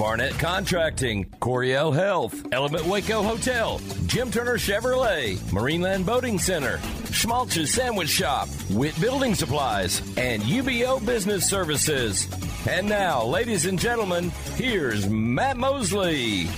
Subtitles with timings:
[0.00, 6.78] Barnett Contracting, Coriel Health, Element Waco Hotel, Jim Turner Chevrolet, Marineland Boating Center,
[7.12, 12.26] Schmaltz's Sandwich Shop, Witt Building Supplies, and UBO Business Services.
[12.66, 16.48] And now, ladies and gentlemen, here's Matt Mosley.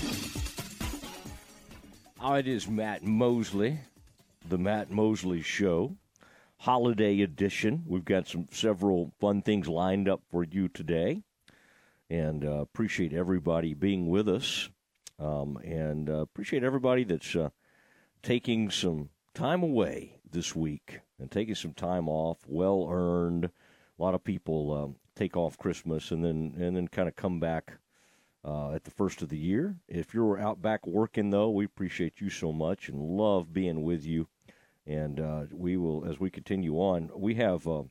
[2.21, 3.81] Oh, it is Matt Mosley,
[4.49, 5.97] the Matt Mosley Show,
[6.59, 7.83] holiday edition.
[7.89, 11.25] We've got some several fun things lined up for you today
[12.13, 14.69] and uh, appreciate everybody being with us,
[15.19, 17.49] um, and uh, appreciate everybody that's uh,
[18.23, 23.47] taking some time away this week and taking some time off, well earned.
[23.47, 27.41] A lot of people um, take off Christmas and then and then kind of come
[27.41, 27.79] back
[28.45, 29.77] uh, at the first of the year.
[29.89, 34.05] If you're out back working though, we appreciate you so much and love being with
[34.05, 34.29] you.
[34.87, 37.85] And uh, we will, as we continue on, we have uh,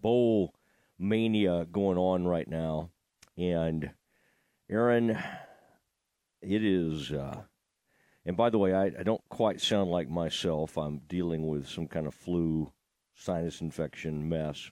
[0.00, 0.54] bowl
[0.98, 2.90] mania going on right now
[3.36, 3.90] and
[4.70, 5.18] Aaron,
[6.42, 7.12] it is.
[7.12, 7.42] Uh,
[8.24, 10.78] and by the way, I, I don't quite sound like myself.
[10.78, 12.72] I'm dealing with some kind of flu,
[13.14, 14.70] sinus infection mess,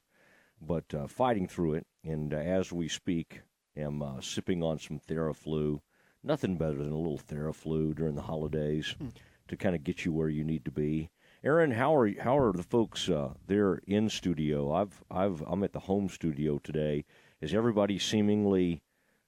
[0.60, 1.86] but uh, fighting through it.
[2.04, 3.42] And uh, as we speak,
[3.76, 5.80] am uh, sipping on some Theraflu.
[6.24, 9.08] Nothing better than a little Theraflu during the holidays hmm.
[9.48, 11.10] to kind of get you where you need to be.
[11.44, 14.72] Aaron, how are how are the folks uh, there in studio?
[14.72, 17.04] I've I've I'm at the home studio today
[17.42, 18.82] is everybody seemingly?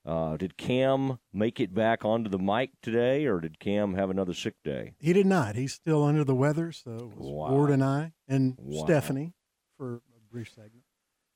[0.07, 4.35] Uh, did Cam make it back onto the mic today, or did Cam have another
[4.35, 4.95] sick day?
[4.99, 5.57] He did not.
[5.57, 7.51] He's still under the weather, so it was wow.
[7.51, 8.85] Ward and I and wow.
[8.85, 9.33] Stephanie
[9.79, 10.85] for a brief segment.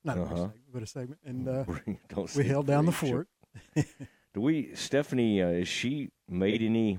[0.05, 0.25] Not uh-huh.
[0.25, 0.47] a brief uh-huh.
[0.47, 1.21] segment, but a segment.
[1.25, 3.29] And uh, we held down the fort.
[4.35, 6.99] Do we, Stephanie, uh, has she made any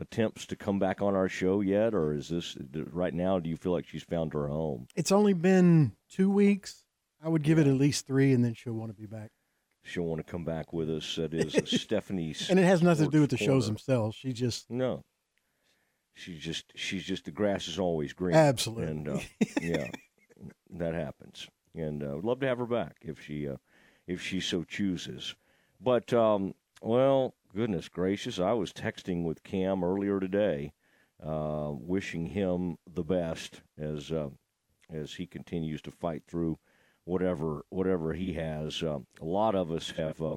[0.00, 3.38] attempts to come back on our show yet, or is this right now?
[3.38, 4.88] Do you feel like she's found her home?
[4.96, 6.86] It's only been two weeks,
[7.22, 9.30] I would give it at least three, and then she'll want to be back.
[9.82, 11.16] She'll want to come back with us.
[11.16, 14.16] That is Stephanie's, and it has nothing to do with the shows themselves.
[14.16, 15.04] She just no.
[16.14, 18.36] She's just she's just the grass is always green.
[18.36, 19.18] Absolutely, and uh,
[19.60, 19.88] yeah,
[20.70, 21.48] that happens.
[21.74, 23.56] And uh, would love to have her back if she uh,
[24.06, 25.34] if she so chooses.
[25.80, 30.72] But um, well, goodness gracious, I was texting with Cam earlier today,
[31.24, 34.28] uh, wishing him the best as uh,
[34.90, 36.58] as he continues to fight through
[37.04, 38.82] whatever whatever he has.
[38.82, 40.36] Uh, a lot of us have uh,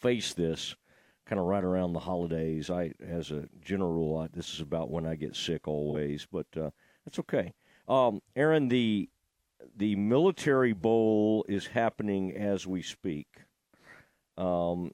[0.00, 0.74] faced this
[1.26, 2.70] kind of right around the holidays.
[2.70, 6.46] I, as a general rule, I, this is about when I get sick always, but
[6.56, 6.70] uh,
[7.04, 7.54] that's okay.
[7.88, 9.08] Um, Aaron, the
[9.76, 13.28] the military bowl is happening as we speak.
[14.36, 14.92] Um,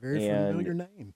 [0.00, 1.14] Very familiar name.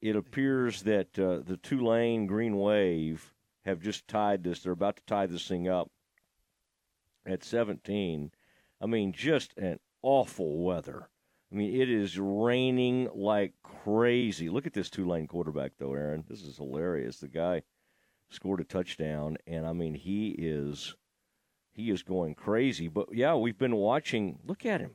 [0.00, 3.34] It appears that uh, the Tulane Green Wave
[3.64, 4.60] have just tied this.
[4.60, 5.90] They're about to tie this thing up
[7.28, 8.32] at 17.
[8.80, 11.08] I mean, just an awful weather.
[11.52, 14.48] I mean, it is raining like crazy.
[14.48, 16.24] Look at this Tulane quarterback, though, Aaron.
[16.28, 17.18] This is hilarious.
[17.18, 17.62] The guy
[18.28, 20.94] scored a touchdown, and I mean, he is
[21.72, 22.88] he is going crazy.
[22.88, 24.40] But yeah, we've been watching.
[24.44, 24.92] Look at him.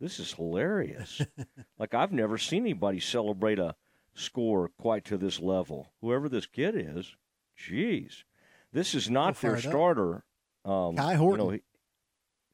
[0.00, 1.20] This is hilarious.
[1.78, 3.76] like I've never seen anybody celebrate a
[4.14, 5.92] score quite to this level.
[6.00, 7.14] Whoever this kid is,
[7.56, 8.24] jeez,
[8.72, 10.24] this is not their starter.
[10.68, 11.46] Um, Kai Horton.
[11.46, 11.58] You know,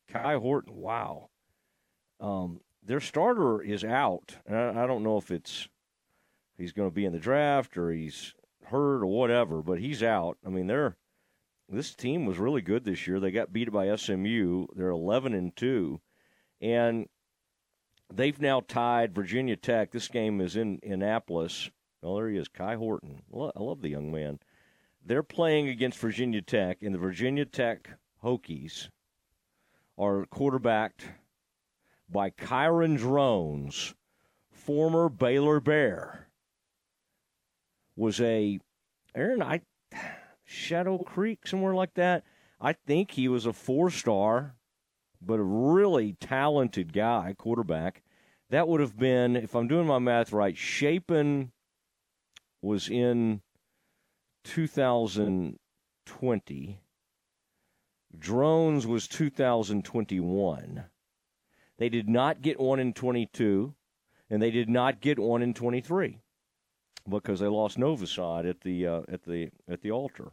[0.09, 0.75] Kai Horton.
[0.77, 1.31] Wow.
[2.21, 4.37] Um, their starter is out.
[4.49, 5.69] I, I don't know if it's
[6.57, 8.35] he's going to be in the draft or he's
[8.67, 10.39] hurt or whatever, but he's out.
[10.47, 10.97] I mean, they're
[11.69, 13.19] this team was really good this year.
[13.19, 14.67] They got beat by SMU.
[14.77, 16.01] They're 11 and 2
[16.61, 17.09] and
[18.13, 19.91] they've now tied Virginia Tech.
[19.91, 21.71] This game is in Annapolis.
[22.03, 23.23] Oh, there he is, Kai Horton.
[23.33, 24.39] I love the young man.
[25.05, 27.91] They're playing against Virginia Tech, and the Virginia Tech
[28.25, 28.89] Hokies
[29.99, 31.09] are quarterbacked
[32.09, 33.95] by Kyron Drones,
[34.51, 36.29] former Baylor Bear.
[37.97, 38.59] Was a
[39.15, 39.61] Aaron I
[40.45, 42.25] Shadow Creek somewhere like that.
[42.61, 44.57] I think he was a four star,
[45.21, 48.03] but a really talented guy, quarterback.
[48.49, 51.53] That would have been, if I'm doing my math right, Shapen
[52.63, 53.43] was in
[54.45, 56.84] 2020.
[58.19, 60.85] Drones was 2021.
[61.77, 63.75] They did not get one in 22,
[64.31, 66.21] and they did not get one in 23
[67.09, 70.33] because they lost Novosad at the uh, at the at the altar.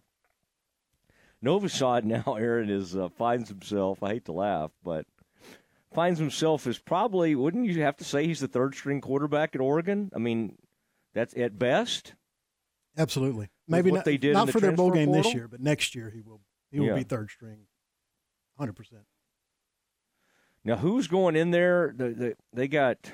[1.43, 4.03] Novosad now, Aaron is uh, finds himself.
[4.03, 5.05] I hate to laugh, but
[5.93, 9.61] finds himself as probably wouldn't you have to say he's the third string quarterback at
[9.61, 10.09] Oregon?
[10.15, 10.57] I mean,
[11.13, 12.13] that's at best.
[12.97, 13.49] Absolutely.
[13.67, 15.23] Maybe not, they did not the for their bowl game portal?
[15.23, 16.41] this year, but next year he will
[16.71, 16.95] he will yeah.
[16.95, 17.59] be third string,
[18.61, 19.01] hundred percent.
[20.63, 21.93] Now, who's going in there?
[21.97, 23.11] The, the, they got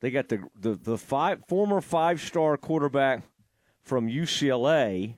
[0.00, 3.22] they got the the, the five former five star quarterback
[3.82, 5.14] from UCLA.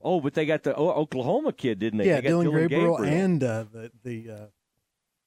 [0.00, 2.08] Oh, but they got the Oklahoma kid, didn't they?
[2.08, 4.46] Yeah, they Dillon, Dillon Gabriel, Gabriel, and uh, the the uh,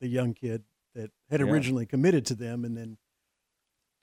[0.02, 0.64] the young kid
[0.96, 1.90] that had originally yeah.
[1.90, 2.98] committed to them and then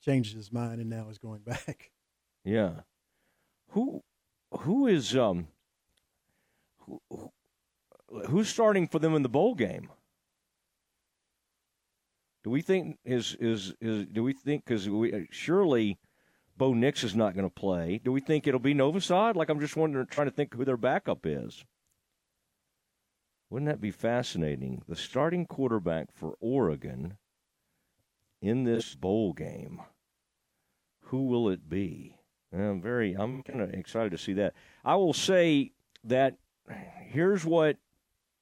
[0.03, 1.91] changed his mind and now is going back.
[2.45, 2.71] Yeah.
[3.71, 4.01] Who
[4.61, 5.47] who is um
[6.79, 7.01] who,
[8.29, 9.89] who's starting for them in the bowl game?
[12.43, 15.97] Do we think is is is do we think because we uh, surely
[16.57, 18.01] Bo Nix is not going to play?
[18.03, 19.35] Do we think it'll be Novosad?
[19.35, 21.63] Like I'm just wondering, trying to think who their backup is.
[23.49, 24.81] Wouldn't that be fascinating?
[24.87, 27.17] The starting quarterback for Oregon
[28.41, 29.79] in this bowl game.
[31.05, 32.17] Who will it be?
[32.51, 33.13] I'm very.
[33.13, 34.53] I'm kind of excited to see that.
[34.83, 35.71] I will say
[36.03, 36.35] that
[37.09, 37.77] here's what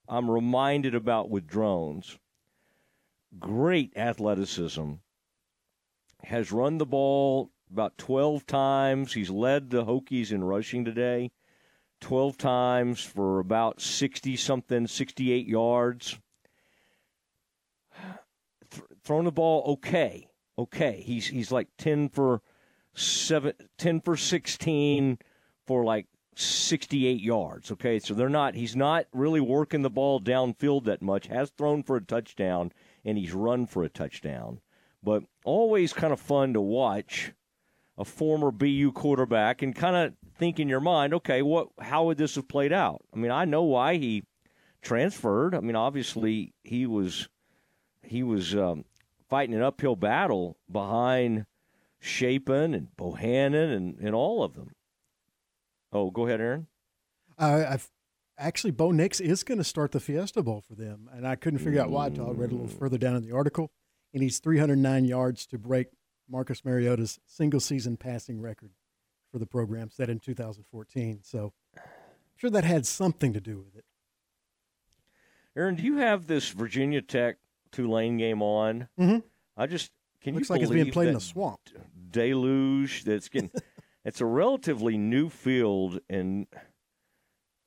[0.08, 2.18] I'm reminded about with drones.
[3.40, 4.94] Great athleticism.
[6.24, 9.14] Has run the ball about 12 times.
[9.14, 11.32] He's led the Hokies in rushing today.
[12.02, 16.20] 12 times for about 60 something, 68 yards.
[18.70, 20.28] Th- thrown the ball okay.
[20.58, 21.02] Okay.
[21.06, 22.42] He's he's like 10 for
[22.94, 25.20] 7 10 for 16
[25.66, 27.72] for like 68 yards.
[27.72, 28.00] Okay.
[28.00, 31.28] So they're not he's not really working the ball downfield that much.
[31.28, 32.72] Has thrown for a touchdown
[33.04, 34.60] and he's run for a touchdown.
[35.04, 37.34] But always kind of fun to watch
[37.98, 42.18] a former BU quarterback and kind of think in your mind, okay, what how would
[42.18, 43.02] this have played out?
[43.14, 44.24] I mean, I know why he
[44.82, 45.54] transferred.
[45.54, 47.30] I mean, obviously he was
[48.04, 48.86] he was um,
[49.30, 51.46] fighting an uphill battle behind
[52.00, 54.72] Shapen and Bohannon and, and all of them.
[55.92, 56.68] Oh, go ahead, Aaron.
[57.38, 57.90] Uh, I've
[58.38, 61.60] actually Bo Nix is going to start the Fiesta Bowl for them, and I couldn't
[61.60, 62.80] figure out why until I read a little mm.
[62.80, 63.72] further down in the article.
[64.14, 65.88] And he's 309 yards to break
[66.30, 68.72] Marcus Mariota's single season passing record
[69.32, 71.22] for the program set in 2014.
[71.24, 71.84] So I'm
[72.36, 73.86] sure that had something to do with it.
[75.56, 77.38] Aaron, do you have this Virginia Tech
[77.72, 78.88] Tulane game on?
[79.00, 79.20] Mm-hmm.
[79.58, 79.92] I just
[80.22, 81.60] can you Looks you like it's being played in a swamp.
[82.12, 83.52] Deluge that's getting.
[84.04, 86.48] it's a relatively new field, and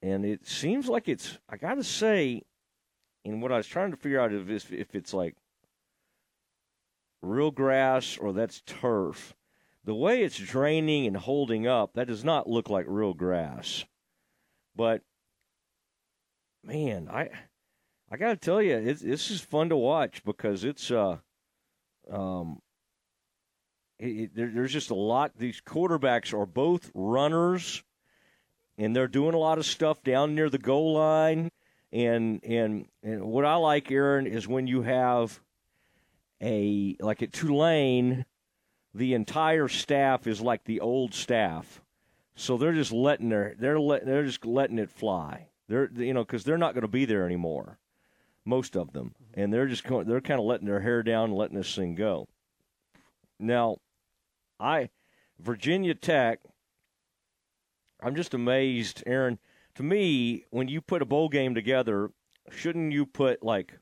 [0.03, 1.39] and it seems like it's.
[1.49, 2.43] I got to say,
[3.25, 5.37] and what I was trying to figure out is if it's like
[7.23, 9.35] real grass or that's turf.
[9.85, 13.85] The way it's draining and holding up, that does not look like real grass.
[14.75, 15.03] But
[16.63, 17.31] man, I
[18.11, 21.19] I got to tell you, it's, this is fun to watch because it's uh
[22.11, 22.61] um
[24.05, 25.33] it, there, there's just a lot.
[25.39, 27.83] These quarterbacks are both runners,
[28.79, 31.51] and they're doing a lot of stuff down near the goal line.
[31.93, 35.41] And and and what I like, Aaron, is when you have
[36.41, 38.25] a like at Tulane,
[38.93, 41.81] the entire staff is like the old staff,
[42.35, 45.49] so they're just letting their they're let, they're just letting it fly.
[45.69, 47.79] They're you know because they're not going to be there anymore,
[48.45, 51.75] most of them, and they're just they're kind of letting their hair down, letting this
[51.75, 52.27] thing go.
[53.39, 53.79] Now,
[54.59, 54.91] I
[55.39, 56.41] Virginia Tech.
[58.03, 59.39] I'm just amazed, Aaron.
[59.77, 62.11] To me, when you put a bowl game together,
[62.51, 63.79] shouldn't you put like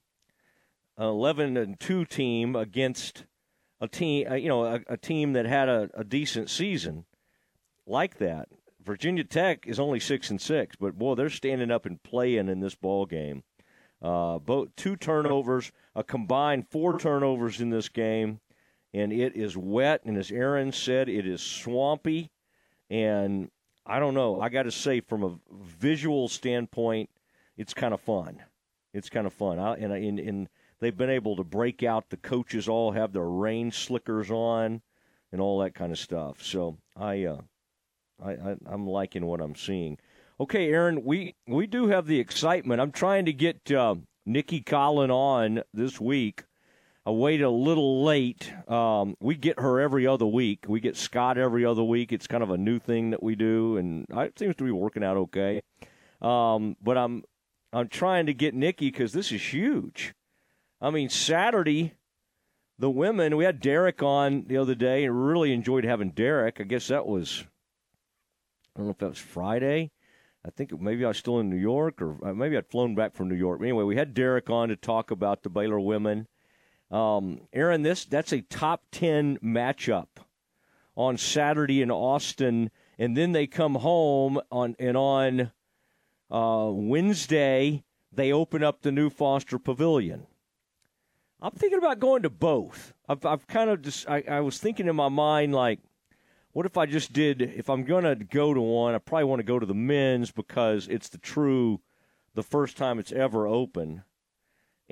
[0.96, 3.24] an 11 and 2 team against
[3.80, 7.04] a team, uh, you know, a, a team that had a, a, decent season
[7.84, 8.48] like that.
[8.80, 12.60] Virginia Tech is only 6 and 6, but boy, they're standing up and playing in
[12.60, 13.42] this ball game.
[14.00, 18.40] Uh, both two turnovers, a combined four turnovers in this game,
[18.94, 20.02] and it is wet.
[20.04, 22.30] And as Aaron said, it is swampy.
[22.90, 23.50] And
[23.86, 24.40] I don't know.
[24.40, 27.10] I got to say, from a visual standpoint,
[27.56, 28.42] it's kind of fun.
[28.94, 29.58] It's kind of fun.
[29.58, 30.48] I, and, and, and
[30.80, 32.10] they've been able to break out.
[32.10, 34.82] The coaches all have their rain slickers on
[35.32, 36.42] and all that kind of stuff.
[36.42, 37.40] So I, uh,
[38.22, 39.98] I, I am liking what I'm seeing.
[40.40, 42.80] Okay, Aaron, we we do have the excitement.
[42.80, 43.94] I'm trying to get uh,
[44.26, 46.44] Nicki Collen on this week.
[47.04, 48.52] I wait a little late.
[48.68, 50.66] Um, we get her every other week.
[50.68, 52.12] We get Scott every other week.
[52.12, 55.02] It's kind of a new thing that we do, and it seems to be working
[55.02, 55.62] out okay.
[56.20, 57.24] Um, but I'm
[57.72, 60.14] I'm trying to get Nikki because this is huge.
[60.80, 61.94] I mean, Saturday,
[62.78, 66.60] the women, we had Derek on the other day and really enjoyed having Derek.
[66.60, 67.44] I guess that was,
[68.74, 69.90] I don't know if that was Friday.
[70.44, 73.14] I think maybe I was still in New York, or uh, maybe I'd flown back
[73.14, 73.60] from New York.
[73.60, 76.26] But Anyway, we had Derek on to talk about the Baylor women.
[76.92, 80.08] Um, Aaron, this that's a top ten matchup
[80.94, 85.52] on Saturday in Austin, and then they come home on and on
[86.30, 87.82] uh, Wednesday
[88.12, 90.26] they open up the new Foster Pavilion.
[91.40, 92.92] I'm thinking about going to both.
[93.08, 95.80] I've, I've kind of just I, I was thinking in my mind like
[96.52, 99.44] what if I just did, if I'm to go to one, I probably want to
[99.44, 101.80] go to the men's because it's the true,
[102.34, 104.02] the first time it's ever open.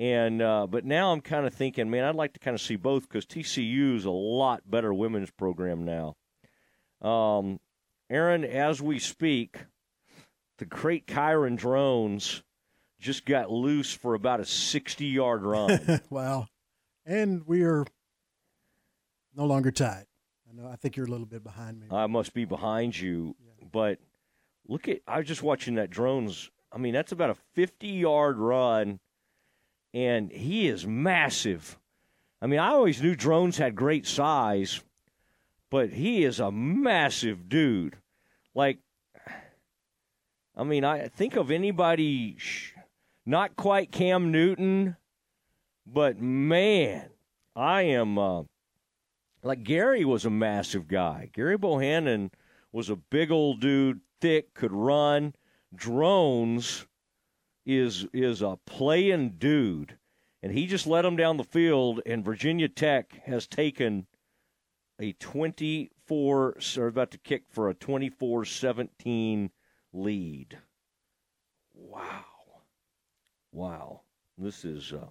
[0.01, 2.75] And, uh, but now I'm kind of thinking, man, I'd like to kind of see
[2.75, 6.15] both because TCU is a lot better women's program now.
[7.07, 7.59] Um,
[8.09, 9.57] Aaron, as we speak,
[10.57, 12.41] the great Kyron drones
[12.99, 16.01] just got loose for about a 60 yard run.
[16.09, 16.47] wow.
[17.05, 17.85] And we are
[19.35, 20.07] no longer tied.
[20.49, 20.67] I know.
[20.67, 21.85] I think you're a little bit behind me.
[21.91, 23.67] I must be behind you, yeah.
[23.71, 23.99] but
[24.67, 25.01] look at.
[25.07, 26.49] I was just watching that drones.
[26.71, 28.99] I mean, that's about a 50 yard run,
[29.93, 31.77] and he is massive.
[32.41, 34.81] I mean, I always knew drones had great size,
[35.69, 37.97] but he is a massive dude.
[38.55, 38.79] Like,
[40.55, 42.37] I mean, I think of anybody,
[43.25, 44.97] not quite Cam Newton,
[45.85, 47.09] but man,
[47.55, 48.17] I am.
[48.17, 48.43] Uh,
[49.43, 51.29] like Gary was a massive guy.
[51.33, 52.31] Gary Bohannon
[52.71, 55.33] was a big old dude, thick, could run.
[55.73, 56.85] Drones
[57.65, 59.97] is is a playing dude,
[60.41, 62.01] and he just let him down the field.
[62.05, 64.07] And Virginia Tech has taken
[64.99, 69.49] a 24, or about to kick for a 24-17
[69.93, 70.57] lead.
[71.73, 72.25] Wow,
[73.51, 74.01] wow,
[74.37, 74.93] this is.
[74.93, 75.07] Uh,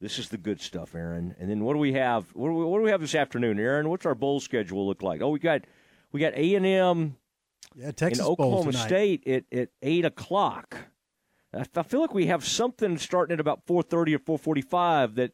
[0.00, 1.34] this is the good stuff, Aaron.
[1.38, 2.24] And then what do we have?
[2.32, 3.90] What do we, what do we have this afternoon, Aaron?
[3.90, 5.20] What's our bowl schedule look like?
[5.20, 5.66] Oh, we got
[6.10, 7.16] we got A and M,
[7.74, 10.76] yeah, Texas and Oklahoma State at, at eight o'clock.
[11.52, 15.16] I feel like we have something starting at about four thirty or four forty five
[15.16, 15.32] that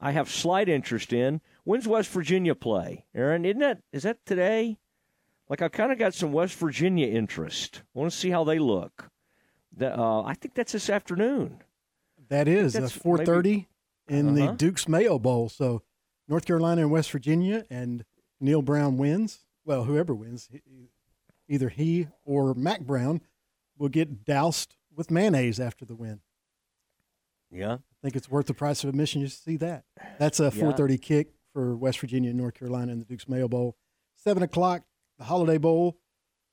[0.00, 1.40] I have slight interest in.
[1.64, 3.44] When's West Virginia play, Aaron?
[3.44, 4.78] Isn't that is that today?
[5.48, 7.82] Like I've kind of got some West Virginia interest.
[7.94, 9.10] I want to see how they look.
[9.80, 11.62] uh, I think that's this afternoon.
[12.28, 13.68] That is uh, four thirty
[14.08, 14.52] in uh-huh.
[14.52, 15.48] the Duke's Mayo Bowl.
[15.48, 15.82] So
[16.28, 18.04] North Carolina and West Virginia, and
[18.40, 19.40] Neal Brown wins.
[19.64, 20.48] Well, whoever wins,
[21.48, 23.22] either he or Mack Brown
[23.76, 26.20] will get doused with mayonnaise after the win.
[27.50, 29.84] Yeah, I think it's worth the price of admission just to see that.
[30.18, 30.96] That's a 4:30 yeah.
[30.98, 33.76] kick for West Virginia and North Carolina in the Duke's Mayo Bowl.
[34.16, 34.82] Seven o'clock,
[35.16, 35.96] the Holiday Bowl,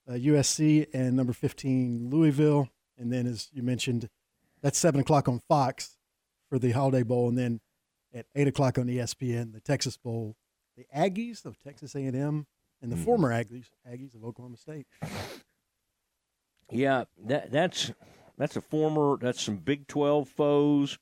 [0.07, 4.07] uh, USC and number 15 Louisville, and then as you mentioned,
[4.61, 5.97] that's seven o'clock on Fox
[6.47, 7.59] for the Holiday Bowl, and then
[8.13, 10.37] at eight o'clock on ESPN, the Texas Bowl,
[10.77, 12.45] the Aggies of Texas A&M
[12.81, 13.03] and the mm.
[13.03, 14.85] former Aggies, Aggies of Oklahoma State.
[16.71, 17.91] Yeah, that that's
[18.38, 19.18] that's a former.
[19.18, 20.98] That's some Big Twelve foes.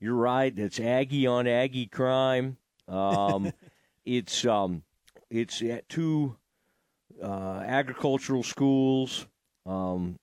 [0.00, 0.54] You're right.
[0.54, 2.58] That's Aggie on Aggie crime.
[2.88, 3.52] Um,
[4.04, 4.82] it's um,
[5.30, 6.36] it's at two
[7.22, 9.26] uh, agricultural schools.
[9.64, 10.18] Um,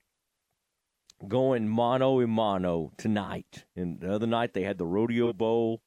[1.27, 3.65] going mano a mano tonight.
[3.75, 5.81] And the other night they had the rodeo bowl,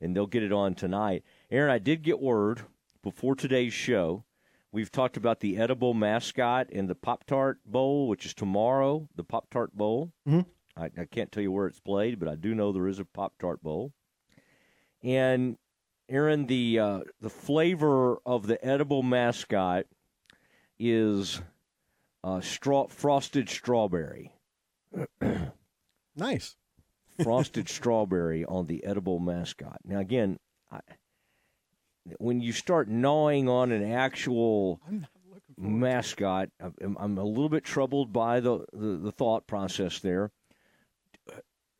[0.00, 1.24] and they'll get it on tonight.
[1.50, 2.62] Aaron, I did get word
[3.02, 4.24] before today's show.
[4.72, 9.22] We've talked about the edible mascot and the Pop Tart Bowl, which is tomorrow, the
[9.22, 10.12] Pop Tart Bowl.
[10.26, 10.82] Mm-hmm.
[10.82, 13.04] I, I can't tell you where it's played, but I do know there is a
[13.04, 13.92] Pop Tart Bowl.
[15.02, 15.58] And
[16.08, 19.84] Aaron, the uh, the flavor of the edible mascot
[20.78, 21.42] is
[22.24, 24.32] uh, straw, frosted strawberry.
[26.16, 26.56] nice.
[27.22, 29.80] Frosted strawberry on the edible mascot.
[29.84, 30.38] Now, again,
[30.70, 30.80] I,
[32.18, 34.80] when you start gnawing on an actual
[35.56, 40.30] mascot, I'm, I'm, a little bit troubled by the, the, the thought process there.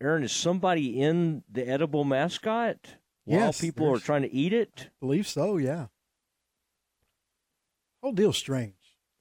[0.01, 2.77] Aaron, is somebody in the edible mascot
[3.25, 4.87] while yes, people are trying to eat it?
[4.87, 5.87] I believe so, yeah.
[8.03, 8.75] Whole deal's strange.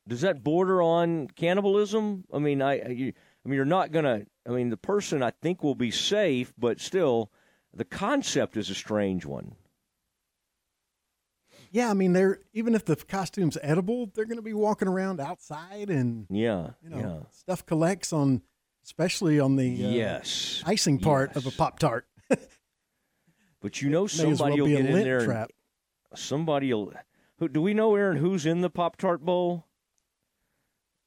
[0.08, 2.26] Does that border on cannibalism?
[2.34, 5.32] I mean, I, I I mean, you're not going to, I mean, the person I
[5.32, 7.32] think will be safe, but still,
[7.74, 9.56] the concept is a strange one.
[11.72, 15.22] Yeah, I mean, they're even if the costume's edible, they're going to be walking around
[15.22, 17.30] outside, and yeah, you know, yeah.
[17.32, 18.42] stuff collects on,
[18.84, 21.38] especially on the uh, yes icing part yes.
[21.38, 22.06] of a pop tart.
[23.62, 25.26] but you know, somebody well will get in there.
[25.26, 25.52] Trap.
[26.14, 26.94] somebody will.
[27.40, 28.18] Who do we know, Aaron?
[28.18, 29.66] Who's in the pop tart bowl?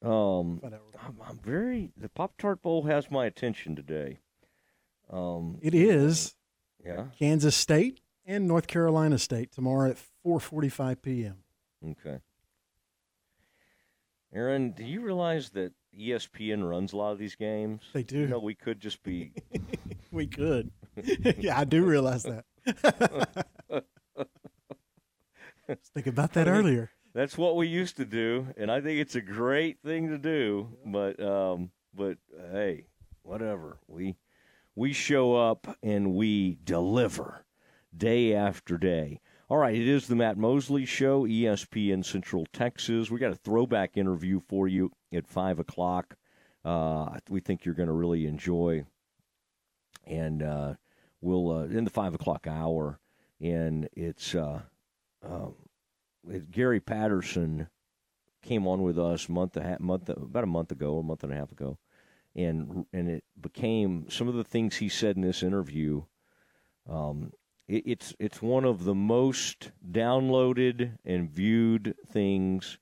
[0.05, 4.19] Um, I'm, I'm, very the Pop Tart Bowl has my attention today.
[5.09, 6.35] Um, it is,
[6.85, 11.37] yeah, Kansas State and North Carolina State tomorrow at 4:45 p.m.
[11.83, 12.19] Okay.
[14.33, 17.81] Aaron, do you realize that ESPN runs a lot of these games.
[17.93, 18.19] They do.
[18.19, 19.31] You know, we could just be.
[20.11, 20.71] we could.
[21.37, 22.45] yeah, I do realize that.
[25.93, 26.91] think about that I mean, earlier.
[27.13, 30.69] That's what we used to do, and I think it's a great thing to do.
[30.85, 32.17] But um, but
[32.51, 32.87] hey,
[33.23, 33.77] whatever.
[33.87, 34.17] We
[34.75, 37.44] we show up and we deliver
[37.97, 39.21] day after day.
[39.47, 43.11] All right, it is the Matt Mosley Show, ESPN Central Texas.
[43.11, 46.15] We got a throwback interview for you at five o'clock.
[46.63, 48.85] Uh, we think you're going to really enjoy,
[50.03, 50.73] and uh,
[51.21, 52.99] we'll uh, in the five o'clock hour,
[53.39, 54.61] and it's uh,
[55.23, 55.53] um,
[56.49, 57.67] Gary Patterson
[58.41, 61.35] came on with us month a month about a month ago, a month and a
[61.35, 61.77] half ago,
[62.35, 66.03] and and it became some of the things he said in this interview.
[66.89, 67.31] Um,
[67.67, 72.77] it's it's one of the most downloaded and viewed things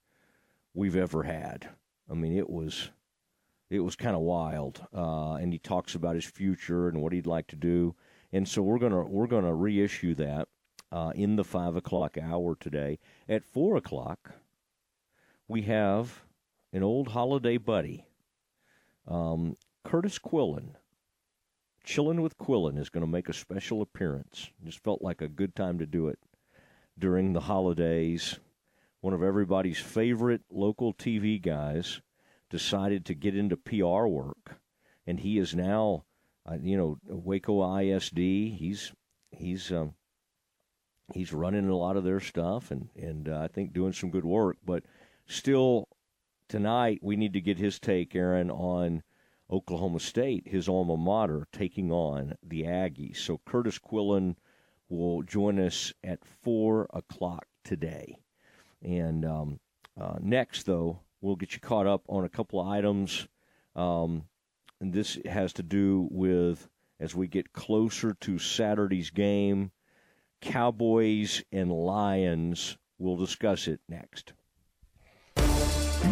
[0.74, 1.70] we've ever had.
[2.10, 2.90] I mean, it was
[3.70, 4.86] it was kind of wild.
[4.94, 7.96] Uh, and he talks about his future and what he'd like to do.
[8.32, 10.48] And so we're gonna we're gonna reissue that
[10.92, 13.00] uh, in the five o'clock hour today.
[13.30, 14.32] At four o'clock,
[15.48, 16.24] we have
[16.72, 18.06] an old holiday buddy,
[19.08, 20.76] um, Curtis Quillen.
[21.86, 24.50] Chillin' with Quillen is going to make a special appearance.
[24.64, 26.20] Just felt like a good time to do it
[26.98, 28.40] during the holidays.
[29.02, 32.02] One of everybody's favorite local TV guys
[32.50, 34.58] decided to get into PR work,
[35.06, 36.06] and he is now,
[36.50, 38.18] uh, you know, Waco ISD.
[38.18, 38.94] He's
[39.32, 39.96] he's um,
[41.14, 44.24] he's running a lot of their stuff, and and uh, I think doing some good
[44.24, 44.56] work.
[44.66, 44.84] But
[45.28, 45.90] still,
[46.48, 49.04] tonight we need to get his take, Aaron, on
[49.54, 53.18] Oklahoma State, his alma mater, taking on the Aggies.
[53.18, 54.36] So Curtis Quillen
[54.90, 58.18] will join us at 4 o'clock today.
[58.82, 59.60] And um,
[60.00, 63.28] uh, next, though, we'll get you caught up on a couple of items.
[63.76, 64.24] Um,
[64.82, 66.68] and this has to do with
[67.00, 69.72] as we get closer to Saturday's game,
[70.42, 72.78] Cowboys and Lions.
[72.98, 74.34] We'll discuss it next.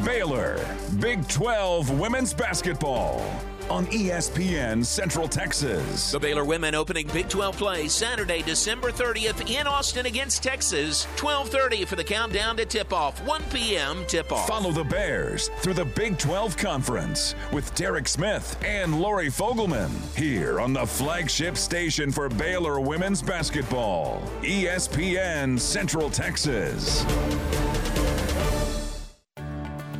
[0.05, 0.65] Baylor,
[0.99, 3.21] Big 12 Women's Basketball
[3.69, 6.11] on ESPN Central Texas.
[6.11, 11.07] The Baylor women opening Big 12 play Saturday, December 30th in Austin against Texas.
[11.17, 13.23] 12:30 for the countdown to tip-off.
[13.25, 14.03] 1 p.m.
[14.07, 14.47] tip-off.
[14.47, 20.59] Follow the Bears through the Big 12 Conference with Derek Smith and Lori Fogelman here
[20.59, 27.05] on the flagship station for Baylor women's basketball, ESPN Central Texas.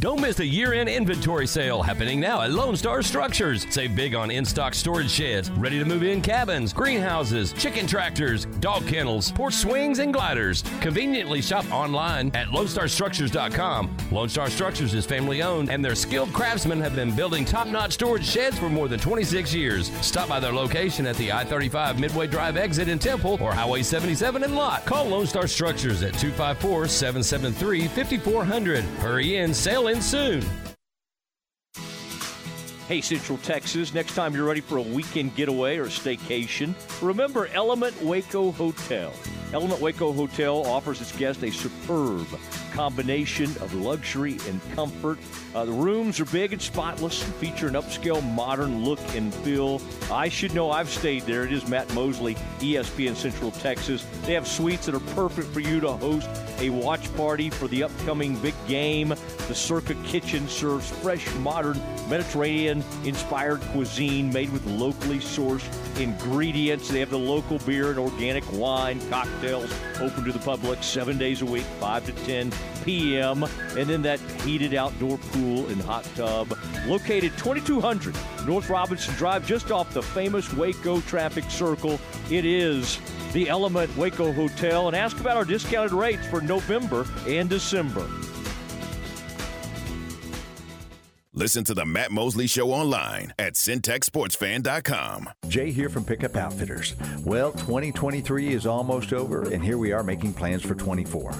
[0.00, 3.66] Don't miss the year-end inventory sale happening now at Lone Star Structures.
[3.68, 9.98] Save big on in-stock storage sheds, ready-to-move-in cabins, greenhouses, chicken tractors, dog kennels, porch swings,
[9.98, 10.62] and gliders.
[10.80, 13.96] Conveniently shop online at LoneStarStructures.com.
[14.12, 18.56] Lone Star Structures is family-owned, and their skilled craftsmen have been building top-notch storage sheds
[18.56, 19.90] for more than 26 years.
[20.00, 24.44] Stop by their location at the I-35 Midway Drive exit in Temple or Highway 77
[24.44, 24.86] in Lott.
[24.86, 28.82] Call Lone Star Structures at 254-773-5400.
[28.98, 30.44] Hurry in, sale in soon.
[32.86, 38.00] Hey, Central Texas, next time you're ready for a weekend getaway or staycation, remember Element
[38.02, 39.12] Waco Hotel.
[39.54, 42.26] Element Waco Hotel offers its guests a superb
[42.72, 45.18] combination of luxury and comfort.
[45.54, 49.80] Uh, the rooms are big and spotless and feature an upscale, modern look and feel.
[50.12, 51.44] I should know I've stayed there.
[51.44, 54.06] It is Matt Mosley, ESPN Central Texas.
[54.24, 56.28] They have suites that are perfect for you to host
[56.60, 59.08] a watch party for the upcoming big game.
[59.08, 61.80] The Circa Kitchen serves fresh, modern,
[62.10, 65.66] Mediterranean inspired cuisine made with locally sourced
[65.98, 66.88] ingredients.
[66.88, 71.42] They have the local beer and organic wine, cocktails open to the public seven days
[71.42, 72.52] a week, 5 to 10
[72.84, 73.44] p.m.
[73.76, 79.70] And then that heated outdoor pool and hot tub located 2200 North Robinson Drive, just
[79.70, 82.00] off the famous Waco traffic circle.
[82.30, 82.98] It is
[83.32, 88.08] the Element Waco Hotel and ask about our discounted rates for November and December.
[91.38, 95.30] Listen to the Matt Mosley Show online at syntechsportsfan.com.
[95.46, 96.96] Jay here from Pickup Outfitters.
[97.24, 101.32] Well, 2023 is almost over, and here we are making plans for 24.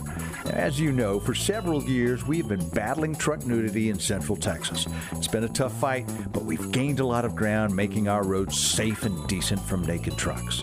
[0.51, 4.87] As you know, for several years we've been battling truck nudity in Central Texas.
[5.15, 8.57] It's been a tough fight, but we've gained a lot of ground making our roads
[8.57, 10.63] safe and decent from naked trucks.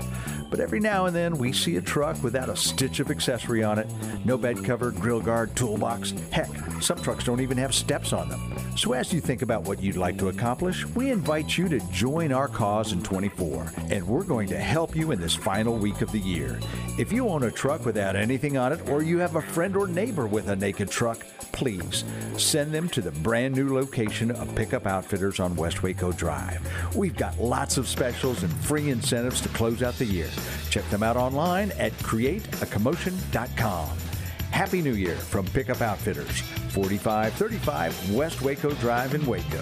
[0.49, 3.79] But every now and then we see a truck without a stitch of accessory on
[3.79, 3.87] it
[4.23, 6.11] no bed cover, grill guard, toolbox.
[6.31, 8.54] Heck, some trucks don't even have steps on them.
[8.75, 12.33] So as you think about what you'd like to accomplish, we invite you to join
[12.33, 16.11] our cause in 24, and we're going to help you in this final week of
[16.11, 16.59] the year.
[16.99, 19.87] If you own a truck without anything on it, or you have a friend or
[19.87, 22.03] neighbor with a naked truck, please
[22.37, 26.59] send them to the brand new location of Pickup Outfitters on West Waco Drive.
[26.95, 30.29] We've got lots of specials and free incentives to close out the year.
[30.69, 34.04] Check them out online at createacommotion.com.
[34.55, 36.39] Happy New Year from Pickup Outfitters,
[36.69, 39.61] 4535 West Waco Drive in Waco.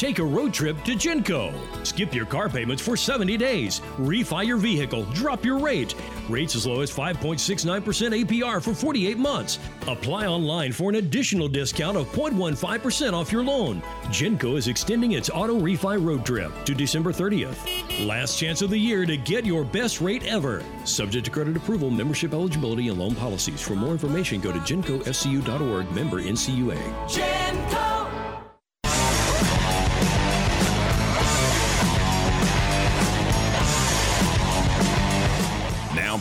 [0.00, 1.52] Take a road trip to Genco.
[1.86, 3.80] Skip your car payments for 70 days.
[3.98, 5.04] Refi your vehicle.
[5.12, 5.94] Drop your rate.
[6.26, 9.58] Rates as low as 5.69% APR for 48 months.
[9.86, 13.82] Apply online for an additional discount of 0.15% off your loan.
[14.04, 18.06] Genco is extending its auto refi road trip to December 30th.
[18.06, 20.64] Last chance of the year to get your best rate ever.
[20.86, 23.60] Subject to credit approval, membership eligibility, and loan policies.
[23.60, 26.78] For more information, go to gencoscu.org, member NCUA.
[27.06, 28.29] Genco.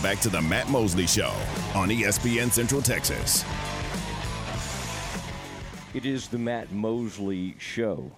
[0.02, 1.34] Back to the Matt Mosley Show
[1.76, 3.44] on ESPN Central Texas.
[5.94, 8.12] It is the Matt Mosley Show,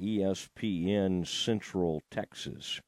[0.00, 2.80] ESPN Central Texas.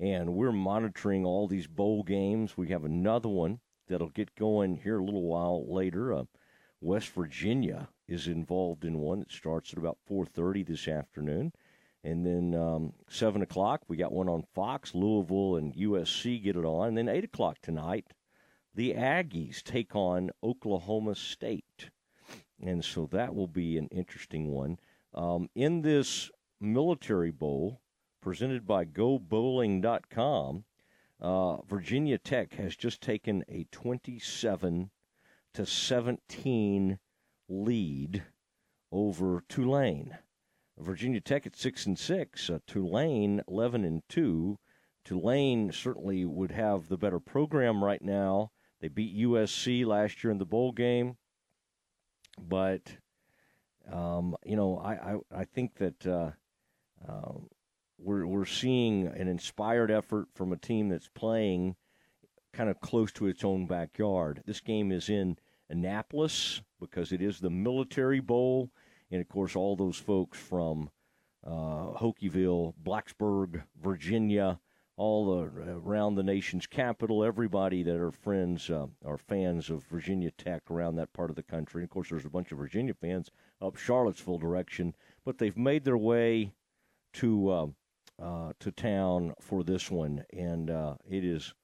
[0.00, 2.56] And we're monitoring all these bowl games.
[2.56, 6.12] We have another one that'll get going here a little while later.
[6.12, 6.24] Uh,
[6.80, 11.52] West Virginia is involved in one that starts at about 4.30 this afternoon.
[12.02, 14.94] And then um, 7 o'clock, we got one on Fox.
[14.94, 16.88] Louisville and USC get it on.
[16.88, 18.06] And then 8 o'clock tonight,
[18.74, 21.90] the Aggies take on Oklahoma State.
[22.62, 24.78] And so that will be an interesting one.
[25.14, 27.80] Um, in this Military Bowl,
[28.20, 30.64] presented by GoBowling.com,
[31.20, 34.90] uh, Virginia Tech has just taken a 27
[35.54, 36.98] to 17
[37.48, 38.22] lead
[38.92, 40.16] over Tulane.
[40.80, 42.50] Virginia Tech at six and six.
[42.50, 44.58] Uh, Tulane eleven and two.
[45.04, 48.50] Tulane certainly would have the better program right now.
[48.80, 51.16] They beat USC last year in the bowl game,
[52.40, 52.96] but
[53.90, 56.30] um, you know I, I, I think that uh,
[57.06, 57.32] uh,
[57.98, 61.76] we're we're seeing an inspired effort from a team that's playing
[62.52, 64.42] kind of close to its own backyard.
[64.46, 65.36] This game is in
[65.68, 68.70] Annapolis because it is the Military Bowl
[69.10, 70.90] and of course all those folks from
[71.46, 74.60] uh, Hokieville, Blacksburg, Virginia,
[74.96, 80.30] all the, around the nation's capital, everybody that are friends, uh, are fans of Virginia
[80.30, 81.80] Tech around that part of the country.
[81.80, 83.30] And of course, there's a bunch of Virginia fans
[83.62, 84.94] up Charlottesville direction,
[85.24, 86.52] but they've made their way
[87.14, 87.66] to uh,
[88.22, 91.54] uh, to town for this one, and uh, it is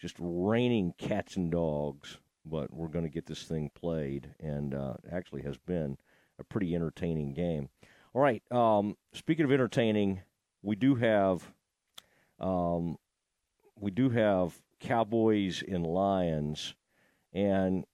[0.00, 2.16] just raining cats and dogs.
[2.46, 5.98] But we're going to get this thing played, and uh, actually has been
[6.40, 7.68] a pretty entertaining game.
[8.14, 8.42] All right.
[8.50, 10.22] Um, speaking of entertaining,
[10.62, 11.52] we do have
[12.40, 12.96] um,
[13.78, 16.74] we do have Cowboys and Lions,
[17.32, 17.84] and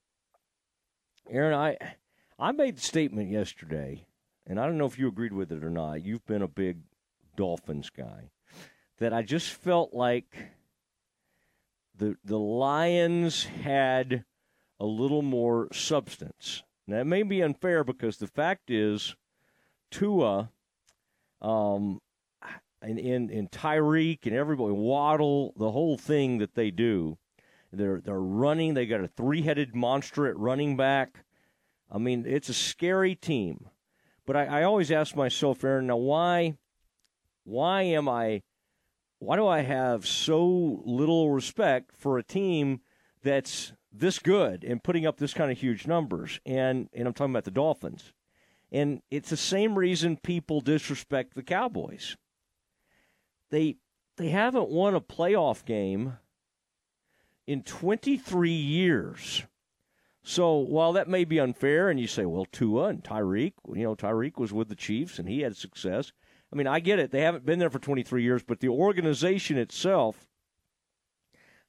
[1.29, 1.77] Aaron, I
[2.39, 4.07] I made the statement yesterday,
[4.47, 6.05] and I don't know if you agreed with it or not.
[6.05, 6.79] You've been a big
[7.37, 8.31] Dolphins guy,
[8.99, 10.35] that I just felt like
[11.97, 14.25] the the Lions had
[14.79, 16.63] a little more substance.
[16.87, 19.17] Now, it may be unfair because the fact is,
[19.91, 20.51] Tua,
[21.43, 22.01] um,
[22.81, 27.19] and in in Tyreek and everybody, Waddle, the whole thing that they do,
[27.73, 28.75] they're they're running.
[28.75, 31.25] They got a three headed monster at running back.
[31.91, 33.69] I mean, it's a scary team.
[34.27, 36.57] But I, I always ask myself, Aaron, now why
[37.45, 38.43] why am I
[39.19, 42.81] why do I have so little respect for a team
[43.23, 46.41] that's this good and putting up this kind of huge numbers?
[46.47, 48.13] And and I'm talking about the Dolphins.
[48.73, 52.17] And it's the same reason people disrespect the Cowboys.
[53.51, 53.77] They
[54.17, 56.19] they haven't won a playoff game
[57.47, 59.45] in 23 years.
[60.23, 63.95] So while that may be unfair, and you say, well, Tua and Tyreek, you know,
[63.95, 66.13] Tyreek was with the Chiefs and he had success.
[66.53, 67.13] I mean, I get it.
[67.13, 70.27] They haven't been there for 23 years, but the organization itself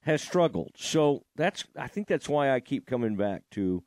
[0.08, 0.72] has struggled.
[0.78, 3.84] So that's, I think that's why I keep coming back to.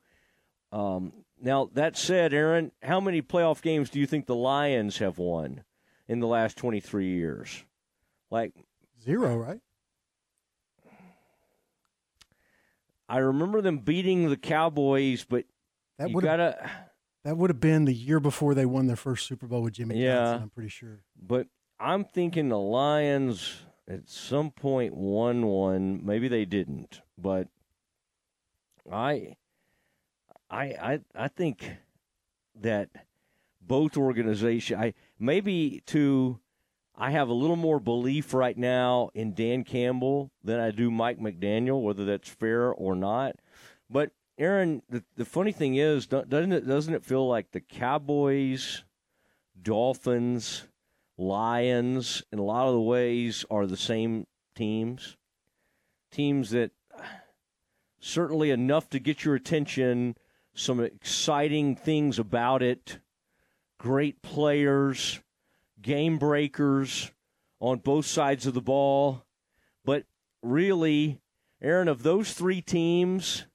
[0.71, 5.17] Um, now that said, Aaron, how many playoff games do you think the Lions have
[5.17, 5.63] won
[6.07, 7.65] in the last 23 years?
[8.29, 8.53] Like
[9.03, 9.59] zero, right?
[13.09, 15.45] I remember them beating the Cowboys, but
[15.97, 16.69] that you gotta.
[17.25, 20.01] That would have been the year before they won their first Super Bowl with Jimmy
[20.01, 20.43] yeah, Johnson.
[20.43, 21.03] I'm pretty sure.
[21.21, 21.47] But
[21.79, 26.05] I'm thinking the Lions at some point won one.
[26.05, 27.47] Maybe they didn't, but
[28.91, 29.35] I,
[30.49, 31.69] I, I, I think
[32.59, 32.89] that
[33.61, 34.79] both organizations.
[34.79, 36.39] I maybe to
[36.95, 41.19] I have a little more belief right now in Dan Campbell than I do Mike
[41.19, 43.37] McDaniel, whether that's fair or not.
[43.89, 48.83] But Aaron, the, the funny thing is, doesn't it doesn't it feel like the Cowboys,
[49.61, 50.67] Dolphins,
[51.21, 55.17] Lions, in a lot of the ways are the same teams,
[56.11, 57.03] teams that uh,
[57.99, 60.15] certainly enough to get your attention,
[60.53, 62.99] some exciting things about it,
[63.77, 65.21] great players
[65.81, 67.11] game breakers
[67.59, 69.25] on both sides of the ball.
[69.83, 70.05] But
[70.41, 71.19] really,
[71.61, 73.45] Aaron, of those three teams,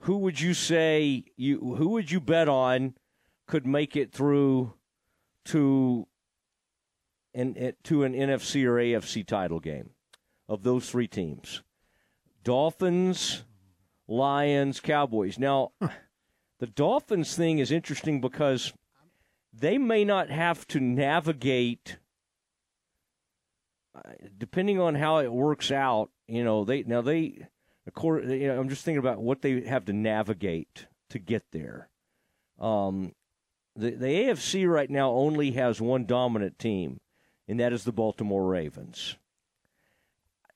[0.00, 2.94] who would you say you who would you bet on
[3.46, 4.74] could make it through
[5.46, 6.06] to
[7.34, 9.90] an to an NFC or AFC title game
[10.48, 11.62] of those three teams?
[12.42, 13.44] Dolphins,
[14.08, 15.38] Lions, Cowboys.
[15.38, 15.72] Now,
[16.58, 18.72] the Dolphins thing is interesting because
[19.52, 21.98] they may not have to navigate
[23.94, 27.46] uh, depending on how it works out you know they now they
[27.86, 31.88] according you know, i'm just thinking about what they have to navigate to get there
[32.60, 33.12] um,
[33.74, 37.00] the, the afc right now only has one dominant team
[37.50, 39.16] and that is the baltimore ravens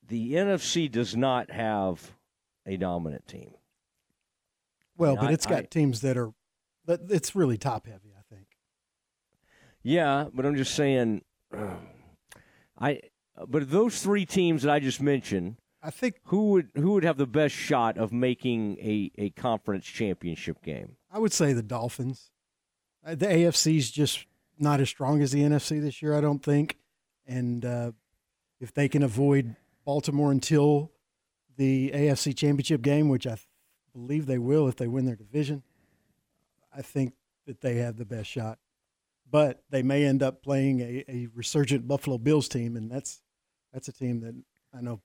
[0.07, 2.13] the nfc does not have
[2.67, 3.51] a dominant team
[4.97, 6.33] well but I, it's got I, teams that are
[6.87, 8.47] but it's really top heavy I think.
[9.83, 11.23] yeah, but I'm just saying,
[12.79, 13.01] I.
[13.49, 17.17] But those three teams that I just mentioned, I think who would who would have
[17.17, 20.97] the best shot of making a, a conference championship game?
[21.11, 22.31] I would say the Dolphins.
[23.05, 24.27] Uh, the AFC's just
[24.59, 26.79] not as strong as the NFC this year, I don't think.
[27.27, 27.93] And uh,
[28.61, 30.93] if they can avoid Baltimore until
[31.57, 33.37] the AFC Championship game, which I
[33.93, 35.63] believe they will if they win their division,
[36.75, 37.15] I think
[37.47, 38.59] that they have the best shot
[39.35, 43.21] but they may end up playing a, a resurgent Buffalo Bills team, and that's
[43.73, 44.33] that's a team that
[44.73, 45.01] I know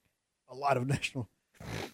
[0.50, 1.28] a lot of national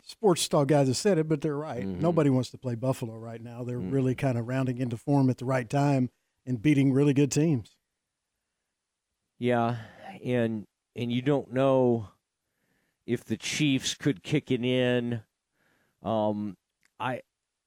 [0.04, 1.86] sports talk guys have said it, but they're right.
[1.86, 2.02] Mm-hmm.
[2.02, 3.64] Nobody wants to play Buffalo right now.
[3.64, 3.92] They're mm-hmm.
[3.92, 6.10] really kind of rounding into form at the right time
[6.46, 7.78] and beating really good teams.
[9.40, 9.78] Yeah,
[10.24, 12.10] and and you don't know
[13.06, 15.22] if the Chiefs could kick it in.
[16.04, 16.58] Um,
[17.00, 17.22] I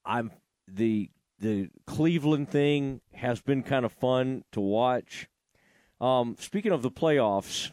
[0.04, 0.32] I'm
[0.66, 5.28] the the Cleveland thing has been kind of fun to watch.
[6.00, 7.70] Um, speaking of the playoffs,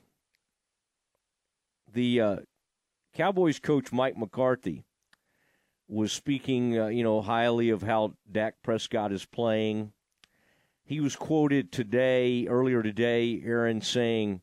[1.92, 2.36] the uh,
[3.14, 4.84] Cowboys coach Mike McCarthy
[5.88, 9.94] was speaking, uh, you know, highly of how Dak Prescott is playing.
[10.84, 14.42] He was quoted today, earlier today, Aaron saying,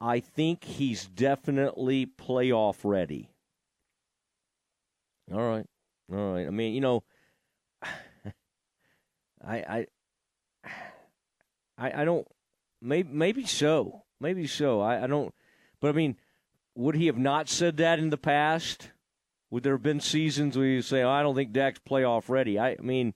[0.00, 3.30] "I think he's definitely playoff ready."
[5.32, 5.66] All right,
[6.12, 6.46] all right.
[6.46, 7.02] I mean, you know
[9.44, 9.86] I, I,
[11.78, 12.26] I, I don't.
[12.80, 14.04] Maybe, maybe so.
[14.20, 14.80] Maybe so.
[14.80, 15.34] I, I don't.
[15.80, 16.16] But I mean,
[16.74, 18.90] would he have not said that in the past?
[19.50, 22.58] Would there have been seasons where you say, oh, "I don't think Dak's playoff ready"?
[22.58, 23.14] I, I mean,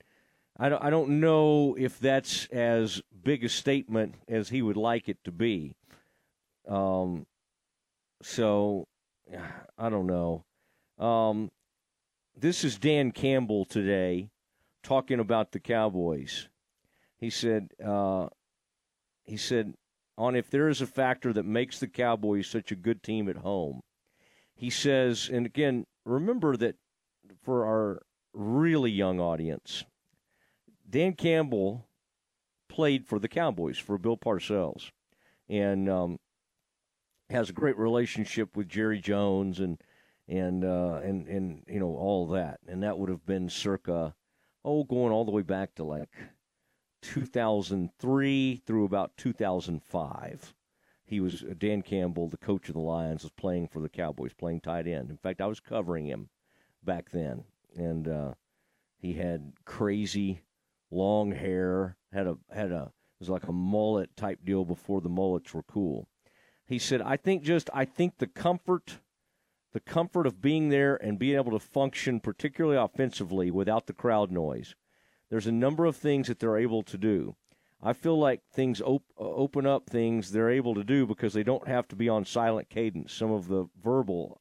[0.59, 0.83] I don't.
[0.83, 5.33] I don't know if that's as big a statement as he would like it to
[5.33, 5.75] be.
[6.71, 7.27] Um.
[8.23, 8.87] So,
[9.79, 10.45] I don't know.
[10.99, 11.51] Um,
[12.37, 14.29] this is Dan Campbell today
[14.83, 16.49] talking about the Cowboys.
[17.17, 18.29] He said, uh,
[19.25, 19.73] he said,
[20.19, 23.39] on if there is a factor that makes the Cowboys such a good team at
[23.39, 23.81] home,
[24.55, 26.77] he says, and again, remember that
[27.43, 28.03] for our
[28.35, 29.85] really young audience,
[30.89, 31.87] Dan Campbell
[32.69, 34.91] played for the Cowboys for Bill Parcells,
[35.49, 36.19] and um,
[37.31, 39.81] has a great relationship with Jerry Jones and
[40.29, 44.15] and uh, and and you know all that, and that would have been circa
[44.65, 46.11] oh going all the way back to like
[47.03, 50.55] 2003 through about 2005.
[51.05, 54.33] He was uh, Dan Campbell, the coach of the Lions, was playing for the Cowboys,
[54.33, 55.11] playing tight end.
[55.11, 56.29] In fact, I was covering him
[56.85, 57.45] back then,
[57.77, 58.35] and uh,
[58.97, 60.43] he had crazy
[60.91, 65.09] long hair, had a had a it was like a mullet type deal before the
[65.09, 66.09] mullets were cool.
[66.71, 69.01] He said, "I think just I think the comfort."
[69.73, 74.31] the comfort of being there and being able to function, particularly offensively, without the crowd
[74.31, 74.75] noise.
[75.29, 77.37] There's a number of things that they're able to do.
[77.81, 81.45] I feel like things op- uh, open up things they're able to do because they
[81.45, 83.13] don't have to be on silent cadence.
[83.13, 84.41] Some of the verbal,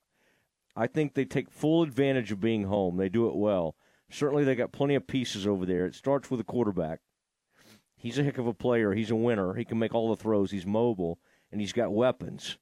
[0.75, 2.97] I think they take full advantage of being home.
[2.97, 3.75] They do it well.
[4.09, 5.85] Certainly, they got plenty of pieces over there.
[5.85, 7.01] It starts with the quarterback.
[7.95, 8.93] He's a heck of a player.
[8.93, 9.53] He's a winner.
[9.53, 10.49] He can make all the throws.
[10.49, 11.19] He's mobile,
[11.51, 12.57] and he's got weapons.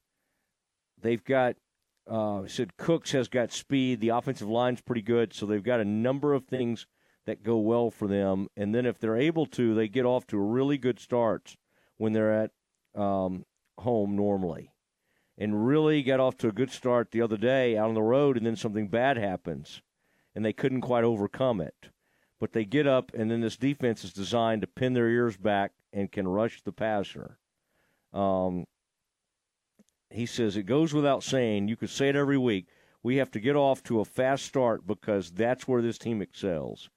[1.01, 1.55] They've got
[2.09, 3.99] uh, said Cooks has got speed.
[3.99, 6.87] The offensive line's pretty good, so they've got a number of things
[7.25, 8.47] that go well for them.
[8.55, 11.57] And then if they're able to, they get off to a really good starts
[11.97, 12.51] when they're at
[12.95, 13.45] um,
[13.79, 14.71] home normally.
[15.37, 18.37] And really got off to a good start the other day out on the road,
[18.37, 19.83] and then something bad happens,
[20.33, 21.89] and they couldn't quite overcome it.
[22.39, 25.73] But they get up, and then this defense is designed to pin their ears back
[25.93, 27.37] and can rush the passer.
[28.13, 28.65] Um,
[30.09, 31.67] he says it goes without saying.
[31.67, 32.67] You could say it every week.
[33.03, 36.89] We have to get off to a fast start because that's where this team excels.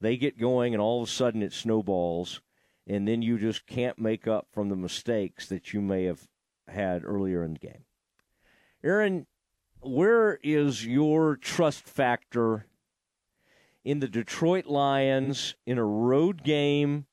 [0.00, 2.40] They get going, and all of a sudden it snowballs,
[2.86, 6.28] and then you just can't make up from the mistakes that you may have
[6.68, 7.84] had earlier in the game.
[8.84, 9.26] Aaron,
[9.80, 12.66] where is your trust factor
[13.84, 17.06] in the Detroit Lions in a road game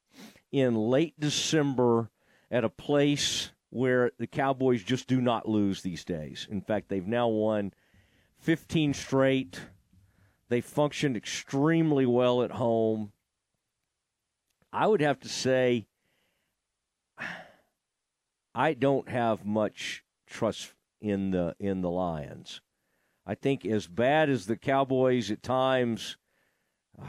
[0.52, 2.10] in late December
[2.52, 6.48] at a place where the Cowboys just do not lose these days.
[6.50, 7.74] In fact, they've now won
[8.40, 9.60] 15 straight.
[10.48, 13.12] They functioned extremely well at home.
[14.72, 15.88] I would have to say
[18.56, 22.62] I don't have much trust in the in the Lions.
[23.26, 26.16] I think as bad as the Cowboys at times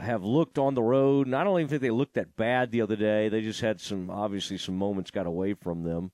[0.01, 2.81] have looked on the road, and I don't even think they looked that bad the
[2.81, 3.29] other day.
[3.29, 6.11] They just had some obviously some moments got away from them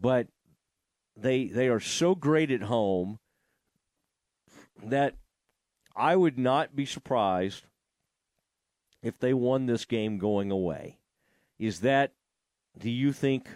[0.00, 0.28] but
[1.16, 3.18] they they are so great at home
[4.82, 5.14] that
[5.96, 7.64] I would not be surprised
[9.02, 10.98] if they won this game going away.
[11.58, 12.12] Is that
[12.78, 13.48] do you think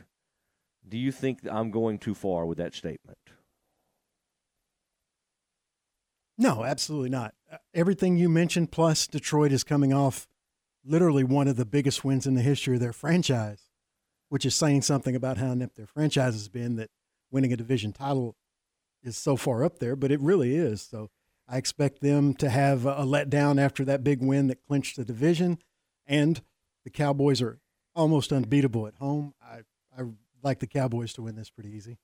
[0.89, 3.19] do you think I'm going too far with that statement?
[6.37, 7.35] No, absolutely not.
[7.53, 10.27] Uh, everything you mentioned plus Detroit is coming off
[10.85, 13.72] literally one of the biggest wins in the history of their franchise
[14.33, 16.89] which is saying something about how inept their franchise has been that
[17.31, 18.35] winning a division title
[19.03, 20.81] is so far up there, but it really is.
[20.81, 21.11] So
[21.47, 25.59] I expect them to have a letdown after that big win that clinched the division.
[26.07, 26.41] And
[26.83, 27.59] the Cowboys are
[27.95, 29.35] almost unbeatable at home.
[29.43, 29.65] I,
[29.95, 30.05] I
[30.43, 31.99] like the Cowboys to win this pretty easy.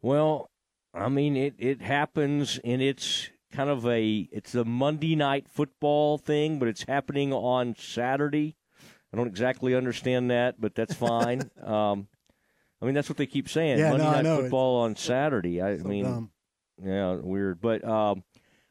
[0.00, 0.48] Well,
[0.94, 6.16] I mean, it, it happens, and it's kind of a it's a Monday night football
[6.16, 8.56] thing, but it's happening on Saturday.
[9.16, 11.50] I don't exactly understand that, but that's fine.
[11.64, 12.06] um,
[12.82, 13.78] I mean, that's what they keep saying.
[13.78, 15.62] Yeah, Monday no, night football on Saturday.
[15.62, 16.30] I so mean, dumb.
[16.84, 17.62] yeah, weird.
[17.62, 18.24] But um,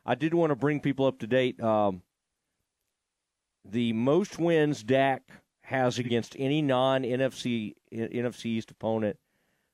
[0.05, 1.59] I did want to bring people up to date.
[1.59, 2.03] Um,
[3.67, 5.23] the most wins Dak
[5.61, 9.17] has against any non NFC NFC East opponent,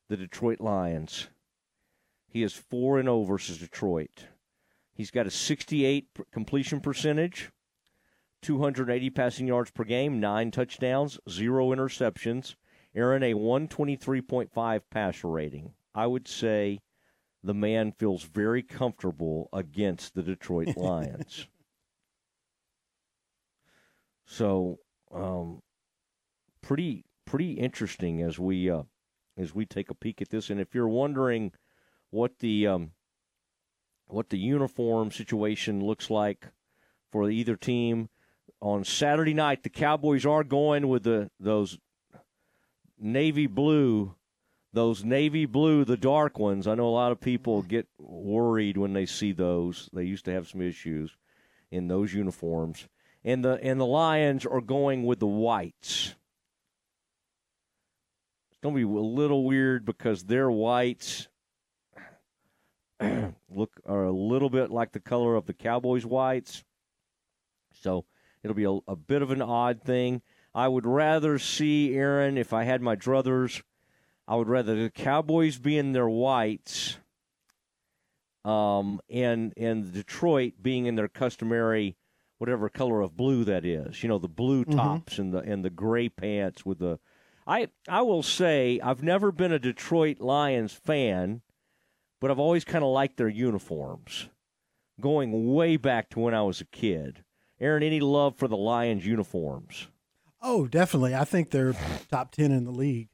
[0.07, 1.27] the Detroit Lions.
[2.29, 4.27] He is four and zero versus Detroit.
[4.93, 7.51] He's got a 68 completion percentage.
[8.41, 12.55] 280 passing yards per game, nine touchdowns, zero interceptions.
[12.93, 15.73] Aaron, a 123.5 passer rating.
[15.93, 16.79] I would say
[17.43, 21.47] the man feels very comfortable against the Detroit Lions.
[24.25, 24.79] so,
[25.13, 25.61] um,
[26.61, 28.83] pretty pretty interesting as we uh,
[29.37, 30.49] as we take a peek at this.
[30.49, 31.53] And if you're wondering
[32.09, 32.91] what the um,
[34.07, 36.47] what the uniform situation looks like
[37.11, 38.09] for either team,
[38.61, 41.79] on Saturday night, the Cowboys are going with the those
[42.99, 44.15] navy blue,
[44.71, 46.67] those navy blue, the dark ones.
[46.67, 49.89] I know a lot of people get worried when they see those.
[49.93, 51.17] They used to have some issues
[51.71, 52.87] in those uniforms,
[53.23, 56.13] and the and the Lions are going with the whites.
[58.51, 61.27] It's to be a little weird because their whites
[63.49, 66.63] look are a little bit like the color of the Cowboys' whites.
[67.73, 68.05] So
[68.43, 70.21] It'll be a, a bit of an odd thing.
[70.53, 73.61] I would rather see Aaron if I had my druthers.
[74.27, 76.97] I would rather the Cowboys be in their whites,
[78.43, 81.95] um, and and Detroit being in their customary
[82.37, 84.01] whatever color of blue that is.
[84.01, 84.77] You know, the blue Mm-hmm.
[84.77, 86.99] tops and the and the gray pants with the.
[87.45, 91.41] I I will say I've never been a Detroit Lions fan,
[92.19, 94.29] but I've always kind of liked their uniforms,
[94.99, 97.23] going way back to when I was a kid.
[97.61, 99.87] Aaron, any love for the Lions uniforms?
[100.41, 101.15] Oh, definitely.
[101.15, 101.75] I think they're
[102.09, 103.09] top ten in the league,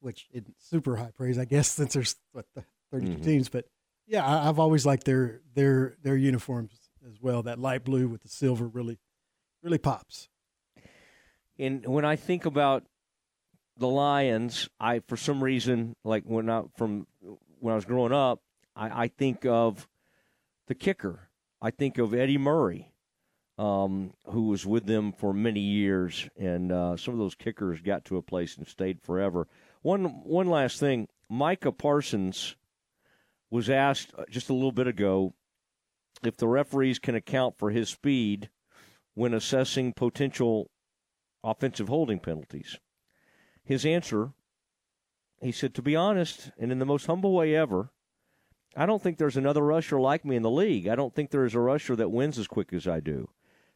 [0.00, 3.24] which isn't super high praise, I guess, since there's what the 32 Mhm.
[3.24, 3.48] teams.
[3.48, 3.66] But
[4.06, 6.72] yeah, I, I've always liked their their their uniforms
[7.08, 7.42] as well.
[7.44, 8.98] That light blue with the silver really
[9.62, 10.28] really pops.
[11.58, 12.84] And when I think about
[13.76, 17.06] the Lions, I for some reason like when I from
[17.60, 18.40] when I was growing up,
[18.74, 19.86] I, I think of
[20.66, 21.27] the kicker.
[21.60, 22.92] I think of Eddie Murray,
[23.58, 28.04] um, who was with them for many years, and uh, some of those kickers got
[28.06, 29.48] to a place and stayed forever.
[29.82, 32.56] One one last thing, Micah Parsons
[33.50, 35.34] was asked uh, just a little bit ago
[36.22, 38.50] if the referees can account for his speed
[39.14, 40.70] when assessing potential
[41.42, 42.78] offensive holding penalties.
[43.64, 44.32] His answer,
[45.40, 47.90] he said, to be honest, and in the most humble way ever,
[48.78, 50.86] I don't think there's another rusher like me in the league.
[50.86, 53.28] I don't think there is a rusher that wins as quick as I do.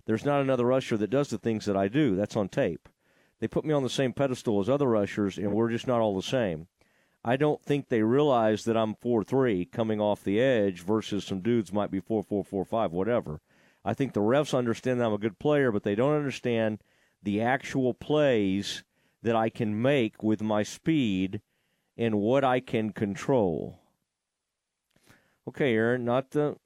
[0.05, 2.15] There's not another rusher that does the things that I do.
[2.15, 2.89] That's on tape.
[3.41, 6.15] They put me on the same pedestal as other rushers, and we're just not all
[6.15, 6.69] the same.
[7.25, 11.41] I don't think they realize that I'm four three coming off the edge versus some
[11.41, 13.41] dudes might be four four four five, whatever.
[13.85, 16.79] I think the refs understand that I'm a good player, but they don't understand
[17.21, 18.85] the actual plays
[19.21, 21.41] that I can make with my speed
[21.99, 23.82] and what I can control.
[25.49, 26.57] Okay, Aaron, not the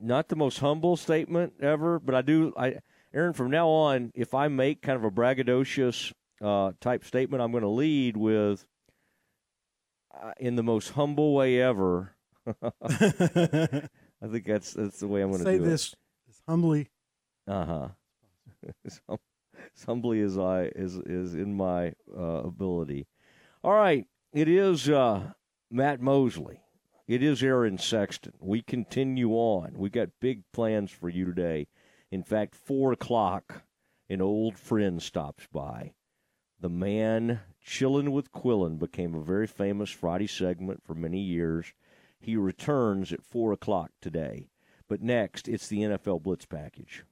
[0.00, 2.76] not the most humble statement ever, but I do I
[3.12, 6.12] Aaron from now on if I make kind of a braggadocious
[6.42, 8.66] uh, type statement, I'm going to lead with
[10.14, 12.14] uh, in the most humble way ever.
[14.22, 15.94] I think that's that's the way I'm going to Say do this
[16.28, 16.88] as humbly.
[17.46, 17.88] Uh huh.
[18.84, 19.18] as, hum-
[19.76, 23.06] as humbly as I is is in my uh, ability.
[23.62, 25.32] All right, it is uh,
[25.70, 26.60] Matt Mosley.
[27.10, 28.34] It is Aaron Sexton.
[28.38, 29.72] We continue on.
[29.74, 31.66] We got big plans for you today.
[32.12, 33.64] In fact, four o'clock,
[34.08, 35.94] an old friend stops by.
[36.60, 41.72] The man chillin' with Quillen became a very famous Friday segment for many years.
[42.20, 44.46] He returns at four o'clock today.
[44.86, 47.02] But next, it's the NFL Blitz package.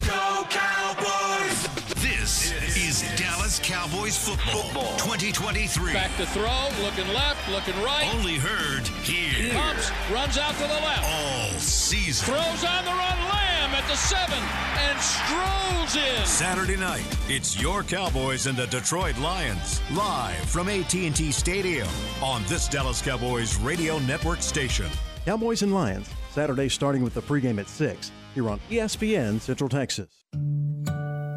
[0.00, 1.66] Go Cowboys!
[1.96, 5.92] This is Dallas Cowboys football 2023.
[5.92, 8.12] Back to throw, looking left, looking right.
[8.14, 9.52] Only heard here.
[9.54, 11.04] Pumps, runs out to the left.
[11.04, 12.26] All season.
[12.26, 14.38] Throws on the run, Lamb at the seven,
[14.78, 16.26] and strolls in.
[16.26, 21.88] Saturday night, it's your Cowboys and the Detroit Lions live from AT&T Stadium
[22.22, 24.86] on this Dallas Cowboys radio network station.
[25.24, 30.24] Cowboys and Lions, Saturday starting with the pregame at 6 here on ESPN Central Texas.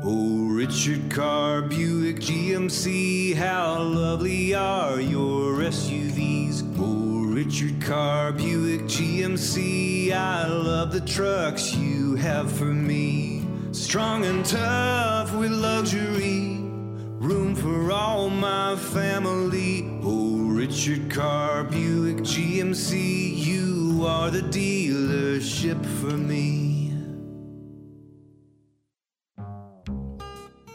[0.03, 6.61] Oh, Richard Carr, Buick GMC, how lovely are your SUVs.
[6.77, 13.43] Oh, Richard Carr, Buick GMC, I love the trucks you have for me.
[13.71, 16.59] Strong and tough with luxury,
[17.17, 19.89] room for all my family.
[20.03, 26.70] Oh, Richard Carr, Buick GMC, you are the dealership for me.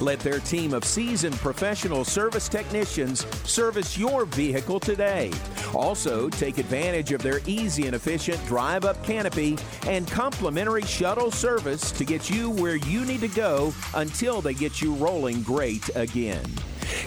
[0.00, 5.30] Let their team of seasoned professional service technicians service your vehicle today.
[5.74, 11.92] Also, take advantage of their easy and efficient drive up canopy and complimentary shuttle service
[11.92, 16.44] to get you where you need to go until they get you rolling great again.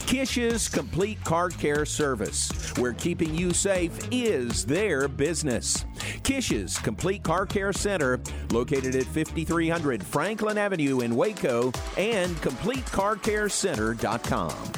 [0.06, 5.86] Kish's Complete Car Care Service, where keeping you safe is their business.
[6.24, 8.20] Kish's Complete Car Care Center,
[8.52, 12.40] located at 5300 Franklin Avenue in Waco, and
[12.86, 14.74] CompleteCarCareCenter.com.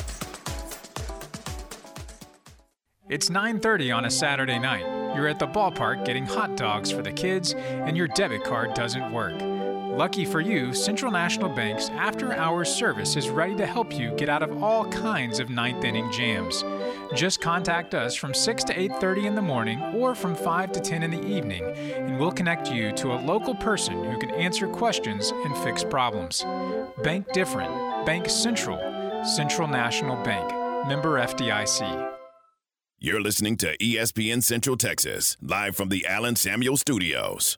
[3.08, 4.86] It's 9:30 on a Saturday night.
[5.16, 9.14] You're at the ballpark getting hot dogs for the kids and your debit card doesn't
[9.14, 9.40] work.
[9.96, 14.28] Lucky for you, Central National Bank's after hours service is ready to help you get
[14.28, 16.66] out of all kinds of ninth inning jams.
[17.16, 21.02] Just contact us from 6 to 8:30 in the morning or from 5 to 10
[21.02, 21.64] in the evening,
[21.96, 26.44] and we'll connect you to a local person who can answer questions and fix problems.
[27.02, 27.72] Bank different.
[28.06, 28.78] Bank Central.
[29.24, 30.52] Central National Bank.
[30.90, 31.86] Member FDIC.
[33.00, 37.58] You're listening to ESPN Central Texas, live from the Allen Samuel Studios.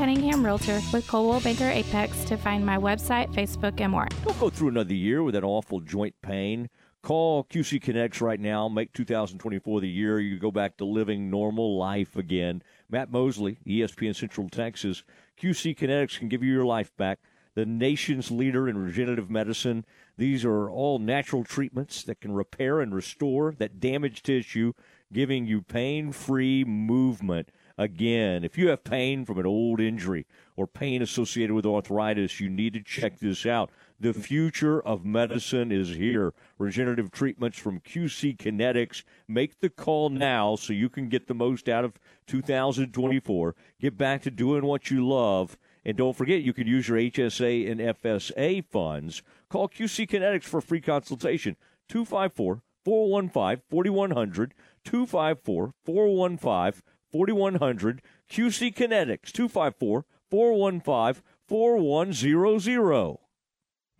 [0.01, 4.07] Cunningham Realtor with Coldwell Banker Apex to find my website, Facebook, and more.
[4.25, 6.71] Don't go through another year with that awful joint pain.
[7.03, 8.67] Call QC Kinetics right now.
[8.67, 12.63] Make 2024 the year you go back to living normal life again.
[12.89, 15.03] Matt Mosley, ESPN Central Texas.
[15.39, 17.19] QC Kinetics can give you your life back.
[17.53, 19.85] The nation's leader in regenerative medicine.
[20.17, 24.73] These are all natural treatments that can repair and restore that damaged tissue,
[25.13, 27.49] giving you pain free movement.
[27.81, 32.47] Again, if you have pain from an old injury or pain associated with arthritis, you
[32.47, 33.71] need to check this out.
[33.99, 36.35] The future of medicine is here.
[36.59, 39.01] Regenerative treatments from QC Kinetics.
[39.27, 43.55] Make the call now so you can get the most out of 2024.
[43.79, 45.57] Get back to doing what you love.
[45.83, 49.23] And don't forget, you can use your HSA and FSA funds.
[49.49, 51.55] Call QC Kinetics for free consultation.
[51.89, 54.53] 254 415 4100.
[54.83, 56.81] 254 415
[57.11, 58.01] 4100.
[58.29, 63.20] QC Kinetics 254 415 4100.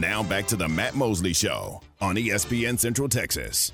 [0.00, 3.72] Now back to the Matt Mosley Show on ESPN Central Texas.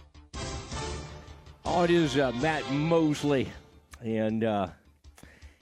[1.64, 3.52] Oh, it is uh, Matt Mosley,
[4.02, 4.68] and uh,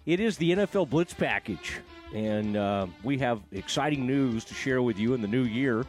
[0.06, 1.80] it is the NFL Blitz package,
[2.14, 5.84] and uh, we have exciting news to share with you in the new year.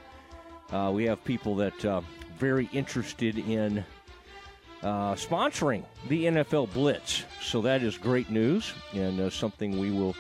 [0.72, 2.02] Uh, we have people that uh,
[2.38, 3.84] very interested in
[4.84, 10.16] uh, sponsoring the NFL Blitz, so that is great news and something we will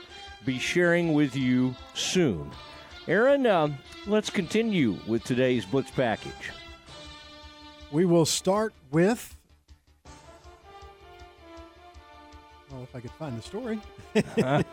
[0.45, 2.51] be sharing with you soon.
[3.07, 3.77] Aaron, um,
[4.07, 6.51] let's continue with today's Blitz package.
[7.91, 9.35] We will start with.
[12.73, 13.79] Oh, if I could find the story.
[14.15, 14.63] oh,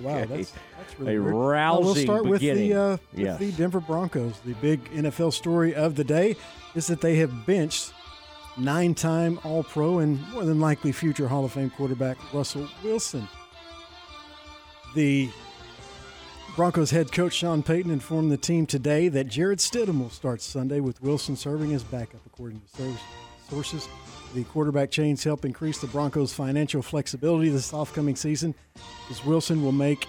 [0.00, 1.34] wow, that's, that's really A weird.
[1.34, 2.68] rousing we'll start beginning.
[2.70, 3.38] with the uh, with Yes.
[3.38, 4.34] the Denver Broncos.
[4.44, 6.34] The big NFL story of the day
[6.74, 7.92] is that they have benched
[8.56, 13.28] nine-time All-Pro and more than likely future Hall of Fame quarterback Russell Wilson.
[14.94, 15.30] The
[16.54, 20.80] Broncos head coach Sean Payton informed the team today that Jarrett Stidham will start Sunday
[20.80, 22.92] with Wilson serving as backup, according to
[23.48, 23.88] sources.
[24.34, 28.54] The quarterback change help increase the Broncos' financial flexibility this off-coming season,
[29.10, 30.06] as Wilson will make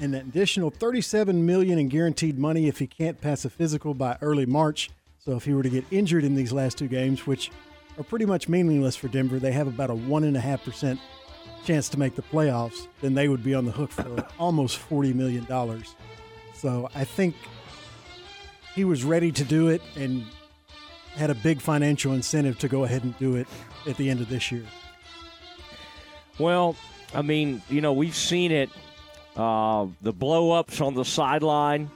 [0.00, 4.46] an additional 37 million in guaranteed money if he can't pass a physical by early
[4.46, 4.90] March.
[5.24, 7.52] So if he were to get injured in these last two games, which
[7.96, 10.98] are pretty much meaningless for Denver, they have about a one and a half percent
[11.66, 15.14] chance to make the playoffs, then they would be on the hook for almost $40
[15.14, 15.46] million.
[16.54, 17.34] So I think
[18.74, 20.24] he was ready to do it and
[21.16, 23.48] had a big financial incentive to go ahead and do it
[23.86, 24.64] at the end of this year.
[26.38, 26.76] Well,
[27.14, 28.70] I mean, you know, we've seen it.
[29.34, 31.90] Uh, the blow ups on the sideline.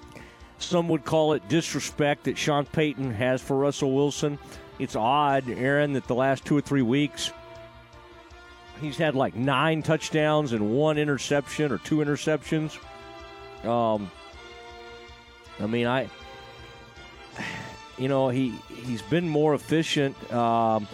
[0.58, 4.38] Some would call it disrespect that Sean Payton has for Russell Wilson.
[4.78, 7.32] It's odd, Aaron, that the last two or three weeks
[8.80, 12.78] he's had like nine touchdowns and one interception or two interceptions.
[13.64, 14.10] Um,
[15.58, 16.08] I mean, I,
[17.98, 20.88] you know, he he's been more efficient, um,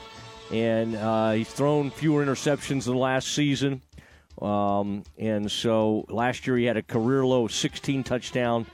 [0.53, 3.83] and uh, he's thrown fewer interceptions than last season.
[4.41, 8.67] Um, and so last year he had a career low of 16 touchdown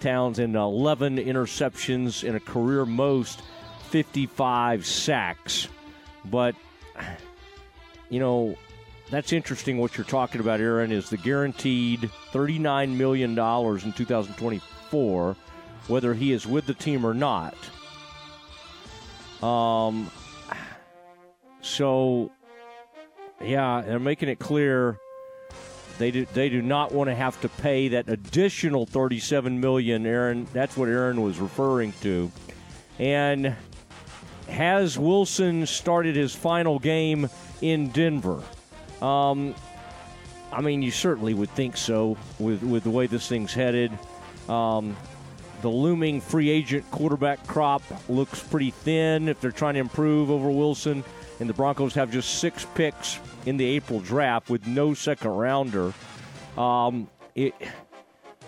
[0.00, 3.42] towns and 11 interceptions and a career most
[3.90, 5.68] 55 sacks.
[6.24, 6.54] But
[8.10, 8.56] you know,
[9.10, 15.36] that's interesting what you're talking about, Aaron, is the guaranteed $39 million in 2024,
[15.88, 17.54] whether he is with the team or not.
[19.42, 20.10] Um,
[21.62, 22.30] so,
[23.42, 24.98] yeah, they're making it clear
[26.00, 30.46] they do, they do not want to have to pay that additional 37 million, Aaron.
[30.52, 32.32] That's what Aaron was referring to.
[32.98, 33.54] And
[34.48, 37.28] has Wilson started his final game
[37.62, 38.42] in Denver?
[39.02, 39.54] Um,
[40.52, 43.92] I mean, you certainly would think so with, with the way this thing's headed.
[44.48, 44.96] Um,
[45.62, 50.50] the looming free agent quarterback crop looks pretty thin if they're trying to improve over
[50.50, 51.04] Wilson.
[51.38, 55.92] And the Broncos have just six picks in the April draft with no second rounder.
[56.58, 57.54] Um, it,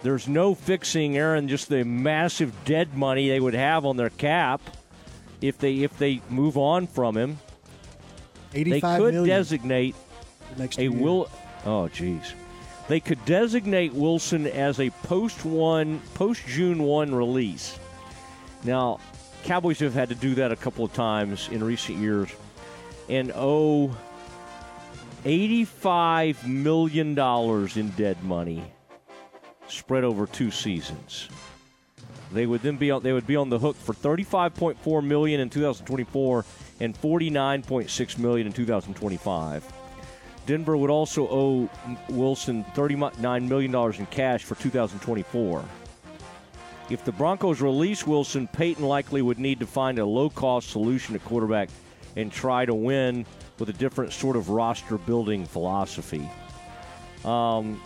[0.03, 4.61] there's no fixing, Aaron, just the massive dead money they would have on their cap
[5.41, 7.39] if they if they move on from him.
[8.53, 9.95] They could million designate
[10.57, 11.31] next a two will.
[11.65, 12.35] Oh, geez.
[12.89, 17.79] They could designate Wilson as a post one, post June one release.
[18.65, 18.99] Now,
[19.45, 22.29] Cowboys have had to do that a couple of times in recent years,
[23.09, 23.97] and owe
[25.25, 28.63] eighty-five million dollars in dead money
[29.69, 31.29] spread over two seasons.
[32.33, 35.51] They would then be on, they would be on the hook for 35.4 million in
[35.51, 36.45] 2024
[36.83, 39.73] and 49.6 million in 2025.
[40.47, 41.71] Denver would also owe
[42.09, 45.65] Wilson 39 million dollars in cash for 2024.
[46.91, 51.25] If the Broncos release Wilson, Payton likely would need to find a low-cost solution at
[51.25, 51.71] quarterback
[52.17, 53.27] and try to win
[53.61, 56.29] with a different sort of roster building philosophy.
[57.25, 57.81] Um,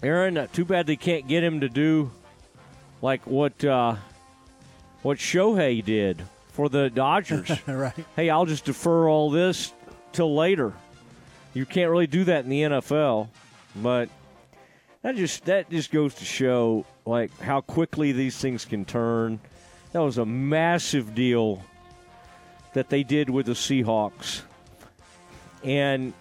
[0.00, 2.12] Aaron, too bad they can't get him to do
[3.02, 3.96] like what uh,
[5.02, 6.22] what Shohei did
[6.58, 7.52] for the Dodgers.
[7.68, 7.94] right.
[8.16, 9.72] Hey, I'll just defer all this
[10.10, 10.72] till later.
[11.54, 13.28] You can't really do that in the NFL,
[13.76, 14.08] but
[15.02, 19.38] that just that just goes to show like how quickly these things can turn.
[19.92, 21.62] That was a massive deal
[22.72, 24.40] that they did with the Seahawks,
[25.62, 26.12] and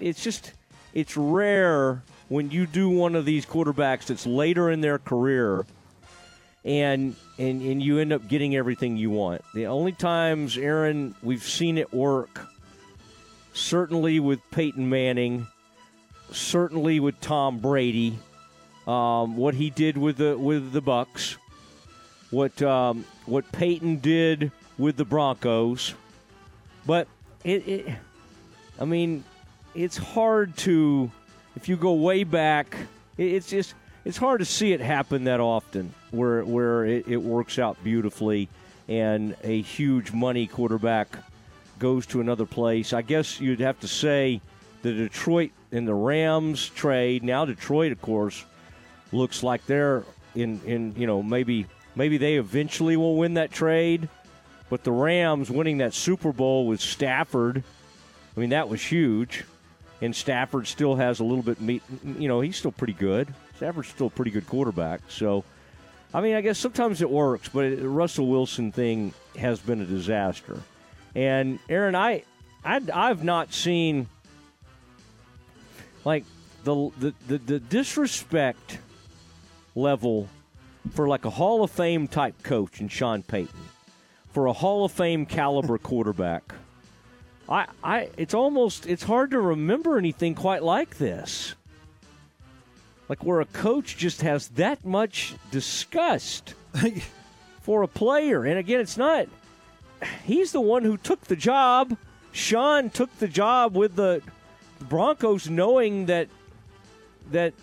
[0.00, 0.54] it's just
[0.94, 5.66] it's rare when you do one of these quarterbacks that's later in their career
[6.68, 9.42] and and and you end up getting everything you want.
[9.54, 12.46] The only times, Aaron, we've seen it work,
[13.54, 15.46] certainly with Peyton Manning,
[16.30, 18.18] certainly with Tom Brady,
[18.86, 21.38] um, what he did with the with the Bucks,
[22.30, 25.94] what um, what Peyton did with the Broncos,
[26.86, 27.08] but
[27.44, 27.88] it, it
[28.78, 29.24] I mean,
[29.74, 31.10] it's hard to
[31.56, 32.76] if you go way back.
[33.16, 37.22] it- It's just it's hard to see it happen that often where where it, it
[37.22, 38.48] works out beautifully
[38.88, 41.08] and a huge money quarterback
[41.78, 42.92] goes to another place.
[42.92, 44.40] I guess you'd have to say
[44.82, 47.22] the Detroit and the Rams trade.
[47.22, 48.44] Now Detroit, of course,
[49.12, 50.04] looks like they're
[50.34, 54.08] in in you know maybe maybe they eventually will win that trade.
[54.70, 57.62] But the Rams winning that Super Bowl with Stafford,
[58.36, 59.44] I mean that was huge.
[60.00, 61.82] And Stafford still has a little bit meat.
[62.04, 63.34] You know he's still pretty good.
[63.56, 65.00] Stafford's still a pretty good quarterback.
[65.08, 65.42] So,
[66.12, 69.86] I mean I guess sometimes it works, but the Russell Wilson thing has been a
[69.86, 70.60] disaster.
[71.14, 72.22] And Aaron, I,
[72.64, 74.08] I I've not seen
[76.04, 76.24] like
[76.64, 78.78] the, the the, the disrespect
[79.74, 80.28] level
[80.92, 83.60] for like a Hall of Fame type coach in Sean Payton,
[84.30, 86.54] for a Hall of Fame caliber quarterback.
[87.48, 91.54] I, I it's almost it's hard to remember anything quite like this.
[93.08, 96.54] Like where a coach just has that much disgust
[97.62, 98.44] for a player.
[98.44, 99.28] And again, it's not
[100.24, 101.96] he's the one who took the job.
[102.32, 104.22] Sean took the job with the
[104.88, 106.28] Broncos knowing that
[107.30, 107.54] that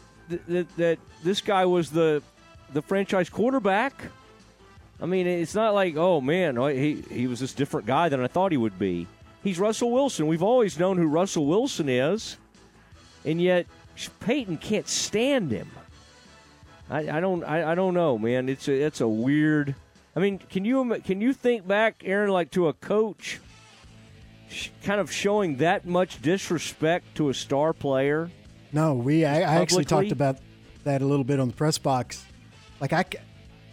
[0.48, 2.22] that, that this guy was the
[2.74, 3.94] the franchise quarterback.
[5.00, 8.22] I mean, it's not like, oh man, oh, he he was this different guy than
[8.22, 9.08] I thought he would be.
[9.44, 10.28] He's Russell Wilson.
[10.28, 12.38] We've always known who Russell Wilson is,
[13.24, 13.68] and yet
[14.20, 15.72] Payton can't stand him.
[16.90, 18.50] I, I don't I, I don't know, man.
[18.50, 19.76] It's a it's a weird.
[20.16, 23.40] I mean, can you can you think back, Aaron, like to a coach,
[24.84, 28.30] kind of showing that much disrespect to a star player?
[28.72, 30.38] No, we I, I actually talked about
[30.84, 32.24] that a little bit on the press box.
[32.80, 33.06] Like I,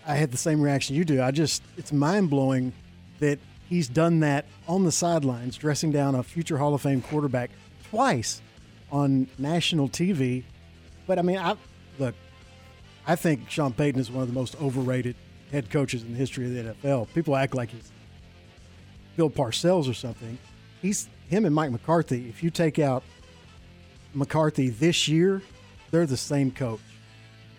[0.07, 1.23] I had the same reaction you do.
[1.23, 2.73] I just it's mind blowing
[3.19, 7.51] that he's done that on the sidelines, dressing down a future Hall of Fame quarterback
[7.91, 8.41] twice
[8.93, 10.45] on national TV.
[11.07, 11.57] But I mean, I
[11.99, 12.15] look.
[13.05, 15.17] I think Sean Payton is one of the most overrated
[15.51, 17.13] head coaches in the history of the NFL.
[17.13, 17.91] People act like he's
[19.17, 20.39] Bill Parcells or something.
[20.81, 22.29] He's him and Mike McCarthy.
[22.29, 23.03] If you take out
[24.15, 25.43] McCarthy this year,
[25.91, 26.81] they're the same coach.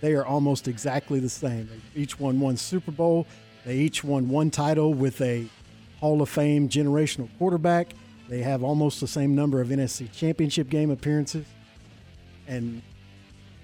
[0.01, 1.67] They are almost exactly the same.
[1.67, 3.27] They each won one Super Bowl.
[3.65, 5.47] They each won one title with a
[5.99, 7.93] Hall of Fame generational quarterback.
[8.29, 11.45] They have almost the same number of NFC championship game appearances.
[12.47, 12.81] And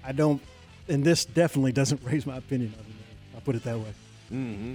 [0.04, 0.40] I don't,
[0.88, 2.94] and this definitely doesn't raise my opinion of them.
[3.34, 3.94] I'll put it that way.
[4.32, 4.74] Mm-hmm.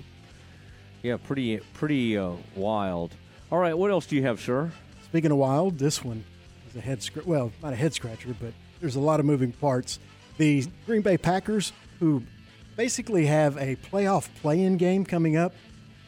[1.03, 3.13] Yeah, pretty pretty uh, wild.
[3.51, 4.71] All right, what else do you have, sir?
[5.05, 6.25] Speaking of wild, this one
[6.67, 7.29] is a head scratcher.
[7.29, 9.99] Well, not a head scratcher, but there's a lot of moving parts.
[10.37, 12.23] The Green Bay Packers, who
[12.75, 15.53] basically have a playoff play-in game coming up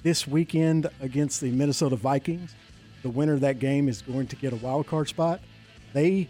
[0.04, 2.56] this weekend against the Minnesota Vikings.
[3.08, 5.40] The winner of that game is going to get a wild card spot.
[5.94, 6.28] They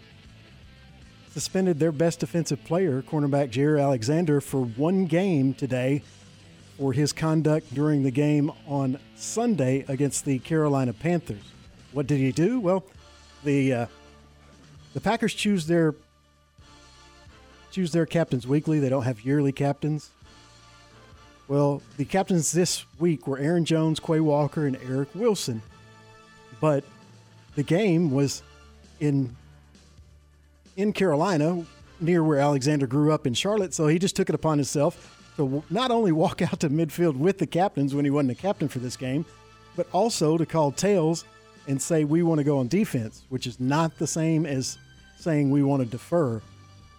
[1.32, 6.04] suspended their best defensive player, cornerback Jaire Alexander, for one game today
[6.78, 11.42] for his conduct during the game on Sunday against the Carolina Panthers.
[11.90, 12.60] What did he do?
[12.60, 12.84] Well,
[13.42, 13.86] the uh,
[14.94, 15.96] the Packers choose their
[17.72, 18.78] choose their captains weekly.
[18.78, 20.10] They don't have yearly captains.
[21.48, 25.60] Well, the captains this week were Aaron Jones, Quay Walker, and Eric Wilson.
[26.60, 26.84] But
[27.54, 28.42] the game was
[29.00, 29.36] in
[30.76, 31.64] in Carolina,
[32.00, 35.62] near where Alexander grew up in Charlotte, so he just took it upon himself to
[35.70, 38.78] not only walk out to midfield with the captains when he wasn't a captain for
[38.78, 39.24] this game,
[39.76, 41.24] but also to call tails
[41.66, 44.78] and say we want to go on defense, which is not the same as
[45.18, 46.40] saying we want to defer.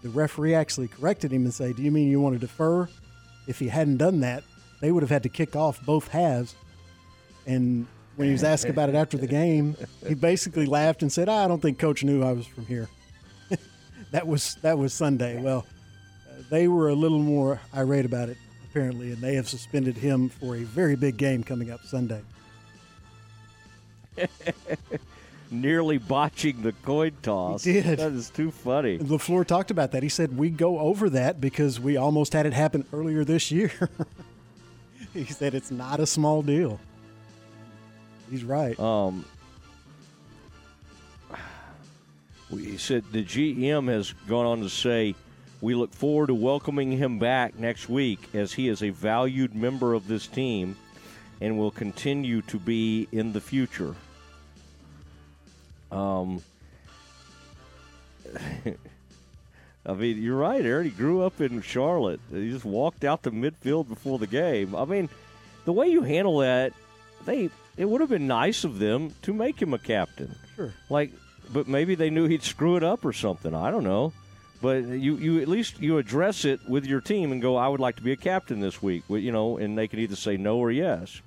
[0.04, 2.88] The referee actually corrected him and said, "Do you mean you want to defer?"
[3.48, 4.44] If he hadn't done that,
[4.80, 6.56] they would have had to kick off both halves.
[7.48, 7.88] And
[8.20, 11.46] when he was asked about it after the game, he basically laughed and said, ah,
[11.46, 12.90] "I don't think coach knew I was from here."
[14.12, 15.42] that was that was Sunday.
[15.42, 15.66] Well,
[16.28, 18.36] uh, they were a little more irate about it,
[18.70, 22.22] apparently, and they have suspended him for a very big game coming up Sunday.
[25.50, 27.64] Nearly botching the coin toss.
[27.64, 28.00] He did.
[28.00, 28.98] That is too funny.
[28.98, 30.04] LaFleur talked about that.
[30.04, 33.72] He said, We go over that because we almost had it happen earlier this year.
[35.14, 36.82] he said, It's not a small deal.
[38.30, 38.80] He's right.
[38.80, 39.26] Um,
[42.80, 45.14] said the GM has gone on to say
[45.62, 49.94] we look forward to welcoming him back next week as he is a valued member
[49.94, 50.76] of this team
[51.42, 53.94] and will continue to be in the future.
[55.92, 56.42] Um,
[59.86, 60.86] I mean, you're right, Aaron.
[60.86, 62.20] He grew up in Charlotte.
[62.32, 64.76] He just walked out to midfield before the game.
[64.76, 65.10] I mean,
[65.66, 66.74] the way you handle that,
[67.26, 67.50] they
[67.80, 70.36] it would have been nice of them to make him a captain.
[70.58, 70.74] Sure.
[70.90, 71.14] Like,
[71.54, 73.56] but maybe they knew he'd screw it up or something.
[73.56, 74.12] I don't know.
[74.62, 77.80] But you, you at least you address it with your team and go, I would
[77.80, 79.04] like to be a captain this week.
[79.08, 81.22] You know, and they can either say no or yes.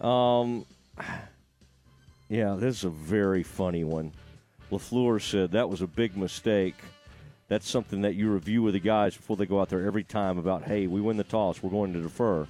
[0.00, 0.64] Um,
[2.30, 4.12] yeah, this is a very funny one.
[4.72, 6.76] LaFleur said that was a big mistake.
[7.48, 10.38] That's something that you review with the guys before they go out there every time
[10.38, 12.48] about, hey, we win the toss, we're going to defer.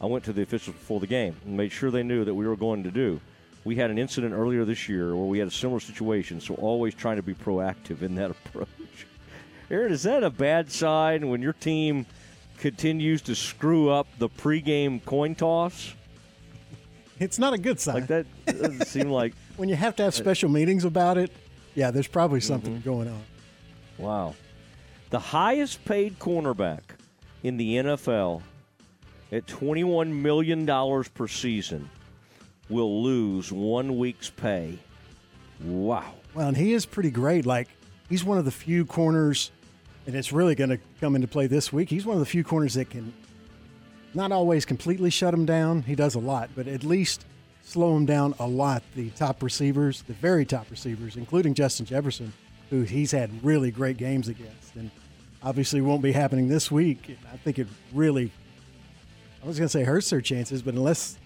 [0.00, 2.46] I went to the officials before the game and made sure they knew that we
[2.46, 3.20] were going to do.
[3.64, 6.94] We had an incident earlier this year where we had a similar situation, so always
[6.94, 8.68] trying to be proactive in that approach.
[9.70, 12.06] Aaron, is that a bad sign when your team
[12.58, 15.94] continues to screw up the pregame coin toss?
[17.18, 17.94] It's not a good sign.
[17.94, 21.30] Like that doesn't seem like when you have to have special meetings about it.
[21.74, 22.88] Yeah, there's probably something mm-hmm.
[22.88, 23.22] going on.
[23.98, 24.34] Wow.
[25.10, 26.80] The highest paid cornerback
[27.42, 28.42] in the NFL
[29.34, 30.64] at $21 million
[31.14, 31.90] per season
[32.68, 34.78] will lose one week's pay.
[35.60, 36.14] Wow.
[36.34, 37.44] Well, and he is pretty great.
[37.44, 37.68] Like,
[38.08, 39.50] he's one of the few corners,
[40.06, 41.90] and it's really going to come into play this week.
[41.90, 43.12] He's one of the few corners that can
[44.14, 45.82] not always completely shut him down.
[45.82, 47.26] He does a lot, but at least
[47.62, 48.84] slow him down a lot.
[48.94, 52.32] The top receivers, the very top receivers, including Justin Jefferson,
[52.70, 54.76] who he's had really great games against.
[54.76, 54.92] And
[55.42, 57.18] obviously won't be happening this week.
[57.32, 58.30] I think it really,
[59.44, 61.18] I was going to say hurts their chances, but unless,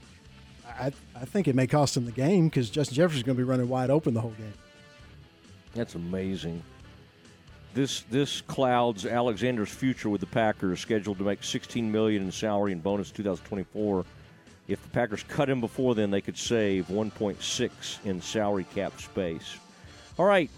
[0.66, 3.48] I, I think it may cost them the game because Justin Jefferson's going to be
[3.48, 4.52] running wide open the whole game.
[5.72, 6.60] That's amazing.
[7.74, 12.72] This this clouds Alexander's future with the Packers, scheduled to make 16 million in salary
[12.72, 14.04] and bonus 2024.
[14.66, 19.58] If the Packers cut him before then, they could save 1.6 in salary cap space.
[20.18, 20.50] All right,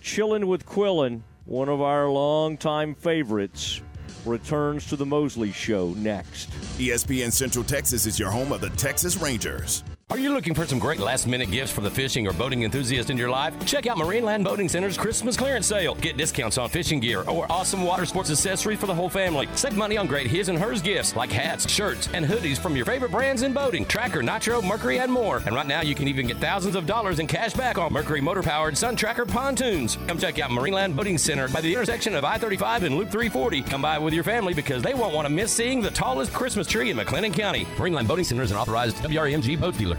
[0.00, 3.80] chilling with Quillen, one of our longtime favorites,
[4.26, 6.50] returns to the Mosley Show next.
[6.78, 9.84] ESPN Central Texas is your home of the Texas Rangers.
[10.14, 13.10] Are you looking for some great last minute gifts for the fishing or boating enthusiast
[13.10, 13.52] in your life?
[13.66, 15.96] Check out Marineland Boating Center's Christmas clearance sale.
[15.96, 19.48] Get discounts on fishing gear or awesome water sports accessories for the whole family.
[19.56, 22.86] Save money on great his and hers gifts like hats, shirts, and hoodies from your
[22.86, 25.38] favorite brands in boating Tracker, Nitro, Mercury, and more.
[25.46, 28.20] And right now you can even get thousands of dollars in cash back on Mercury
[28.20, 29.98] motor powered Sun Tracker pontoons.
[30.06, 33.62] Come check out Marineland Boating Center by the intersection of I 35 and Loop 340.
[33.62, 36.68] Come by with your family because they won't want to miss seeing the tallest Christmas
[36.68, 37.64] tree in McLennan County.
[37.78, 39.98] Marineland Boating Center is an authorized WRMG boat dealer.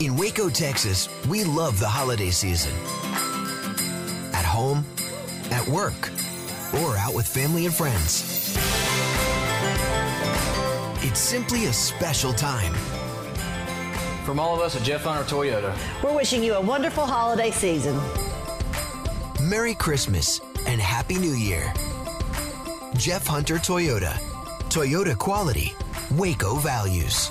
[0.00, 2.72] In Waco, Texas, we love the holiday season.
[4.32, 4.84] At home,
[5.50, 6.10] at work,
[6.82, 8.56] or out with family and friends.
[11.04, 12.74] It's simply a special time.
[14.24, 17.98] From all of us at Jeff Hunter Toyota, we're wishing you a wonderful holiday season.
[19.40, 21.72] Merry Christmas and Happy New Year.
[22.96, 24.12] Jeff Hunter Toyota.
[24.68, 25.72] Toyota quality,
[26.10, 27.30] Waco values.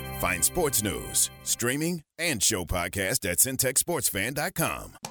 [0.21, 5.10] Find sports news, streaming, and show podcast at centexsportsfan.com.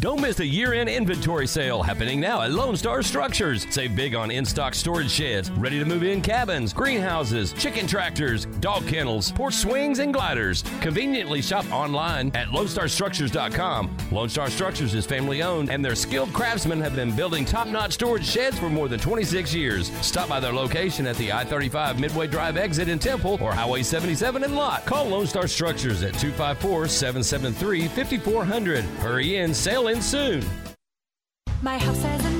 [0.00, 3.66] Don't miss the year end inventory sale happening now at Lone Star Structures.
[3.68, 8.46] Save big on in stock storage sheds, ready to move in cabins, greenhouses, chicken tractors,
[8.46, 10.64] dog kennels, porch swings, and gliders.
[10.80, 13.94] Conveniently shop online at LoneStarStructures.com.
[14.10, 17.92] Lone Star Structures is family owned, and their skilled craftsmen have been building top notch
[17.92, 19.90] storage sheds for more than 26 years.
[20.00, 23.82] Stop by their location at the I 35 Midway Drive exit in Temple or Highway
[23.82, 24.86] 77 in Lott.
[24.86, 28.82] Call Lone Star Structures at 254 773 5400.
[29.00, 30.44] Hurry in, sale in soon.
[31.62, 32.39] My house has a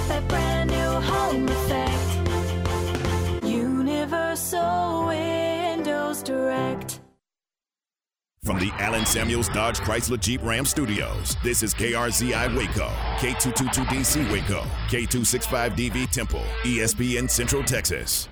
[8.61, 16.11] the Allen Samuels Dodge Chrysler Jeep Ram Studios, this is KRZI Waco, K222DC Waco, K265DV
[16.11, 18.29] Temple, ESPN Central Texas.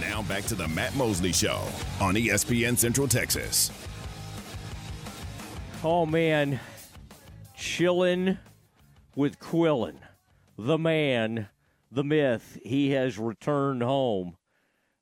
[0.00, 1.60] Now back to the Matt Mosley Show
[2.00, 3.70] on ESPN Central Texas.
[5.84, 6.58] Oh man,
[7.58, 8.38] chillin'
[9.14, 9.98] with Quillen,
[10.56, 11.48] the man,
[11.92, 12.58] the myth.
[12.64, 14.38] He has returned home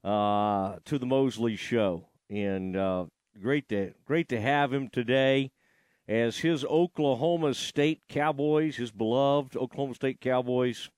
[0.05, 3.07] uh, to the Mosley Show, and uh,
[3.40, 5.51] great to great to have him today.
[6.07, 10.88] As his Oklahoma State Cowboys, his beloved Oklahoma State Cowboys,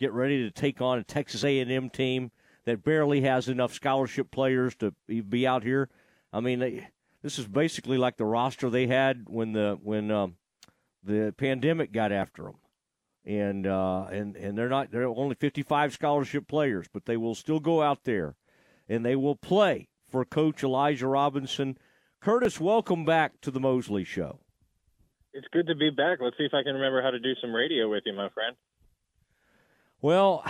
[0.00, 2.30] get ready to take on a Texas A&M team
[2.64, 4.94] that barely has enough scholarship players to
[5.28, 5.90] be out here.
[6.32, 6.88] I mean, they,
[7.22, 10.36] this is basically like the roster they had when the when um,
[11.02, 12.54] the pandemic got after them,
[13.24, 17.60] and uh, and and they're not they're only 55 scholarship players, but they will still
[17.60, 18.36] go out there,
[18.88, 21.78] and they will play for Coach Elijah Robinson.
[22.20, 24.40] Curtis, welcome back to the Mosley Show.
[25.32, 26.18] It's good to be back.
[26.20, 28.54] Let's see if I can remember how to do some radio with you, my friend.
[30.00, 30.44] Well,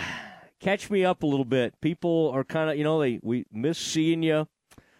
[0.59, 1.79] catch me up a little bit.
[1.79, 4.47] People are kind of, you know, they we miss seeing you.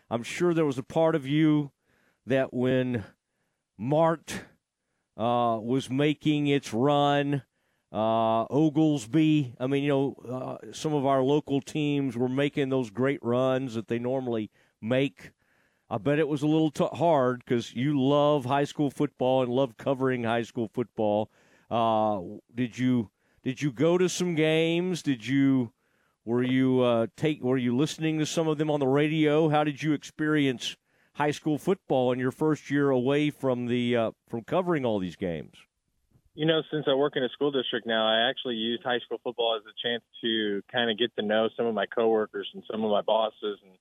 [0.09, 1.71] I'm sure there was a part of you
[2.26, 3.03] that when
[3.78, 4.41] Mart
[5.17, 7.43] uh, was making its run,
[7.93, 12.89] uh, Oglesby, I mean, you know, uh, some of our local teams were making those
[12.89, 14.49] great runs that they normally
[14.81, 15.31] make.
[15.91, 19.51] I bet it was a little t- hard because you love high school football and
[19.51, 21.29] love covering high school football.
[21.69, 22.19] Uh,
[22.55, 23.11] did you
[23.43, 25.03] did you go to some games?
[25.03, 25.71] Did you
[26.25, 29.49] were you uh, take were you listening to some of them on the radio?
[29.49, 30.77] How did you experience
[31.13, 35.15] high school football in your first year away from the uh, from covering all these
[35.15, 35.57] games?
[36.36, 39.19] You know, since I work in a school district now, I actually use high school
[39.23, 42.63] football as a chance to kind of get to know some of my coworkers and
[42.71, 43.77] some of my bosses and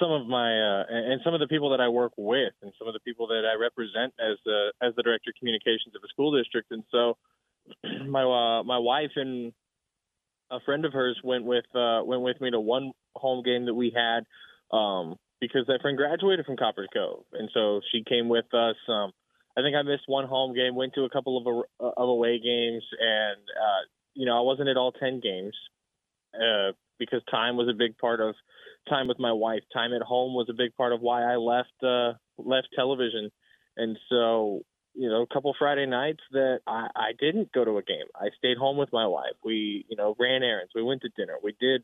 [0.00, 2.88] some of my uh, and some of the people that I work with and some
[2.88, 6.08] of the people that I represent as the as the director of communications of a
[6.08, 6.70] school district.
[6.70, 7.18] And so,
[8.08, 9.52] my uh, my wife and
[10.50, 13.74] a friend of hers went with uh, went with me to one home game that
[13.74, 14.24] we had
[14.74, 18.76] um, because that friend graduated from Copperas Cove, and so she came with us.
[18.88, 19.12] Um,
[19.56, 22.82] I think I missed one home game, went to a couple of of away games,
[23.00, 23.82] and uh,
[24.14, 25.54] you know I wasn't at all ten games
[26.34, 28.34] uh, because time was a big part of
[28.88, 29.62] time with my wife.
[29.72, 33.30] Time at home was a big part of why I left uh, left television,
[33.76, 34.62] and so
[34.94, 38.06] you know, a couple Friday nights that I, I didn't go to a game.
[38.14, 39.34] I stayed home with my wife.
[39.44, 40.72] We, you know, ran errands.
[40.74, 41.34] We went to dinner.
[41.42, 41.82] We did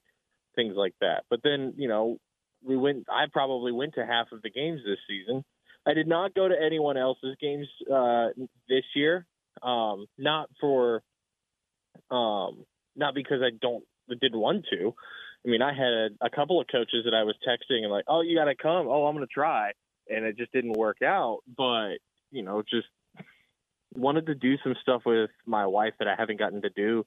[0.54, 1.24] things like that.
[1.30, 2.18] But then, you know,
[2.62, 3.06] we went.
[3.08, 5.44] I probably went to half of the games this season.
[5.88, 8.28] I did not go to anyone else's games uh,
[8.68, 9.26] this year.
[9.62, 11.02] Um, not for,
[12.10, 12.64] um,
[12.94, 13.82] not because I don't
[14.20, 14.94] didn't want to.
[15.44, 18.20] I mean, I had a couple of coaches that I was texting and like, "Oh,
[18.20, 18.86] you got to come.
[18.86, 19.72] Oh, I'm going to try,"
[20.08, 21.40] and it just didn't work out.
[21.56, 21.96] But
[22.30, 22.86] you know, just
[23.94, 27.06] wanted to do some stuff with my wife that I haven't gotten to do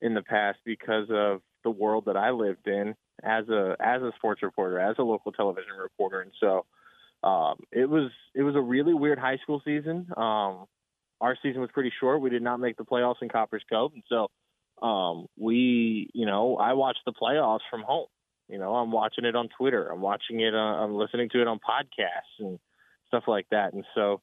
[0.00, 4.12] in the past because of the world that I lived in as a as a
[4.16, 6.66] sports reporter, as a local television reporter, and so
[7.26, 10.06] um, it was it was a really weird high school season.
[10.16, 10.66] Um,
[11.20, 12.20] our season was pretty short.
[12.20, 14.28] We did not make the playoffs in Copperas Cove, and so
[14.86, 18.06] um, we, you know, I watched the playoffs from home.
[18.48, 19.88] You know, I'm watching it on Twitter.
[19.88, 20.54] I'm watching it.
[20.54, 22.60] Uh, I'm listening to it on podcasts and
[23.08, 23.72] stuff like that.
[23.72, 24.20] And so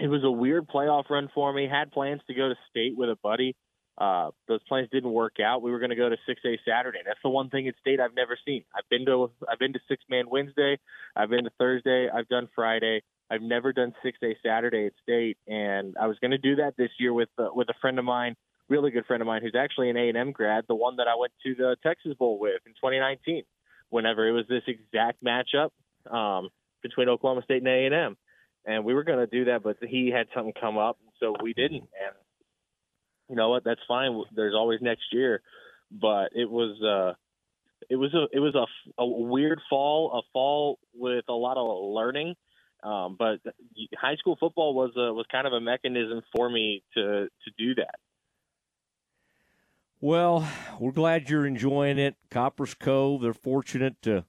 [0.00, 1.68] it was a weird playoff run for me.
[1.70, 3.54] Had plans to go to state with a buddy.
[3.98, 5.62] Uh, those plans didn't work out.
[5.62, 6.98] We were going to go to 6A Saturday.
[7.04, 8.64] That's the one thing at state I've never seen.
[8.74, 10.78] I've been to I've been to Six Man Wednesday.
[11.14, 12.08] I've been to Thursday.
[12.12, 13.02] I've done Friday.
[13.30, 16.90] I've never done 6A Saturday at state, and I was going to do that this
[16.98, 18.36] year with uh, with a friend of mine,
[18.68, 21.32] really good friend of mine, who's actually an A&M grad, the one that I went
[21.44, 23.44] to the Texas Bowl with in 2019.
[23.88, 25.70] Whenever it was this exact matchup
[26.10, 26.50] um,
[26.82, 28.16] between Oklahoma State and A&M
[28.66, 31.54] and we were going to do that, but he had something come up, so we
[31.54, 31.84] didn't.
[31.84, 32.14] And
[33.28, 33.64] you know what?
[33.64, 34.22] That's fine.
[34.34, 35.42] There's always next year,
[35.90, 37.14] but it was uh,
[37.88, 38.66] it was a it was a,
[39.02, 42.34] a weird fall, a fall with a lot of learning.
[42.82, 43.40] Um, but
[43.98, 47.74] high school football was a, was kind of a mechanism for me to to do
[47.76, 47.96] that.
[50.00, 50.46] Well,
[50.78, 52.16] we're glad you're enjoying it.
[52.30, 54.24] Copperas Cove, they're fortunate to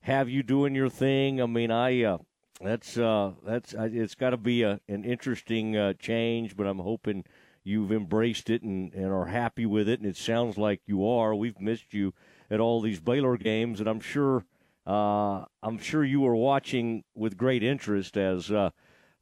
[0.00, 1.40] have you doing your thing.
[1.40, 2.18] I mean, I uh,
[2.60, 7.24] that's uh, that's it's got to be a, an interesting uh, change, but I'm hoping
[7.66, 10.00] you've embraced it and, and are happy with it.
[10.00, 11.34] And it sounds like you are.
[11.34, 12.14] We've missed you
[12.50, 14.44] at all these Baylor games, and I'm sure
[14.86, 18.70] uh, I'm sure you were watching with great interest as uh,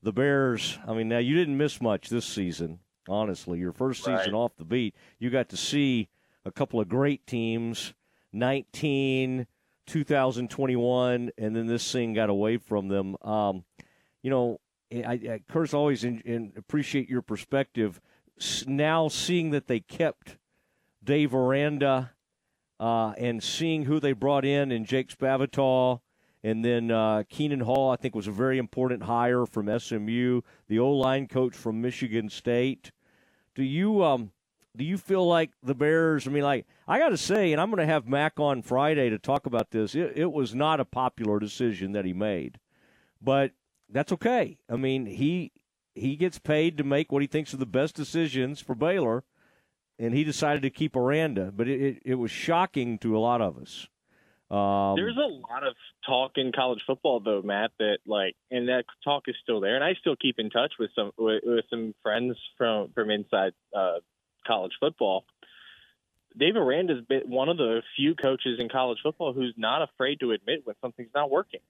[0.02, 0.78] the Bears.
[0.86, 2.80] I mean, now you didn't miss much this season.
[3.08, 4.34] Honestly, your first season right.
[4.34, 6.08] off the beat, you got to see
[6.44, 7.94] a couple of great teams.
[8.32, 9.46] 19
[9.86, 13.16] 2021, and then this thing got away from them.
[13.22, 13.64] Um,
[14.22, 14.58] you know,
[14.92, 18.00] I, I Curtis always in, in appreciate your perspective.
[18.66, 20.38] Now seeing that they kept
[21.02, 22.12] Dave Aranda
[22.80, 26.00] uh, and seeing who they brought in in Jake Spavital,
[26.42, 30.78] and then uh, Keenan Hall, I think was a very important hire from SMU, the
[30.78, 32.90] O line coach from Michigan State.
[33.54, 34.32] Do you um,
[34.76, 36.26] do you feel like the Bears?
[36.26, 39.08] I mean, like I got to say, and I'm going to have Mack on Friday
[39.10, 39.94] to talk about this.
[39.94, 42.58] It, it, was not a popular decision that he made,
[43.22, 43.52] but
[43.88, 44.58] that's okay.
[44.68, 45.52] I mean, he
[45.94, 49.24] he gets paid to make what he thinks are the best decisions for Baylor,
[49.98, 51.52] and he decided to keep Aranda.
[51.54, 53.86] But it, it, it was shocking to a lot of us.
[54.50, 55.74] Um, There's a lot of
[56.06, 57.70] talk in college football, though, Matt.
[57.78, 60.90] That like, and that talk is still there, and I still keep in touch with
[60.94, 64.00] some with, with some friends from from inside uh,
[64.46, 65.24] college football.
[66.36, 70.32] Dave Aranda's been one of the few coaches in college football who's not afraid to
[70.32, 71.60] admit when something's not working.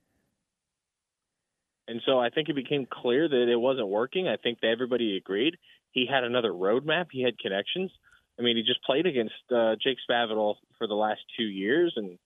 [1.87, 4.27] And so I think it became clear that it wasn't working.
[4.27, 5.57] I think that everybody agreed.
[5.91, 7.07] He had another roadmap.
[7.11, 7.91] He had connections.
[8.39, 12.17] I mean, he just played against uh, Jake Spavital for the last two years, and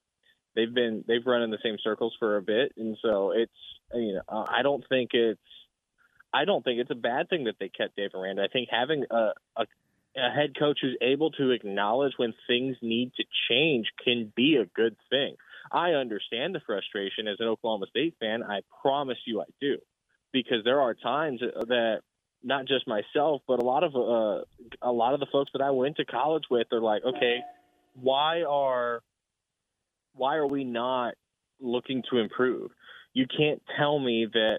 [0.56, 2.72] they've been they've run in the same circles for a bit.
[2.76, 3.52] And so it's
[3.94, 5.40] you know I don't think it's
[6.32, 8.42] I don't think it's a bad thing that they kept Dave Aranda.
[8.42, 9.66] I think having a, a
[10.16, 14.66] a head coach who's able to acknowledge when things need to change can be a
[14.66, 15.36] good thing.
[15.70, 18.42] I understand the frustration as an Oklahoma State fan.
[18.42, 19.78] I promise you I do.
[20.32, 22.00] Because there are times that
[22.42, 24.44] not just myself, but a lot of uh,
[24.82, 27.40] a lot of the folks that I went to college with are like, okay,
[27.94, 29.02] why are
[30.14, 31.14] why are we not
[31.60, 32.70] looking to improve?
[33.12, 34.58] You can't tell me that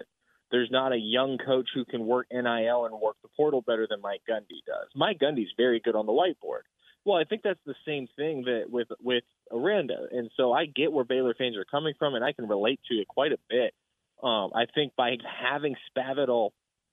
[0.50, 4.00] there's not a young coach who can work NIL and work the portal better than
[4.02, 4.88] Mike Gundy does.
[4.94, 6.62] Mike Gundy's very good on the whiteboard.
[7.04, 10.92] Well, I think that's the same thing that with with Aranda, and so I get
[10.92, 13.74] where Baylor fans are coming from, and I can relate to it quite a bit.
[14.22, 16.50] Um, I think by having Spavital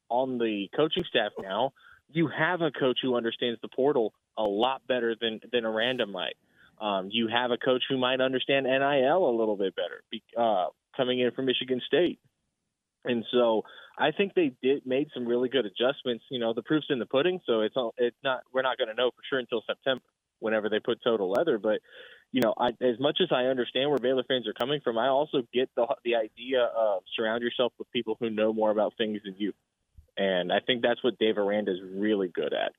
[0.10, 1.74] on the coaching staff now,
[2.12, 6.38] you have a coach who understands the portal a lot better than than Aranda might.
[6.82, 10.02] Um, you have a coach who might understand NIL a little bit better,
[10.38, 12.20] uh, coming in from Michigan State.
[13.06, 13.64] And so
[13.98, 16.26] I think they did made some really good adjustments.
[16.30, 18.90] You know, the proof's in the pudding, so it's all, it's not we're not going
[18.90, 20.04] to know for sure until September
[20.40, 21.58] whenever they put total leather.
[21.58, 21.80] But
[22.32, 25.08] you know, I, as much as I understand where Baylor fans are coming from, I
[25.08, 29.22] also get the the idea of surround yourself with people who know more about things
[29.24, 29.54] than you.
[30.18, 32.74] And I think that's what Dave Aranda is really good at.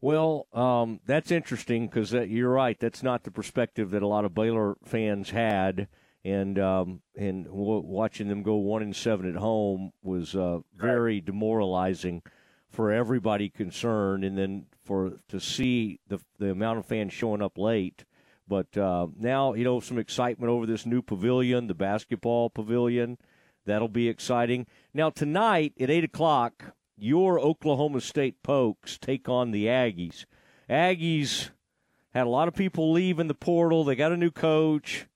[0.00, 2.78] Well, um, that's interesting because you're right.
[2.78, 5.88] That's not the perspective that a lot of Baylor fans had
[6.24, 11.20] and um, and w- watching them go one and seven at home was uh, very
[11.20, 12.22] demoralizing
[12.70, 17.58] for everybody concerned, and then for to see the the amount of fans showing up
[17.58, 18.04] late.
[18.48, 23.18] But uh, now you know some excitement over this new pavilion, the basketball pavilion.
[23.66, 24.66] That'll be exciting.
[24.92, 30.26] Now tonight at eight o'clock, your Oklahoma State Pokes take on the Aggies.
[30.68, 31.50] Aggies
[32.12, 33.84] had a lot of people leave in the portal.
[33.84, 35.06] They got a new coach.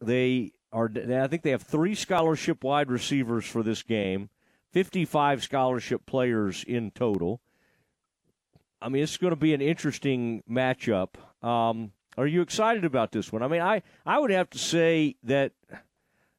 [0.00, 0.90] They are.
[0.94, 4.30] I think they have three scholarship wide receivers for this game.
[4.70, 7.40] Fifty-five scholarship players in total.
[8.80, 11.14] I mean, it's going to be an interesting matchup.
[11.42, 13.42] Um, are you excited about this one?
[13.42, 15.52] I mean, I, I would have to say that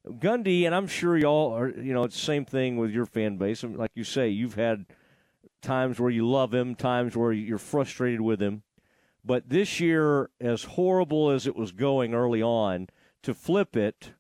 [0.08, 3.38] Gundy, and I'm sure y'all are, you know, it's the same thing with your fan
[3.38, 3.64] base.
[3.64, 4.86] Like you say, you've had
[5.62, 8.64] times where you love him, times where you're frustrated with him.
[9.26, 12.88] But this year, as horrible as it was going early on,
[13.24, 14.12] to flip it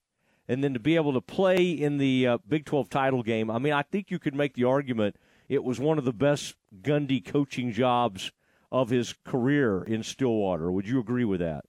[0.47, 3.51] and then to be able to play in the uh, Big 12 title game.
[3.51, 5.15] I mean, I think you could make the argument
[5.47, 8.31] it was one of the best Gundy coaching jobs
[8.71, 10.71] of his career in Stillwater.
[10.71, 11.65] Would you agree with that?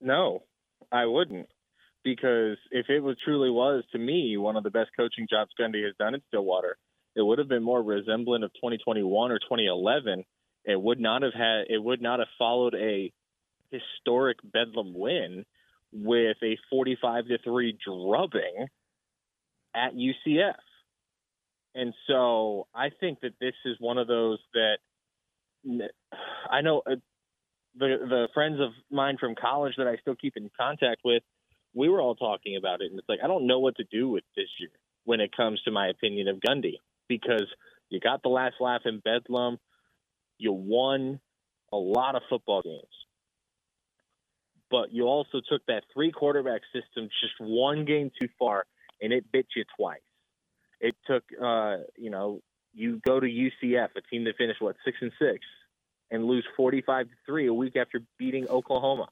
[0.00, 0.42] No,
[0.92, 1.48] I wouldn't.
[2.04, 5.84] because if it was truly was to me one of the best coaching jobs Gundy
[5.84, 6.76] has done in Stillwater,
[7.16, 10.24] it would have been more resemblant of 2021 or 2011.
[10.64, 13.12] It would not have had it would not have followed a
[13.70, 15.44] historic Bedlam win
[15.92, 18.66] with a 45 to 3 drubbing
[19.74, 20.54] at UCF.
[21.74, 24.78] And so I think that this is one of those that
[26.50, 26.96] I know uh,
[27.76, 31.22] the the friends of mine from college that I still keep in contact with,
[31.74, 34.08] we were all talking about it and it's like I don't know what to do
[34.08, 34.70] with this year
[35.04, 36.76] when it comes to my opinion of Gundy
[37.08, 37.46] because
[37.90, 39.58] you got the last laugh in Bedlam,
[40.38, 41.20] you won
[41.72, 43.05] a lot of football games
[44.70, 48.64] but you also took that three quarterback system just one game too far,
[49.00, 50.00] and it bit you twice.
[50.80, 52.40] It took, uh, you know,
[52.74, 55.40] you go to UCF, a team that finished what six and six,
[56.10, 59.08] and lose forty-five to three a week after beating Oklahoma.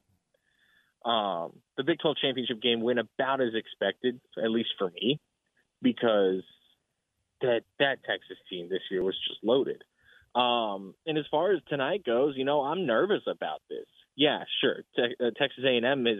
[1.04, 5.20] Um, the Big 12 championship game went about as expected, at least for me,
[5.82, 6.42] because
[7.42, 9.82] that that Texas team this year was just loaded.
[10.34, 14.82] Um, and as far as tonight goes, you know, I'm nervous about this yeah, sure.
[14.96, 16.18] Te- uh, Texas A&M is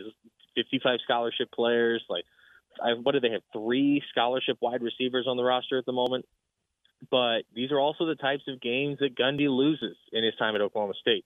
[0.55, 2.03] 55 scholarship players.
[2.09, 2.25] Like,
[2.83, 3.43] I, what do they have?
[3.53, 6.27] Three scholarship wide receivers on the roster at the moment.
[7.11, 10.61] But these are also the types of games that Gundy loses in his time at
[10.61, 11.25] Oklahoma State.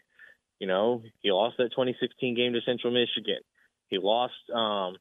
[0.59, 3.39] You know, he lost that 2016 game to Central Michigan.
[3.87, 4.97] He lost um,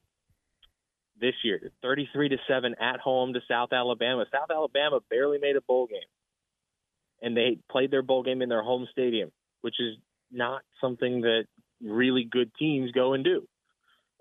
[1.19, 4.25] this year, 33 to seven at home to South Alabama.
[4.31, 5.99] South Alabama barely made a bowl game,
[7.21, 9.31] and they played their bowl game in their home stadium,
[9.61, 9.97] which is
[10.31, 11.45] not something that
[11.81, 13.47] really good teams go and do.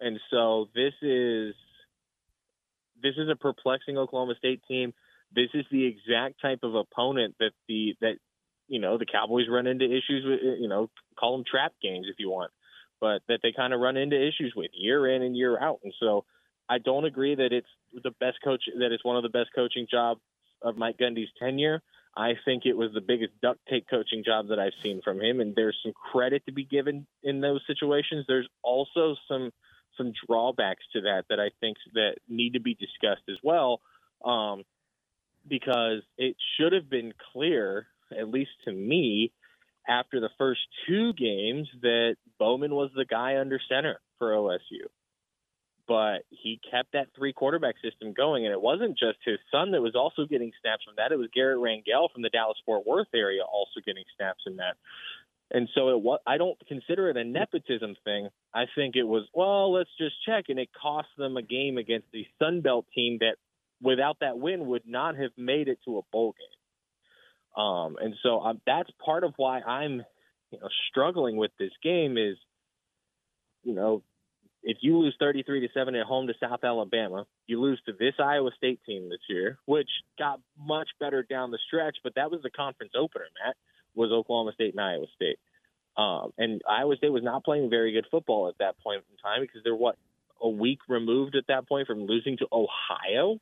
[0.01, 1.55] And so this is
[3.03, 4.93] this is a perplexing Oklahoma State team.
[5.35, 8.17] This is the exact type of opponent that the that
[8.69, 10.41] you know the Cowboys run into issues with.
[10.61, 12.53] You know, call them trap games if you want,
[13.01, 15.81] but that they kind of run into issues with year in and year out.
[15.83, 16.25] And so
[16.69, 19.87] I don't agree that it's the best coach that it's one of the best coaching
[19.91, 20.21] jobs
[20.63, 21.83] of Mike Gundy's tenure.
[22.17, 25.41] I think it was the biggest duct tape coaching job that I've seen from him,
[25.41, 28.25] and there's some credit to be given in those situations.
[28.27, 29.53] There's also some
[29.99, 33.81] some drawbacks to that that I think that need to be discussed as well,
[34.25, 34.63] um,
[35.47, 37.87] because it should have been clear,
[38.19, 39.33] at least to me,
[39.89, 44.89] after the first two games, that Bowman was the guy under center for OSU
[45.87, 48.45] but he kept that three quarterback system going.
[48.45, 51.13] And it wasn't just his son that was also getting snaps from that.
[51.13, 54.77] It was Garret Rangel from the Dallas Fort Worth area also getting snaps in that.
[55.53, 58.29] And so it was, I don't consider it a nepotism thing.
[58.53, 60.47] I think it was, well, let's just check.
[60.49, 63.37] And it cost them a game against the Sun Belt team that
[63.81, 67.65] without that win would not have made it to a bowl game.
[67.65, 70.05] Um, and so um, that's part of why I'm
[70.51, 72.37] you know, struggling with this game is,
[73.63, 74.03] you know,
[74.67, 78.15] if you lose 33 to 7 at home to South Alabama, you lose to this
[78.19, 79.89] Iowa State team this year, which
[80.19, 83.55] got much better down the stretch, but that was the conference opener, Matt,
[83.95, 85.39] was Oklahoma State and Iowa State.
[85.97, 89.43] Um, and Iowa State was not playing very good football at that point in time
[89.43, 89.97] because they're what
[90.43, 93.39] a week removed at that point from losing to Ohio.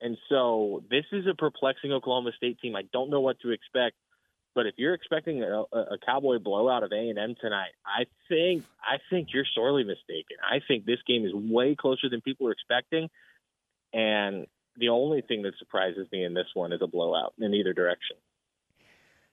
[0.00, 2.74] And so this is a perplexing Oklahoma State team.
[2.74, 3.94] I don't know what to expect.
[4.54, 8.64] But if you're expecting a, a cowboy blowout of A and M tonight, I think
[8.82, 10.38] I think you're sorely mistaken.
[10.44, 13.08] I think this game is way closer than people are expecting,
[13.92, 14.46] and
[14.76, 18.16] the only thing that surprises me in this one is a blowout in either direction.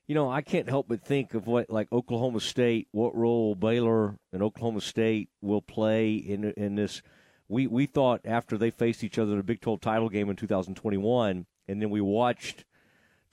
[0.05, 4.17] You know, I can't help but think of what like Oklahoma State, what role Baylor
[4.31, 7.01] and Oklahoma State will play in in this.
[7.49, 10.35] We we thought after they faced each other in the Big 12 title game in
[10.35, 12.65] 2021, and then we watched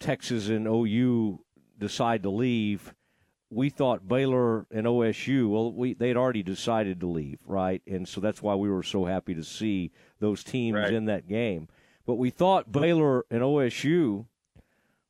[0.01, 1.44] Texas and OU
[1.79, 2.95] decide to leave,
[3.51, 7.83] we thought Baylor and OSU, well, we they'd already decided to leave, right?
[7.87, 10.93] And so that's why we were so happy to see those teams right.
[10.93, 11.69] in that game.
[12.07, 14.27] But we thought Baylor and OSU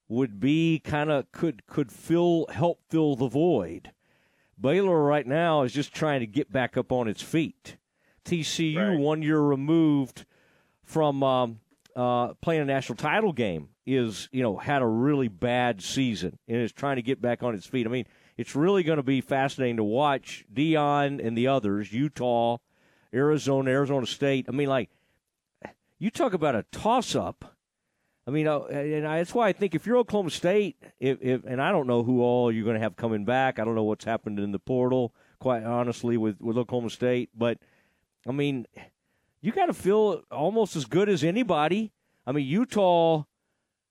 [0.09, 3.93] would be kind of could could fill help fill the void.
[4.61, 7.77] Baylor right now is just trying to get back up on its feet.
[8.25, 8.99] TCU right.
[8.99, 10.25] one year removed
[10.83, 11.61] from um,
[11.97, 16.59] uh, playing a national title game is you know had a really bad season and
[16.59, 17.87] is trying to get back on its feet.
[17.87, 18.07] I mean,
[18.37, 22.59] it's really going to be fascinating to watch Deion and the others, Utah,
[23.13, 24.47] Arizona, Arizona State.
[24.49, 24.91] I mean, like
[25.99, 27.57] you talk about a toss up.
[28.27, 31.61] I mean, uh, and that's why I think if you're Oklahoma State, if, if and
[31.61, 33.59] I don't know who all you're going to have coming back.
[33.59, 37.31] I don't know what's happened in the portal, quite honestly, with with Oklahoma State.
[37.37, 37.59] But
[38.27, 38.67] I mean,
[39.43, 41.93] you got to feel almost as good as anybody.
[42.27, 43.25] I mean, Utah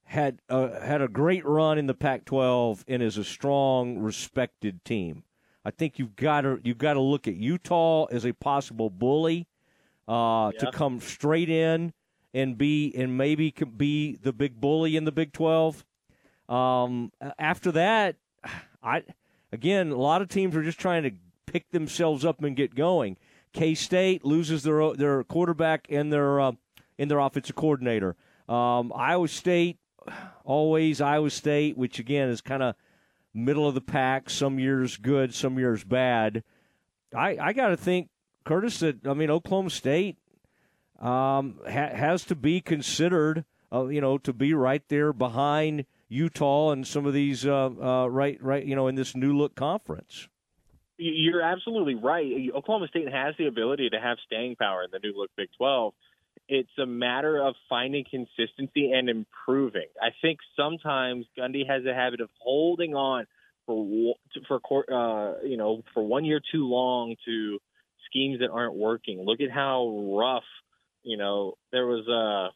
[0.04, 5.24] had uh, had a great run in the Pac-12 and is a strong, respected team.
[5.66, 9.48] I think you've got to you've got to look at Utah as a possible bully
[10.08, 11.94] uh, to come straight in
[12.34, 15.86] and be and maybe be the big bully in the Big Twelve.
[16.50, 18.18] Um, after that,
[18.84, 19.04] I
[19.52, 21.12] again a lot of teams are just trying to
[21.46, 23.18] pick themselves up and get going.
[23.54, 26.52] K State loses their their quarterback and their uh,
[27.00, 28.16] and their offensive coordinator.
[28.50, 29.78] Um, Iowa State
[30.44, 32.76] always Iowa State, which again is kind of
[33.34, 34.30] middle of the pack.
[34.30, 36.44] Some years good, some years bad.
[37.16, 38.10] I I got to think,
[38.46, 40.18] Curtis, that I mean Oklahoma State
[41.00, 46.72] um, ha- has to be considered, uh, you know, to be right there behind Utah
[46.72, 50.28] and some of these uh, uh, right right you know in this new look conference.
[50.98, 52.52] You're absolutely right.
[52.56, 55.94] Oklahoma State has the ability to have staying power in the new look Big 12
[56.48, 59.88] it's a matter of finding consistency and improving.
[60.02, 63.26] I think sometimes Gundy has a habit of holding on
[63.66, 64.20] for
[64.68, 67.60] for uh, you know for one year too long to
[68.10, 69.24] schemes that aren't working.
[69.26, 70.44] Look at how rough
[71.04, 72.54] you know there was a.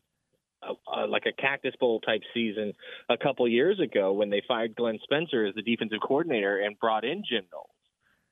[0.64, 2.74] A, a, like a Cactus Bowl type season
[3.10, 7.06] a couple years ago when they fired Glenn Spencer as the defensive coordinator and brought
[7.06, 7.70] in Jim Knowles.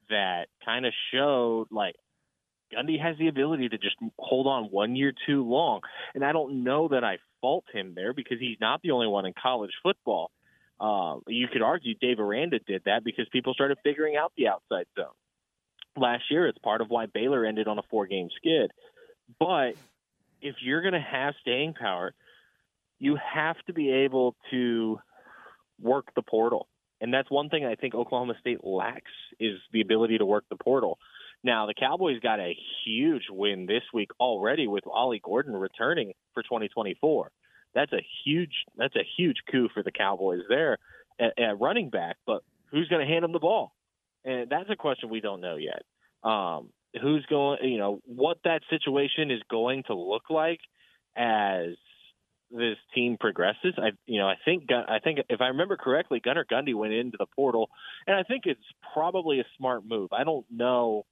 [0.10, 1.94] That kind of showed like
[2.74, 5.82] Gundy has the ability to just hold on one year too long.
[6.14, 9.26] And I don't know that I fault him there because he's not the only one
[9.26, 10.32] in college football.
[10.80, 14.88] Uh, you could argue Dave Aranda did that because people started figuring out the outside
[14.98, 15.14] zone.
[15.96, 18.72] Last year, it's part of why Baylor ended on a four game skid.
[19.40, 19.76] But
[20.42, 22.14] if you're going to have staying power,
[23.00, 25.00] you have to be able to
[25.82, 26.68] work the portal.
[27.02, 30.56] And that's one thing I think Oklahoma State lacks is the ability to work the
[30.56, 30.98] portal.
[31.46, 36.42] Now, the Cowboys got a huge win this week already with Ollie Gordon returning for
[36.42, 37.30] 2024.
[37.76, 40.80] That's a huge that's a huge coup for the Cowboys there
[41.20, 42.16] at, at running back.
[42.26, 42.42] But
[42.72, 43.76] who's going to hand them the ball?
[44.24, 45.84] And that's a question we don't know yet.
[46.28, 46.70] Um,
[47.00, 47.60] who's going?
[47.62, 50.62] You know what that situation is going to look like
[51.16, 51.76] as
[52.50, 53.76] this team progresses.
[53.78, 57.18] I you know I think I think if I remember correctly, Gunnar Gundy went into
[57.20, 57.70] the portal,
[58.08, 58.60] and I think it's
[58.96, 60.10] probably a smart move.
[60.12, 61.06] I don't know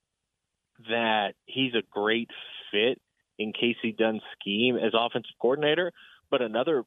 [0.90, 2.30] that he's a great
[2.72, 3.00] fit
[3.38, 5.92] in Kasey Dunn's scheme as offensive coordinator.
[6.30, 6.84] But another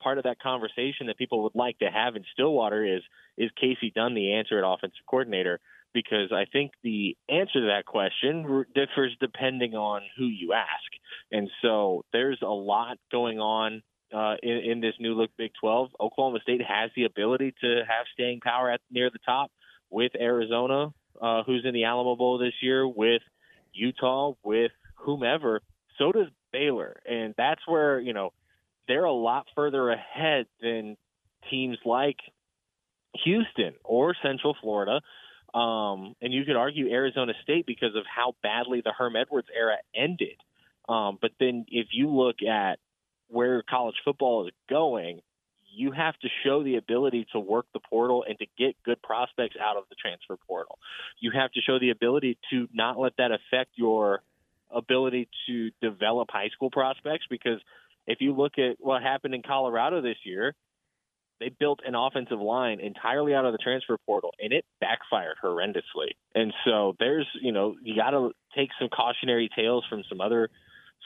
[0.00, 3.02] part of that conversation that people would like to have in Stillwater is
[3.36, 5.60] is Kasey Dunn the answer at offensive coordinator?
[5.92, 10.90] Because I think the answer to that question differs depending on who you ask.
[11.30, 13.82] And so there's a lot going on
[14.12, 15.90] uh, in, in this new look Big 12.
[16.00, 19.50] Oklahoma State has the ability to have staying power at near the top
[19.90, 23.22] with Arizona uh, who's in the Alamo Bowl this year, with
[23.72, 25.60] Utah, with whomever.
[25.98, 28.32] So does Baylor, and that's where you know
[28.88, 30.96] they're a lot further ahead than
[31.50, 32.16] teams like
[33.24, 35.00] Houston or Central Florida.
[35.56, 39.76] Um, and you could argue Arizona State because of how badly the Herm Edwards era
[39.94, 40.36] ended.
[40.88, 42.80] Um, but then if you look at
[43.28, 45.20] where college football is going,
[45.74, 49.56] you have to show the ability to work the portal and to get good prospects
[49.60, 50.78] out of the transfer portal.
[51.20, 54.22] You have to show the ability to not let that affect your
[54.70, 57.60] ability to develop high school prospects because
[58.06, 60.54] if you look at what happened in Colorado this year,
[61.40, 66.12] they built an offensive line entirely out of the transfer portal and it backfired horrendously.
[66.34, 70.48] And so there's, you know, you got to take some cautionary tales from some other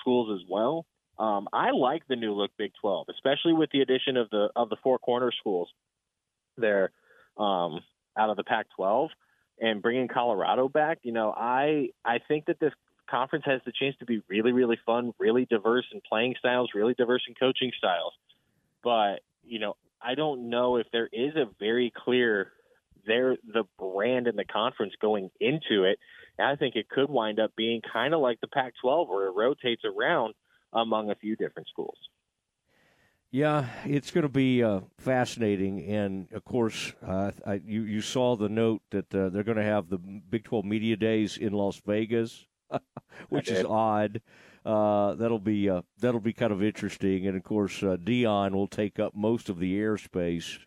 [0.00, 0.84] schools as well.
[1.18, 4.68] Um, I like the new look Big 12, especially with the addition of the of
[4.68, 5.68] the four corner schools
[6.56, 6.92] there
[7.36, 7.80] um,
[8.16, 9.08] out of the Pac-12
[9.60, 10.98] and bringing Colorado back.
[11.02, 12.72] You know, I I think that this
[13.10, 16.94] conference has the chance to be really really fun, really diverse in playing styles, really
[16.94, 18.12] diverse in coaching styles.
[18.84, 22.52] But you know, I don't know if there is a very clear
[23.06, 25.98] there the brand in the conference going into it.
[26.38, 29.34] And I think it could wind up being kind of like the Pac-12 where it
[29.34, 30.34] rotates around
[30.72, 31.96] among a few different schools.
[33.30, 38.36] Yeah, it's going to be uh, fascinating, and of course, uh, I, you you saw
[38.36, 41.78] the note that uh, they're going to have the Big Twelve Media Days in Las
[41.84, 42.46] Vegas,
[43.28, 44.22] which is odd.
[44.64, 48.66] Uh, that'll be uh, that'll be kind of interesting, and of course, uh, Deion will
[48.66, 50.58] take up most of the airspace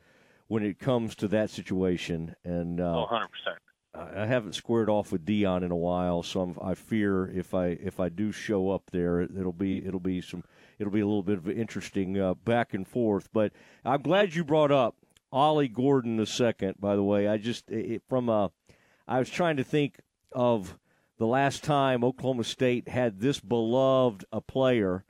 [0.48, 2.36] when it comes to that situation.
[2.44, 3.58] And oh, 100 percent.
[3.94, 7.68] I haven't squared off with Deion in a while, so I'm, i fear if I
[7.68, 10.44] if I do show up there, it'll be it'll be some
[10.80, 13.30] it'll be a little bit of interesting uh, back and forth.
[13.34, 13.52] But
[13.84, 14.96] I'm glad you brought up
[15.30, 16.76] Ollie Gordon the second.
[16.80, 20.00] By the way, I just it, from a uh, was trying to think
[20.32, 20.78] of
[21.18, 25.04] the last time Oklahoma State had this beloved a player,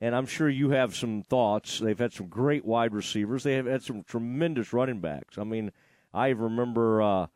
[0.00, 1.80] and I'm sure you have some thoughts.
[1.80, 3.42] They've had some great wide receivers.
[3.42, 5.38] They have had some tremendous running backs.
[5.38, 5.72] I mean,
[6.14, 7.02] I remember.
[7.02, 7.26] Uh,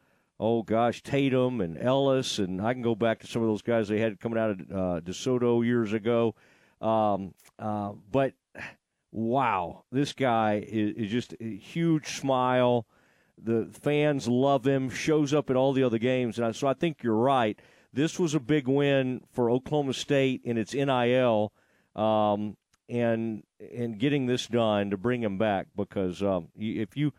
[0.42, 3.86] oh gosh, Tatum and Ellis, and I can go back to some of those guys
[3.86, 6.34] they had coming out of uh, DeSoto years ago.
[6.80, 8.34] Um, uh, but
[9.12, 12.86] wow, this guy is, is just a huge smile.
[13.38, 14.90] The fans love him.
[14.90, 17.56] Shows up at all the other games, and so I think you're right.
[17.92, 21.52] This was a big win for Oklahoma State in its NIL,
[21.94, 22.56] um,
[22.88, 23.44] and
[23.76, 27.12] and getting this done to bring him back because um, if you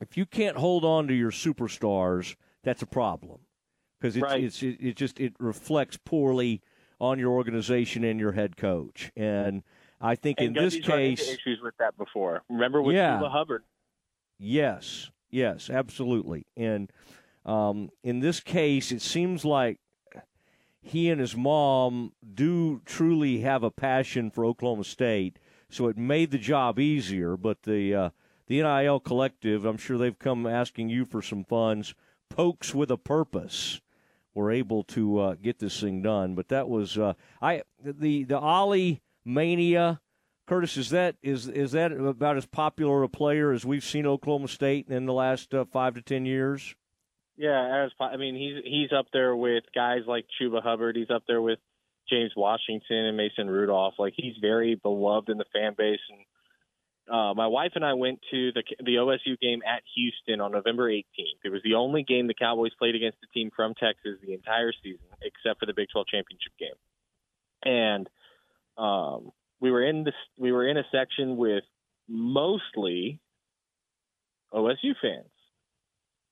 [0.00, 3.40] if you can't hold on to your superstars, that's a problem
[4.00, 4.44] because it's, Right.
[4.44, 6.62] it's it, it just it reflects poorly
[7.00, 9.10] on your organization and your head coach.
[9.16, 9.62] And
[10.00, 10.86] I think And in this Gundy's
[11.20, 12.42] case, issues with that before.
[12.48, 13.18] Remember with Yeah.
[13.18, 13.64] Chuba Hubbard?
[14.38, 16.46] Yes, yes, absolutely.
[16.56, 16.92] And
[17.44, 19.78] um, in this case, it seems like
[20.80, 25.38] he and his mom do truly have a passion for Oklahoma State,
[25.68, 27.36] so it made the job easier.
[27.36, 28.10] But the uh,
[28.48, 31.94] the NIL collective, I'm sure they've come asking you for some funds.
[32.30, 33.80] Pokes with a purpose
[34.34, 36.34] were able to uh, get this thing done.
[36.34, 40.00] But that was uh, I the the Ollie mania.
[40.46, 44.48] Curtis, is that is is that about as popular a player as we've seen Oklahoma
[44.48, 46.74] State in the last uh, five to ten years?
[47.36, 50.96] Yeah, as I mean, he's he's up there with guys like Chuba Hubbard.
[50.96, 51.58] He's up there with
[52.08, 53.94] James Washington and Mason Rudolph.
[53.98, 56.00] Like he's very beloved in the fan base.
[56.08, 56.20] And
[57.10, 60.90] uh, my wife and I went to the the OSU game at Houston on November
[60.90, 61.40] 18th.
[61.44, 64.72] It was the only game the Cowboys played against a team from Texas the entire
[64.82, 66.74] season, except for the Big 12 championship game.
[67.64, 68.08] And
[68.76, 71.64] um, we were in this we were in a section with
[72.08, 73.20] mostly
[74.52, 75.30] OSU fans,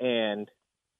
[0.00, 0.50] and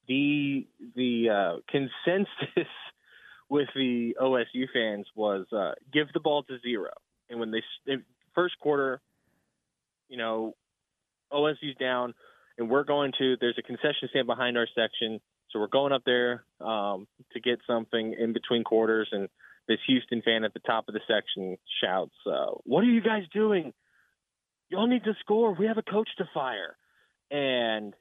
[0.09, 2.29] the the uh, consensus
[3.49, 6.91] with the OSU fans was uh, give the ball to zero.
[7.29, 7.63] And when they
[8.35, 9.01] first quarter,
[10.09, 10.55] you know,
[11.33, 12.15] OSU's down,
[12.59, 13.37] and we're going to.
[13.41, 15.21] There's a concession stand behind our section,
[15.51, 19.09] so we're going up there um, to get something in between quarters.
[19.13, 19.29] And
[19.69, 23.25] this Houston fan at the top of the section shouts, uh, "What are you guys
[23.33, 23.73] doing?
[24.69, 25.55] Y'all need to score.
[25.55, 26.77] We have a coach to fire."
[27.31, 27.95] And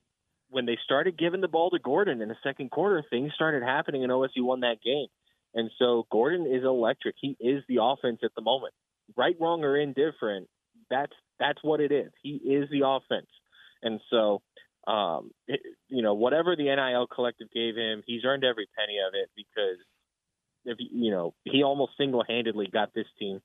[0.50, 4.04] when they started giving the ball to Gordon in the second quarter, things started happening,
[4.04, 5.08] and OSU won that game.
[5.54, 7.16] And so Gordon is electric.
[7.20, 8.74] He is the offense at the moment.
[9.16, 10.48] Right, wrong, or indifferent,
[10.90, 12.12] that's that's what it is.
[12.22, 13.30] He is the offense.
[13.82, 14.42] And so,
[14.88, 15.60] um, it,
[15.90, 19.78] you know, whatever the NIL collective gave him, he's earned every penny of it because
[20.66, 23.40] if you know he almost single-handedly got this team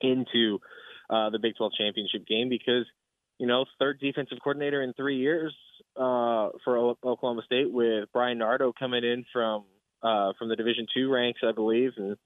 [0.00, 0.60] into
[1.10, 2.86] uh, the Big 12 championship game because
[3.38, 5.54] you know third defensive coordinator in three years
[5.96, 9.64] uh, for O- Oklahoma State with Bryan Nardo coming in from
[10.02, 12.16] uh, from the Division two ranks, I believe, and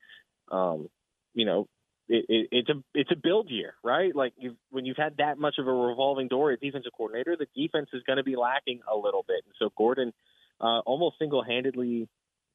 [0.50, 0.88] um,
[1.34, 1.68] you know
[2.08, 4.14] it, it, it's a it's a build year, right?
[4.14, 7.46] Like you've, when you've had that much of a revolving door at defensive coordinator, the
[7.54, 10.12] defense is going to be lacking a little bit, and so Gordon
[10.60, 12.08] uh, almost single-handedly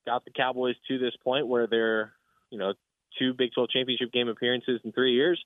[0.06, 2.14] got the Cowboys to this point where they're
[2.50, 2.74] you know
[3.20, 5.44] two Big 12 championship game appearances in three years.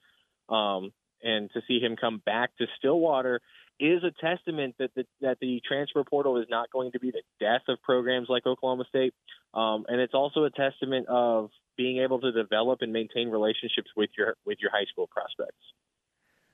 [0.49, 3.41] Um, and to see him come back to Stillwater
[3.79, 7.21] is a testament that the, that the transfer portal is not going to be the
[7.39, 9.13] death of programs like Oklahoma State,
[9.53, 14.09] um, and it's also a testament of being able to develop and maintain relationships with
[14.17, 15.61] your with your high school prospects.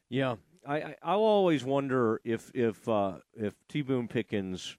[0.10, 0.36] Yeah,
[0.68, 4.78] I, I I'll always wonder if if uh, if T Boone Pickens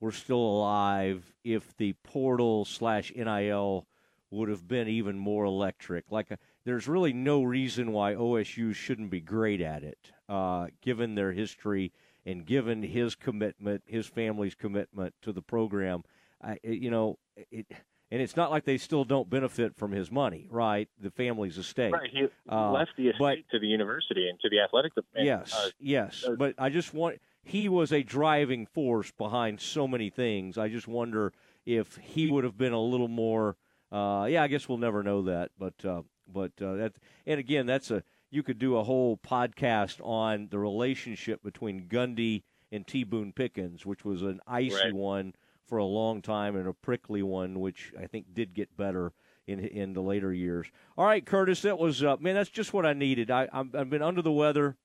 [0.00, 3.86] were still alive, if the portal slash NIL
[4.30, 6.04] would have been even more electric.
[6.10, 6.36] Like, uh,
[6.66, 11.92] there's really no reason why OSU shouldn't be great at it, uh, given their history
[12.26, 16.02] and given his commitment, his family's commitment to the program.
[16.42, 17.18] I, you know,
[17.50, 17.66] it.
[18.10, 20.88] And it's not like they still don't benefit from his money, right?
[21.00, 21.92] The family's estate.
[21.92, 25.26] Right, he Uh, left the estate but- to the university and to the athletic department.
[25.26, 26.24] Yes, Uh, yes.
[26.38, 30.56] But I just want he was a driving force behind so many things.
[30.58, 31.32] I just wonder
[31.64, 33.56] if he would have been a little more.
[33.92, 35.50] Uh, yeah, I guess we'll never know that.
[35.58, 36.92] But uh, but uh, that
[37.26, 42.42] and again, that's a you could do a whole podcast on the relationship between Gundy
[42.72, 43.04] and T.
[43.04, 44.92] Boone Pickens, which was an icy Right.
[44.92, 45.34] one
[45.66, 49.12] for a long time and a prickly one, which I think did get better
[49.46, 50.66] in in the later years.
[50.98, 52.34] All right, Curtis, that was uh, man.
[52.34, 53.30] That's just what I needed.
[53.30, 54.76] I I'm, I've been under the weather.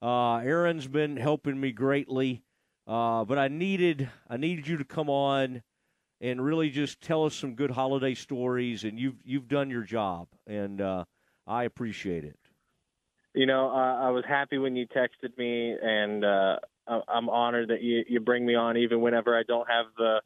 [0.00, 2.42] Uh, Aaron's been helping me greatly,
[2.88, 5.62] uh, but I needed I needed you to come on
[6.22, 8.84] and really just tell us some good holiday stories.
[8.84, 11.04] And you've you've done your job, and uh,
[11.46, 12.38] I appreciate it.
[13.34, 17.82] You know, uh, I was happy when you texted me, and uh, I'm honored that
[17.82, 20.20] you, you bring me on, even whenever I don't have the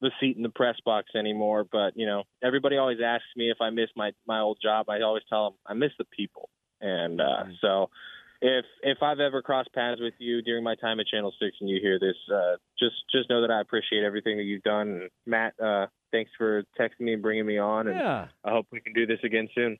[0.00, 1.64] the seat in the press box anymore.
[1.70, 4.88] But you know, everybody always asks me if I miss my my old job.
[4.88, 6.48] I always tell them I miss the people,
[6.80, 7.90] and uh, so
[8.40, 11.68] if if I've ever crossed paths with you during my time at Channel Six and
[11.68, 14.88] you hear this, uh, just just know that I appreciate everything that you've done.
[14.88, 17.86] And Matt, uh, thanks for texting me and bringing me on.
[17.88, 18.28] And Yeah.
[18.44, 19.78] I hope we can do this again soon.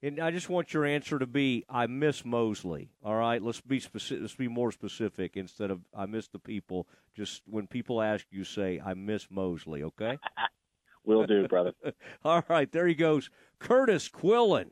[0.00, 2.90] And I just want your answer to be, I miss Mosley.
[3.02, 4.20] All right, let's be specific.
[4.22, 6.86] Let's be more specific instead of I miss the people.
[7.16, 9.82] Just when people ask you, say I miss Mosley.
[9.82, 10.18] Okay.
[11.04, 11.72] Will do, brother.
[12.24, 14.70] All right, there he goes, Curtis Quillen,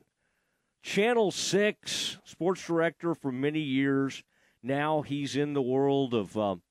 [0.87, 4.23] Channel Six sports director for many years.
[4.63, 6.63] Now he's in the world of, um,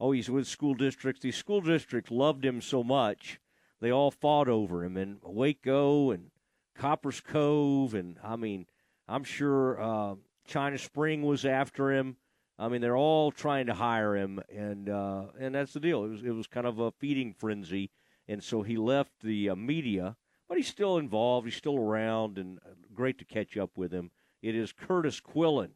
[0.00, 1.20] oh, he's with school districts.
[1.20, 3.38] These school districts loved him so much,
[3.78, 6.30] they all fought over him in Waco and
[6.74, 8.66] Copperas Cove, and I mean,
[9.06, 10.14] I'm sure uh,
[10.46, 12.16] China Spring was after him.
[12.58, 16.04] I mean, they're all trying to hire him, and uh, and that's the deal.
[16.04, 17.90] It was it was kind of a feeding frenzy,
[18.26, 20.16] and so he left the uh, media,
[20.48, 21.46] but he's still involved.
[21.46, 24.10] He's still around, and uh, great to catch up with him.
[24.42, 25.70] It is Curtis Quillen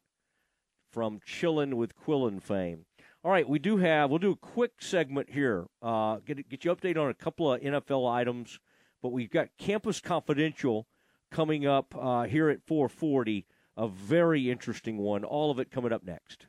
[0.90, 2.84] from Chillin' with Quillen fame.
[3.22, 4.10] All right, we do have.
[4.10, 5.66] We'll do a quick segment here.
[5.80, 8.58] Uh, get get you update on a couple of NFL items,
[9.00, 10.88] but we've got Campus Confidential
[11.30, 13.46] coming up uh, here at 440.
[13.76, 15.22] A very interesting one.
[15.22, 16.48] All of it coming up next.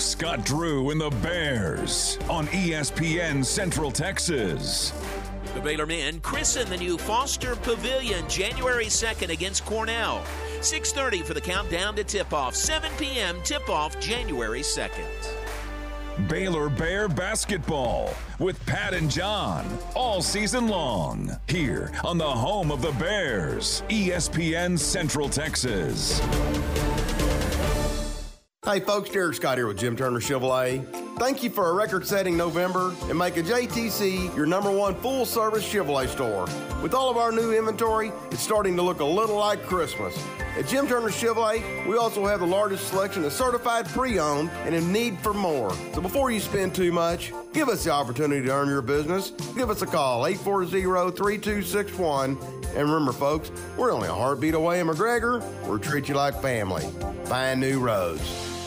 [0.00, 4.92] Scott Drew and the Bears on ESPN Central Texas.
[5.54, 10.22] The Baylor men christen the new Foster Pavilion January 2nd against Cornell.
[10.60, 12.54] 6:30 for the countdown to tip-off.
[12.54, 13.36] 7 p.m.
[13.42, 15.08] tip-off January 2nd.
[16.28, 22.80] Baylor Bear basketball with Pat and John all season long here on the home of
[22.82, 26.20] the Bears, ESPN Central Texas.
[28.64, 31.09] Hey folks, Derek Scott here with Jim Turner Chevrolet.
[31.20, 35.26] Thank you for a record setting November and make a JTC your number one full
[35.26, 36.46] service Chevrolet store.
[36.82, 40.18] With all of our new inventory, it's starting to look a little like Christmas.
[40.56, 44.74] At Jim Turner Chevrolet, we also have the largest selection of certified pre owned and
[44.74, 45.74] in need for more.
[45.92, 49.28] So before you spend too much, give us the opportunity to earn your business.
[49.54, 50.70] Give us a call, 840
[51.14, 52.38] 3261.
[52.68, 55.44] And remember, folks, we're only a heartbeat away in McGregor.
[55.68, 56.86] We'll treat you like family.
[57.26, 58.59] Find new roads.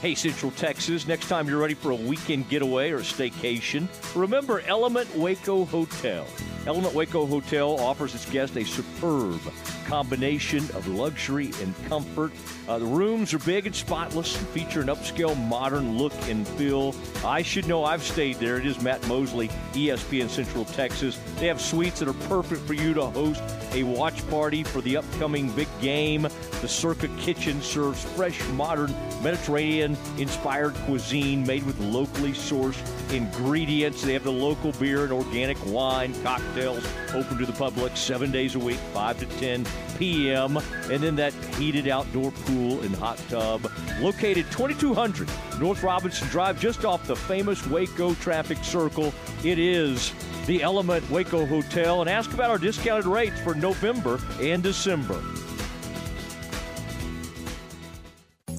[0.00, 5.12] Hey, Central Texas, next time you're ready for a weekend getaway or staycation, remember Element
[5.16, 6.24] Waco Hotel.
[6.68, 9.40] Element Waco Hotel offers its guests a superb
[9.86, 12.30] combination of luxury and comfort.
[12.68, 16.94] Uh, the rooms are big and spotless and feature an upscale modern look and feel.
[17.24, 18.58] I should know I've stayed there.
[18.58, 21.18] It is Matt Mosley, ESPN Central Texas.
[21.38, 23.42] They have suites that are perfect for you to host
[23.72, 26.22] a watch party for the upcoming big game.
[26.60, 29.87] The Circa Kitchen serves fresh, modern Mediterranean
[30.18, 32.82] inspired cuisine made with locally sourced
[33.12, 34.02] ingredients.
[34.02, 38.54] They have the local beer and organic wine, cocktails open to the public seven days
[38.54, 39.66] a week, 5 to 10
[39.98, 40.56] p.m.
[40.90, 43.70] And then that heated outdoor pool and hot tub
[44.00, 45.28] located 2200
[45.60, 49.12] North Robinson Drive, just off the famous Waco traffic circle.
[49.44, 50.12] It is
[50.46, 52.00] the Element Waco Hotel.
[52.00, 55.22] And ask about our discounted rates for November and December.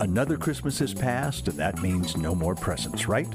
[0.01, 3.27] Another Christmas has passed, and that means no more presents, right?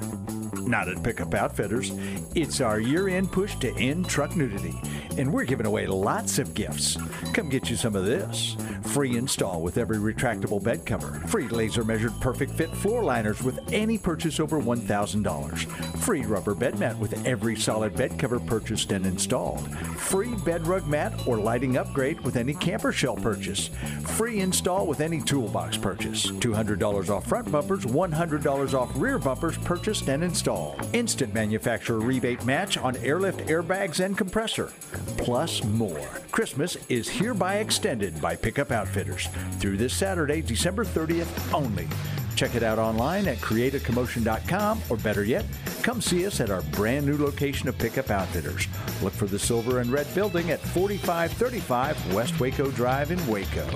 [0.55, 1.93] Not at Pickup Outfitters.
[2.35, 4.75] It's our year end push to end truck nudity,
[5.19, 6.97] and we're giving away lots of gifts.
[7.33, 8.57] Come get you some of this.
[8.83, 11.21] Free install with every retractable bed cover.
[11.27, 15.99] Free laser measured perfect fit floor liners with any purchase over $1,000.
[15.99, 19.69] Free rubber bed mat with every solid bed cover purchased and installed.
[19.97, 23.69] Free bed rug mat or lighting upgrade with any camper shell purchase.
[24.17, 26.31] Free install with any toolbox purchase.
[26.31, 30.87] $200 off front bumpers, $100 off rear bumpers purchased and installed.
[30.93, 34.73] Instant manufacturer rebate match on airlift airbags and compressor.
[35.17, 36.09] Plus more.
[36.31, 39.29] Christmas is hereby extended by Pickup Outfitters
[39.59, 41.89] through this Saturday, December 30th only.
[42.37, 45.45] Check it out online at createacommotion.com or better yet,
[45.83, 48.67] come see us at our brand new location of Pickup Outfitters.
[49.03, 53.69] Look for the silver and red building at 4535 West Waco Drive in Waco.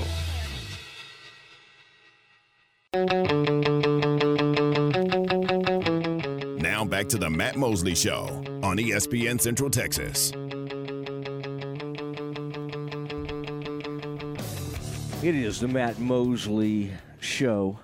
[6.61, 10.33] Now back to the Matt Mosley Show on ESPN Central Texas.
[15.21, 17.81] It is the Matt Mosley Show,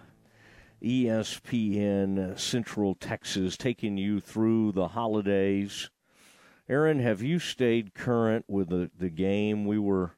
[0.80, 5.90] ESPN Central Texas, taking you through the holidays.
[6.68, 9.64] Aaron, have you stayed current with the, the game?
[9.64, 10.12] We were,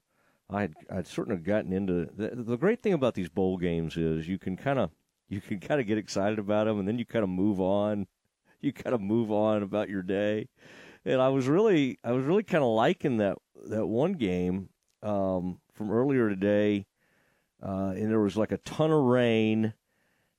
[0.51, 4.38] I'd, I'd certainly gotten into the, the great thing about these bowl games is you
[4.38, 4.90] can kind of
[5.30, 8.09] you can kind of get excited about them, and then you kind of move on.
[8.60, 10.48] You kind of move on about your day,
[11.05, 13.38] and I was really, I was really kind of liking that
[13.68, 14.68] that one game
[15.02, 16.84] um, from earlier today,
[17.62, 19.74] uh, and there was like a ton of rain,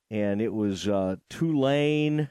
[0.09, 2.29] and it was uh, Tulane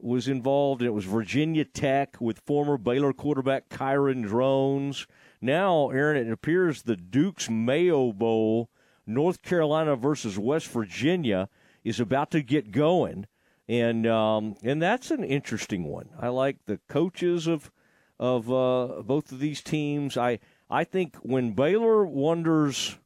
[0.00, 5.06] was involved, and it was Virginia Tech with former Baylor quarterback Kyron Drones.
[5.40, 8.70] Now, Aaron, it appears the Duke's Mayo Bowl,
[9.06, 11.48] North Carolina versus West Virginia
[11.84, 13.26] is about to get going,
[13.68, 16.08] and um, and that's an interesting one.
[16.18, 17.70] I like the coaches of
[18.18, 20.16] of uh, both of these teams.
[20.16, 20.38] I
[20.70, 22.98] I think when Baylor wonders,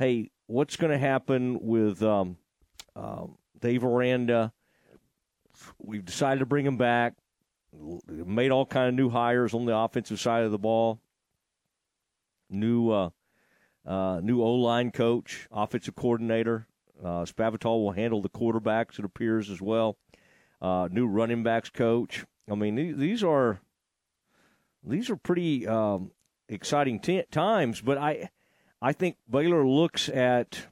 [0.00, 2.38] hey, what's going to happen with um,
[2.96, 4.50] um, Dave Aranda?
[5.78, 7.12] We've decided to bring him back.
[8.08, 11.00] Made all kind of new hires on the offensive side of the ball.
[12.48, 13.10] New uh,
[13.86, 16.66] uh, new O line coach, offensive coordinator.
[16.98, 19.98] Uh, Spavital will handle the quarterbacks, it appears, as well.
[20.62, 22.24] Uh, new running backs coach.
[22.50, 23.60] I mean, these are
[24.82, 26.10] these are pretty um,
[26.48, 27.82] exciting t- times.
[27.82, 28.30] But I
[28.82, 30.66] I think Baylor looks at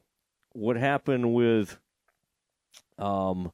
[0.52, 1.78] what happened with
[2.98, 3.52] um,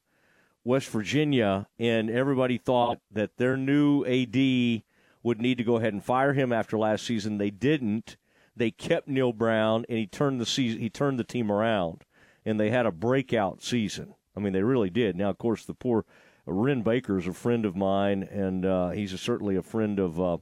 [0.63, 4.83] West Virginia, and everybody thought that their new AD
[5.23, 7.39] would need to go ahead and fire him after last season.
[7.39, 8.17] They didn't.
[8.57, 10.81] They kept Neal Brown, and he turned the season.
[10.81, 12.05] He turned the team around
[12.45, 14.15] and they had a breakout season.
[14.37, 15.17] I mean, they really did.
[15.17, 16.05] Now, of course, the poor
[16.47, 20.21] Wren Baker is a friend of mine, and uh, he's a, certainly a friend of
[20.21, 20.39] uh,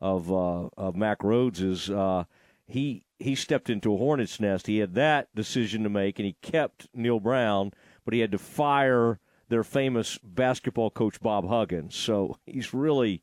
[0.00, 1.60] of uh, of Mack Rhoades.
[1.60, 2.24] Is uh,
[2.66, 4.66] he he stepped into a hornet's nest?
[4.66, 7.72] He had that decision to make, and he kept Neal Brown,
[8.04, 11.94] but he had to fire their famous basketball coach Bob Huggins.
[11.94, 13.22] So he's really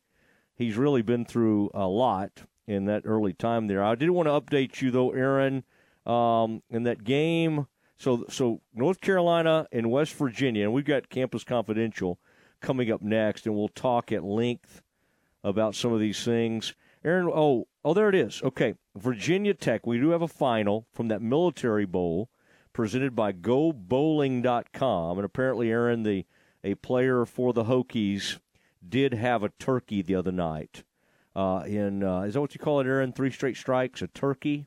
[0.54, 3.82] he's really been through a lot in that early time there.
[3.82, 5.64] I did want to update you though, Aaron,
[6.04, 7.66] um, in that game
[7.98, 12.18] so, so North Carolina and West Virginia, and we've got Campus Confidential
[12.60, 14.82] coming up next, and we'll talk at length
[15.42, 16.74] about some of these things.
[17.04, 18.42] Aaron, oh, oh, there it is.
[18.42, 19.86] Okay, Virginia Tech.
[19.86, 22.28] We do have a final from that Military Bowl
[22.72, 26.26] presented by GoBowling.com, and apparently, Aaron, the
[26.64, 28.40] a player for the Hokies,
[28.86, 30.82] did have a turkey the other night.
[31.34, 33.12] Uh, in uh, is that what you call it, Aaron?
[33.12, 34.66] Three straight strikes, a turkey.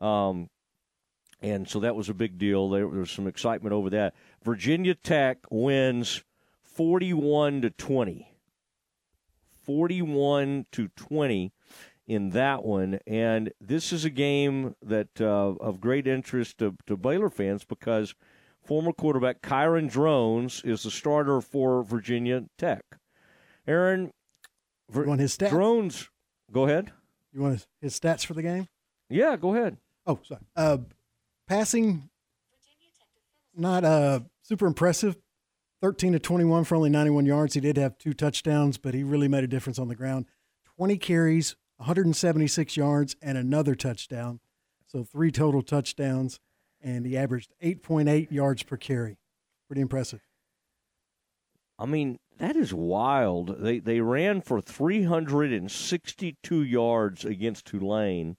[0.00, 0.50] Um,
[1.40, 2.68] and so that was a big deal.
[2.68, 4.14] There, there was some excitement over that.
[4.44, 6.22] Virginia Tech wins
[6.62, 8.26] 41 to 20.
[9.64, 11.52] 41 to 20
[12.10, 12.98] in that one.
[13.06, 18.16] And this is a game that uh, of great interest to, to Baylor fans because
[18.64, 22.82] former quarterback Kyron Drones is the starter for Virginia Tech.
[23.64, 24.10] Aaron,
[24.92, 25.50] you want his stats?
[25.50, 26.10] Drones,
[26.50, 26.90] go ahead.
[27.32, 28.66] You want his stats for the game?
[29.08, 29.76] Yeah, go ahead.
[30.04, 30.40] Oh, sorry.
[30.56, 30.78] Uh,
[31.46, 32.10] Passing,
[33.56, 35.16] not uh, super impressive.
[35.80, 37.54] 13 to 21 for only 91 yards.
[37.54, 40.26] He did have two touchdowns, but he really made a difference on the ground.
[40.76, 44.40] 20 carries, 176 yards, and another touchdown.
[44.86, 46.40] So three total touchdowns,
[46.80, 49.18] and he averaged 8.8 yards per carry.
[49.66, 50.20] Pretty impressive.
[51.78, 53.60] I mean, that is wild.
[53.60, 58.36] They they ran for 362 yards against Tulane.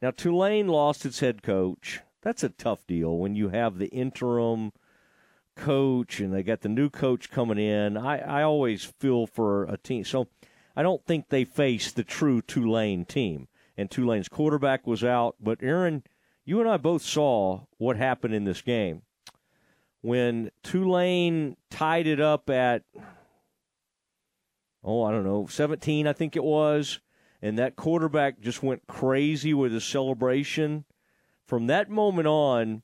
[0.00, 4.72] Now Tulane lost its head coach that's a tough deal when you have the interim
[5.56, 7.96] coach and they got the new coach coming in.
[7.96, 10.04] I, I always feel for a team.
[10.04, 10.28] So
[10.76, 13.48] I don't think they faced the true Tulane team.
[13.76, 15.36] And Tulane's quarterback was out.
[15.40, 16.02] But Aaron,
[16.44, 19.02] you and I both saw what happened in this game.
[20.00, 22.82] When Tulane tied it up at,
[24.82, 27.00] oh, I don't know, 17, I think it was,
[27.40, 30.84] and that quarterback just went crazy with his celebration
[31.52, 32.82] from that moment on,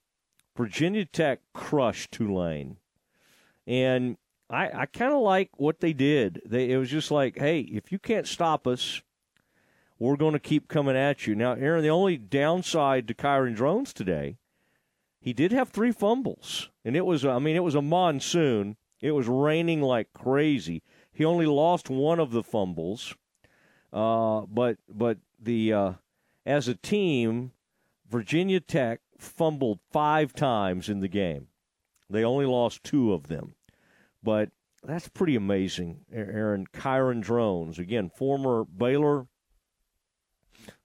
[0.55, 2.77] Virginia Tech crushed Tulane.
[3.67, 4.19] And
[4.51, 6.41] I, I kind of like what they did.
[6.47, 9.03] They, it was just like, hey, if you can't stop us,
[9.99, 11.35] we're going to keep coming at you.
[11.35, 14.39] Now, Aaron, the only downside to Kyron Drones today,
[15.21, 18.77] he did have three fumbles, and it was I mean it was a monsoon.
[19.01, 20.83] It was raining like crazy.
[21.13, 23.15] He only lost one of the fumbles,
[23.93, 25.93] uh, but but the uh,
[26.47, 27.53] as a team,
[28.09, 31.49] Virginia Tech fumbled five times in the game.
[32.09, 33.55] They only lost two of them,
[34.23, 34.51] but
[34.83, 36.05] that's pretty amazing.
[36.13, 39.27] Aaron Kyron Drones, again, former Baylor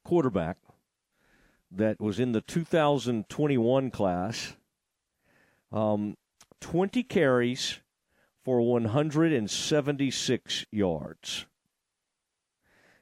[0.03, 0.57] quarterback
[1.71, 4.55] that was in the 2021 class.
[5.71, 6.15] Um,
[6.61, 7.79] 20 carries
[8.43, 11.45] for 176 yards.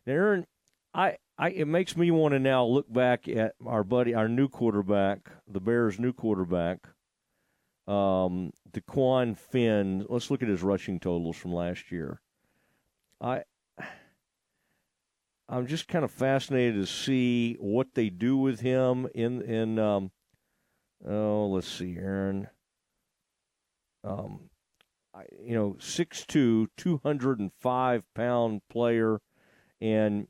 [0.06, 0.48] Now, Aaron,
[0.94, 4.48] I, I it makes me want to now look back at our buddy, our new
[4.48, 6.88] quarterback, the Bears' new quarterback,
[7.92, 10.06] um, Dequan Finn.
[10.08, 12.22] Let's look at his rushing totals from last year.
[13.20, 13.44] I
[15.50, 20.12] I'm just kind of fascinated to see what they do with him in in um,
[21.06, 22.48] oh let's see Aaron
[24.04, 24.50] um
[25.14, 29.20] I, you know 6'2 205 pound player
[29.82, 30.28] and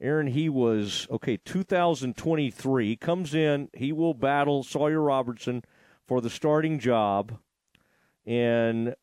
[0.00, 5.62] Aaron he was okay 2023 comes in he will battle Sawyer Robertson
[6.06, 7.38] for the starting job
[8.26, 8.94] and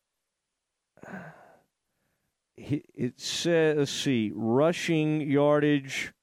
[2.57, 6.13] it says, let's see, rushing yardage.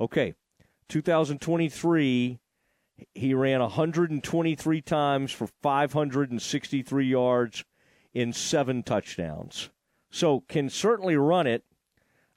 [0.00, 0.34] Okay,
[0.88, 2.38] 2023,
[3.14, 7.64] he ran 123 times for 563 yards
[8.14, 9.70] in seven touchdowns.
[10.10, 11.64] So can certainly run it.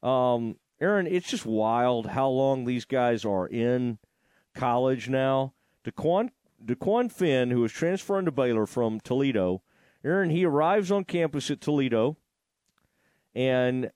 [0.01, 3.99] Um, Aaron, it's just wild how long these guys are in
[4.55, 5.53] college now.
[5.85, 6.29] Dequan,
[6.63, 9.61] Dequan Finn, who is transferring to Baylor from Toledo,
[10.03, 12.17] Aaron, he arrives on campus at Toledo
[13.35, 13.91] and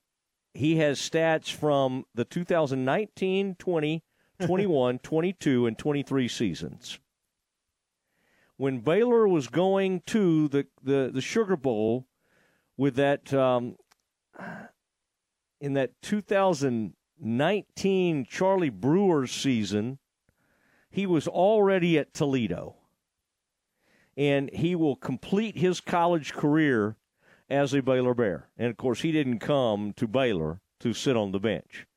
[0.54, 4.04] he has stats from the 2019, 20,
[4.46, 7.00] 21, 22, and 23 seasons.
[8.58, 12.06] When Baylor was going to the, the, the Sugar Bowl
[12.78, 13.78] with that, um,
[15.60, 19.98] in that 2019 Charlie Brewer season,
[20.94, 22.76] he was already at Toledo.
[24.16, 26.98] And he will complete his college career
[27.50, 28.50] as a Baylor Bear.
[28.60, 31.88] And of course, he didn't come to Baylor to sit on the bench.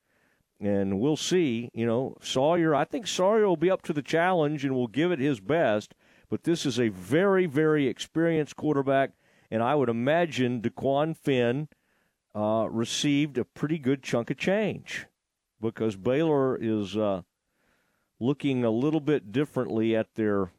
[0.58, 4.64] And we'll see, you know, Sawyer, I think Sawyer will be up to the challenge
[4.64, 5.94] and will give it his best.
[6.30, 9.10] But this is a very, very experienced quarterback.
[9.50, 11.68] And I would imagine Dequan Finn
[12.34, 15.04] uh, received a pretty good chunk of change
[15.60, 17.20] because Baylor is uh,
[18.18, 20.50] looking a little bit differently at their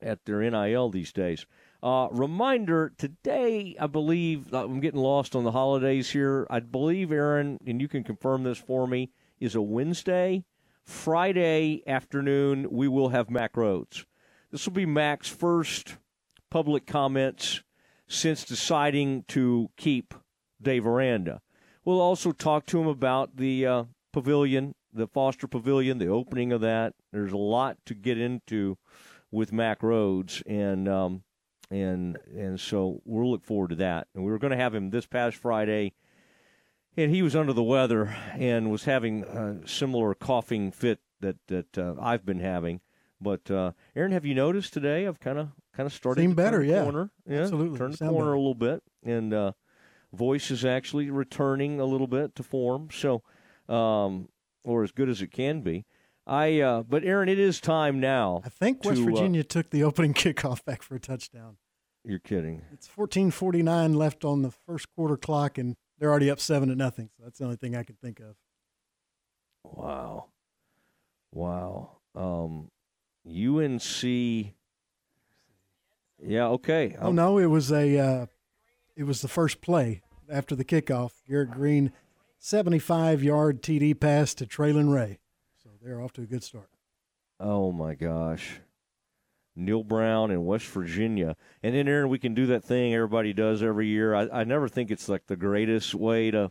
[0.00, 1.46] at their NIL these days.
[1.82, 6.46] Uh, reminder today, I believe, uh, I'm getting lost on the holidays here.
[6.50, 9.10] I believe, Aaron, and you can confirm this for me,
[9.40, 10.44] is a Wednesday.
[10.84, 14.04] Friday afternoon, we will have Mack Rhoades.
[14.50, 15.96] This will be Mack's first
[16.50, 17.62] public comments
[18.06, 20.14] since deciding to keep
[20.60, 21.40] Dave Aranda.
[21.84, 26.60] We'll also talk to him about the uh, pavilion, the Foster Pavilion, the opening of
[26.60, 26.94] that.
[27.12, 28.78] There's a lot to get into
[29.30, 31.22] with Mack Rhoades, and um,
[31.70, 34.08] and and so we'll look forward to that.
[34.14, 35.94] And we were going to have him this past Friday,
[36.96, 41.78] and he was under the weather and was having a similar coughing fit that that
[41.78, 42.80] uh, I've been having.
[43.20, 45.06] But uh, Aaron, have you noticed today?
[45.06, 47.10] I've kind of kind of started Seem better, yeah, corner.
[47.26, 48.32] yeah, absolutely, turned the corner better.
[48.32, 49.52] a little bit, and uh,
[50.12, 52.88] voice is actually returning a little bit to form.
[52.92, 53.22] So,
[53.68, 54.28] um,
[54.64, 55.84] or as good as it can be.
[56.26, 58.42] I uh, but Aaron, it is time now.
[58.44, 61.56] I think West to, uh, Virginia took the opening kickoff back for a touchdown.
[62.04, 62.62] you're kidding.
[62.72, 67.10] It's 14:49 left on the first quarter clock, and they're already up seven to nothing.
[67.16, 68.36] So that's the only thing I can think of.
[69.64, 70.26] Wow.
[71.32, 71.98] Wow.
[72.14, 72.70] Um,
[73.26, 74.02] UNC.
[76.24, 76.46] Yeah.
[76.46, 76.96] Okay.
[77.00, 78.26] Oh no, it was a uh,
[78.96, 81.12] it was the first play after the kickoff.
[81.28, 81.92] Garrett Greene,
[82.44, 85.20] 75 yard TD pass to Traylon Ray.
[85.62, 86.68] So they're off to a good start.
[87.38, 88.58] Oh my gosh.
[89.54, 91.36] Neal Brown in West Virginia.
[91.62, 94.12] And then Aaron, we can do that thing everybody does every year.
[94.12, 96.50] I, I never think it's like the greatest way to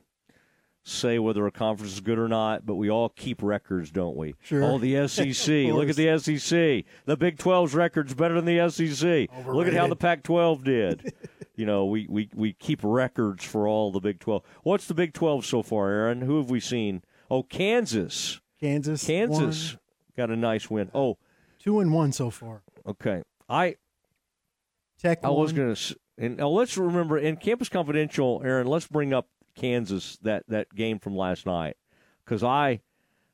[0.84, 4.36] say whether a conference is good or not, but we all keep records, don't we?
[4.42, 4.64] Sure.
[4.64, 5.48] Oh, the SEC.
[5.74, 6.86] Look at the SEC.
[7.06, 9.30] The Big 12's record's better than the SEC.
[9.48, 11.14] Look at how the Pac 12 did.
[11.56, 14.44] you know, we, we, we keep records for all the Big 12.
[14.64, 16.22] What's the Big 12 so far, Aaron?
[16.22, 17.04] Who have we seen?
[17.30, 18.42] Oh, Kansas.
[18.60, 19.80] Kansas, Kansas won.
[20.16, 20.92] got a nice win.
[20.94, 21.18] Oh,
[21.60, 22.62] two and one so far.
[22.86, 23.76] Okay, I
[25.00, 25.20] Tech.
[25.24, 28.68] I was going to, and now let's remember in Campus Confidential, Aaron.
[28.68, 31.78] Let's bring up Kansas that that game from last night
[32.26, 32.82] because I,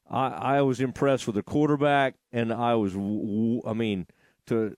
[0.09, 4.07] I I was impressed with the quarterback, and I was I mean
[4.47, 4.75] to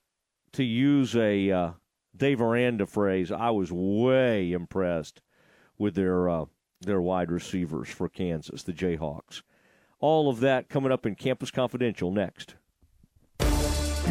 [0.52, 1.70] to use a uh,
[2.16, 5.22] Dave Aranda phrase, I was way impressed
[5.78, 6.44] with their uh,
[6.80, 9.42] their wide receivers for Kansas, the Jayhawks.
[10.00, 12.54] All of that coming up in Campus Confidential next.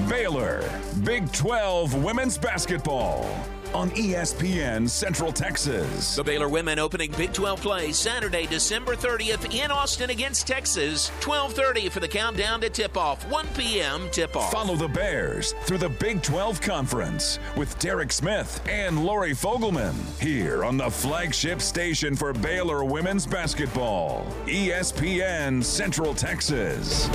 [0.08, 0.68] Baylor,
[1.04, 3.30] Big 12 Women's Basketball
[3.74, 6.16] on ESPN Central Texas.
[6.16, 11.12] The Baylor women opening Big 12 play Saturday, December 30th in Austin against Texas.
[11.20, 13.28] 12:30 for the countdown to tip-off.
[13.30, 14.10] 1 p.m.
[14.12, 14.52] tip-off.
[14.52, 20.64] Follow the Bears through the Big 12 Conference with Derek Smith and Lori Fogelman here
[20.64, 27.10] on the flagship station for Baylor women's basketball, ESPN Central Texas.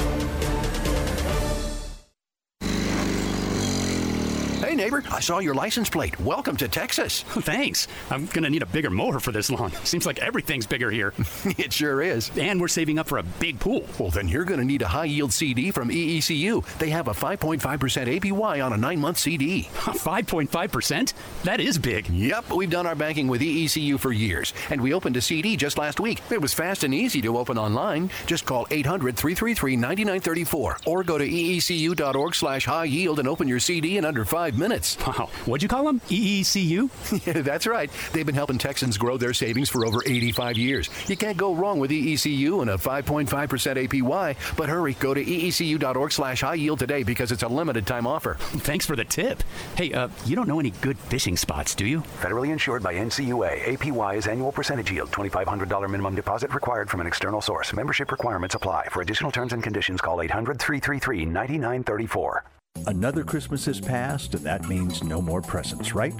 [4.75, 6.19] Hey, neighbor, I saw your license plate.
[6.19, 7.23] Welcome to Texas.
[7.29, 7.87] Thanks.
[8.11, 9.71] I'm going to need a bigger mower for this lawn.
[9.85, 11.15] Seems like everything's bigger here.
[11.45, 12.33] it sure is.
[12.37, 13.87] And we're saving up for a big pool.
[14.01, 16.79] Well, then you're going to need a high yield CD from EECU.
[16.79, 19.69] They have a 5.5% APY on a nine month CD.
[19.75, 21.15] 5.5%?
[21.45, 22.09] That is big.
[22.09, 25.79] Yep, we've done our banking with EECU for years, and we opened a CD just
[25.79, 26.21] last week.
[26.33, 28.11] It was fast and easy to open online.
[28.27, 33.61] Just call 800 333 9934 or go to eecu.org slash high yield and open your
[33.61, 34.64] CD in under five minutes.
[35.07, 35.29] Wow.
[35.45, 36.01] What'd you call them?
[36.09, 37.27] EECU?
[37.27, 37.91] yeah, that's right.
[38.13, 40.91] They've been helping Texans grow their savings for over 85 years.
[41.09, 44.57] You can't go wrong with EECU and a 5.5% APY.
[44.57, 48.37] But hurry, go to eecu.org slash high yield today because it's a limited time offer.
[48.39, 49.43] Thanks for the tip.
[49.77, 52.01] Hey, uh, you don't know any good fishing spots, do you?
[52.21, 53.65] Federally insured by NCUA.
[53.65, 55.11] APY is annual percentage yield.
[55.11, 57.73] $2,500 minimum deposit required from an external source.
[57.73, 58.87] Membership requirements apply.
[58.91, 62.45] For additional terms and conditions, call 800 333 9934.
[62.87, 66.15] Another Christmas has passed, and that means no more presents, right?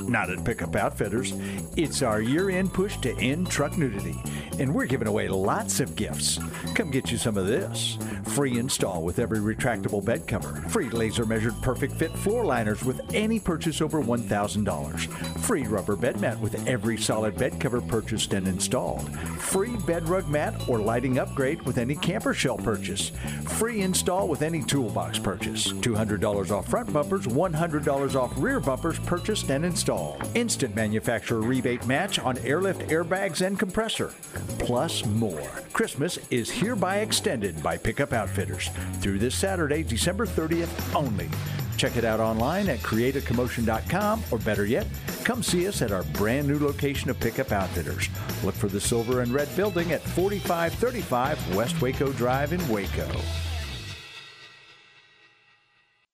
[0.00, 1.32] Not at Pickup Outfitters.
[1.76, 4.22] It's our year end push to end truck nudity,
[4.58, 6.38] and we're giving away lots of gifts.
[6.74, 7.96] Come get you some of this.
[8.26, 10.56] Free install with every retractable bed cover.
[10.68, 15.38] Free laser measured perfect fit floor liners with any purchase over $1,000.
[15.40, 19.08] Free rubber bed mat with every solid bed cover purchased and installed.
[19.38, 23.10] Free bed rug mat or lighting upgrade with any camper shell purchase.
[23.46, 25.72] Free install with any toolbox purchase.
[25.84, 30.26] $200 off front bumpers, $100 off rear bumpers purchased and installed.
[30.34, 34.10] Instant manufacturer rebate match on airlift airbags and compressor.
[34.58, 35.42] Plus more.
[35.74, 38.70] Christmas is hereby extended by Pickup Outfitters
[39.00, 41.28] through this Saturday, December 30th only.
[41.76, 44.86] Check it out online at createacommotion.com or better yet,
[45.24, 48.08] come see us at our brand new location of Pickup Outfitters.
[48.42, 53.10] Look for the silver and red building at 4535 West Waco Drive in Waco.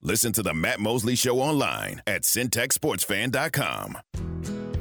[0.02, 3.98] Listen to the Matt Mosley Show online at syntechsportsfan.com.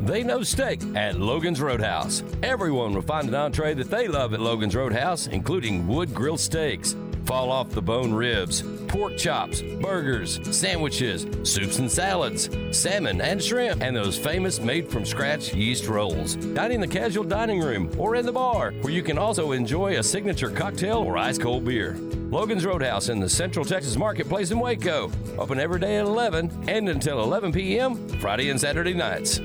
[0.04, 2.24] They know steak at Logan's Roadhouse.
[2.42, 6.96] Everyone will find an entree that they love at Logan's Roadhouse, including wood grilled steaks,
[7.26, 13.82] fall off the bone ribs, pork chops, burgers, sandwiches, soups and salads, salmon and shrimp,
[13.82, 16.36] and those famous made from scratch yeast rolls.
[16.36, 19.98] Dine in the casual dining room or in the bar, where you can also enjoy
[19.98, 21.98] a signature cocktail or ice cold beer.
[22.30, 25.12] Logan's Roadhouse in the Central Texas Marketplace in Waco.
[25.38, 28.08] Open every day at 11 and until 11 p.m.
[28.20, 29.40] Friday and Saturday nights.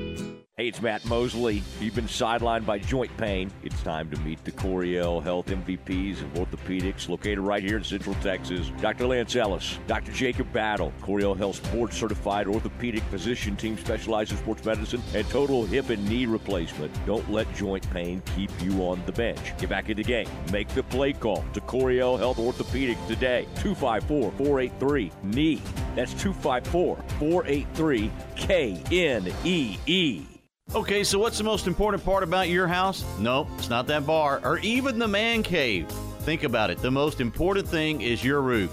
[0.56, 1.64] Hey, it's Matt Mosley.
[1.80, 3.50] You've been sidelined by joint pain.
[3.64, 8.14] It's time to meet the Coryell Health MVPs of orthopedics, located right here in Central
[8.22, 8.70] Texas.
[8.80, 9.08] Dr.
[9.08, 10.12] Lance Ellis, Dr.
[10.12, 15.66] Jacob Battle, Coryell Health's board certified orthopedic physician team specializes in sports medicine and total
[15.66, 17.04] hip and knee replacement.
[17.04, 19.58] Don't let joint pain keep you on the bench.
[19.58, 20.28] Get back in the game.
[20.52, 23.48] Make the play call to Coryell Health Orthopedics today.
[23.56, 25.60] 254 483 knee.
[25.96, 30.26] That's 254 483 K N E E.
[30.72, 33.04] Okay, so what's the most important part about your house?
[33.18, 35.86] Nope, it's not that bar or even the man cave.
[36.20, 36.78] Think about it.
[36.78, 38.72] The most important thing is your roof.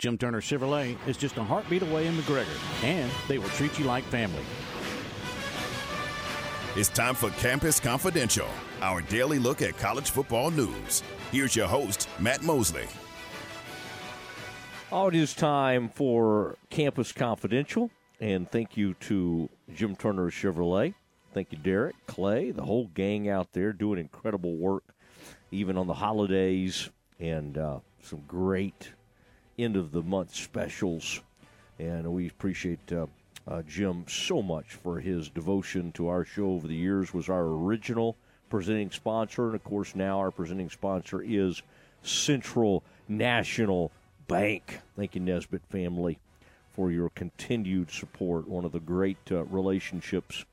[0.00, 3.84] Jim Turner Chevrolet is just a heartbeat away in McGregor, and they will treat you
[3.84, 4.42] like family.
[6.74, 8.48] It's time for Campus Confidential,
[8.80, 11.02] our daily look at college football news.
[11.30, 12.86] Here's your host, Matt Mosley.
[14.90, 17.90] Oh, it is time for Campus Confidential,
[18.20, 20.94] and thank you to Jim Turner Chevrolet.
[21.34, 24.94] Thank you, Derek, Clay, the whole gang out there doing incredible work,
[25.50, 28.92] even on the holidays, and uh, some great
[29.62, 31.20] end of the month specials.
[31.78, 33.06] And we appreciate uh,
[33.48, 37.14] uh, Jim so much for his devotion to our show over the years.
[37.14, 38.16] Was our original
[38.48, 41.62] presenting sponsor, and of course now our presenting sponsor is
[42.02, 43.90] Central National
[44.28, 44.80] Bank.
[44.96, 46.18] Thank you, Nesbitt family,
[46.72, 48.48] for your continued support.
[48.48, 50.44] One of the great uh, relationships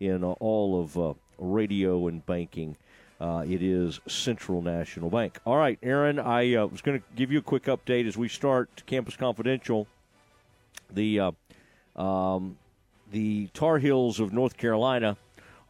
[0.00, 2.76] in uh, all of uh, radio and banking.
[3.18, 5.38] Uh, it is Central National Bank.
[5.46, 8.28] All right, Aaron, I uh, was going to give you a quick update as we
[8.28, 9.86] start Campus Confidential.
[10.92, 11.32] The uh,
[12.00, 12.58] um,
[13.10, 15.16] the Tar Heels of North Carolina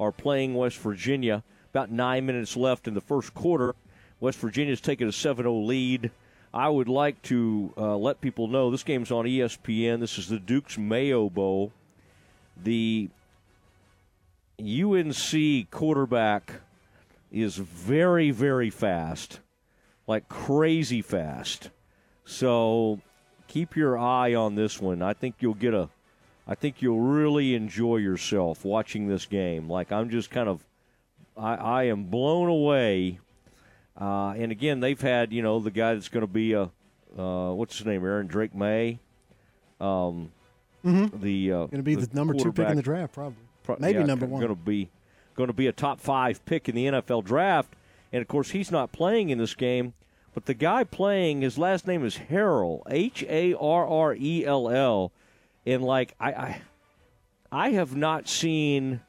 [0.01, 1.44] are playing West Virginia.
[1.70, 3.74] About nine minutes left in the first quarter.
[4.18, 6.10] West Virginia's taking a 7 0 lead.
[6.52, 10.01] I would like to uh, let people know this game's on ESPN.
[10.01, 11.70] This is the Duke's Mayo Bowl.
[12.62, 13.10] The
[14.59, 16.62] UNC quarterback
[17.31, 19.40] is very, very fast,
[20.07, 21.70] like crazy fast.
[22.24, 23.01] So
[23.47, 25.03] keep your eye on this one.
[25.03, 25.89] I think you'll get a,
[26.47, 29.69] I think you'll really enjoy yourself watching this game.
[29.69, 30.65] Like I'm just kind of,
[31.36, 33.20] I, I am blown away.
[33.98, 36.70] Uh, and again, they've had you know the guy that's going to be a,
[37.19, 38.98] uh, what's his name, Aaron Drake Maye.
[39.81, 40.32] Um,
[40.85, 41.20] mm-hmm.
[41.23, 43.36] The uh, Going to be the, number two pick in the draft, probably.
[43.62, 44.40] Pro- Maybe yeah, number one.
[44.40, 44.90] Going to be
[45.37, 47.75] going to be a top five pick in the NFL draft,
[48.13, 49.95] and of course he's not playing in this game.
[50.35, 54.69] But the guy playing, his last name is Harrell, H A R R E L
[54.69, 55.13] L,
[55.65, 56.61] and like I, I,
[57.53, 59.01] I have not seen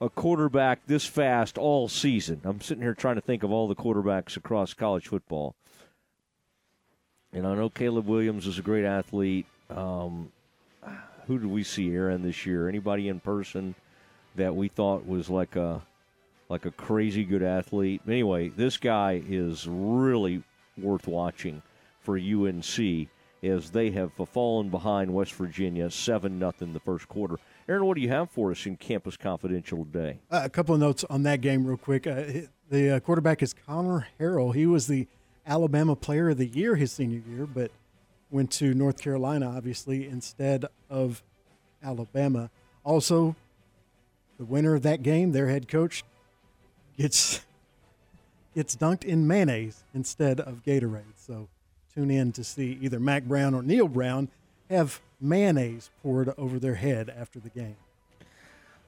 [0.00, 2.40] a quarterback this fast all season.
[2.44, 5.54] I'm sitting here trying to think of all the quarterbacks across college football.
[7.32, 9.46] And I know Caleb Williams is a great athlete.
[9.68, 10.32] Um,
[11.26, 12.68] who did we see, Aaron, this year?
[12.68, 13.74] Anybody in person
[14.36, 15.82] that we thought was like a
[16.48, 18.02] like a crazy good athlete?
[18.06, 20.42] Anyway, this guy is really
[20.76, 21.62] worth watching
[22.00, 23.08] for UNC
[23.42, 27.36] as they have fallen behind West Virginia seven nothing the first quarter.
[27.68, 30.18] Aaron, what do you have for us in Campus Confidential today?
[30.30, 32.06] Uh, a couple of notes on that game, real quick.
[32.06, 32.24] Uh,
[32.68, 34.54] the uh, quarterback is Conner Harrell.
[34.54, 35.06] He was the
[35.46, 37.70] Alabama Player of the Year his senior year, but
[38.30, 41.22] went to North Carolina, obviously, instead of
[41.82, 42.50] Alabama.
[42.84, 43.36] Also,
[44.40, 46.02] the winner of that game, their head coach,
[46.96, 47.44] gets
[48.54, 51.14] gets dunked in mayonnaise instead of Gatorade.
[51.14, 51.48] So
[51.94, 54.28] tune in to see either Mack Brown or Neal Brown
[54.70, 57.76] have mayonnaise poured over their head after the game.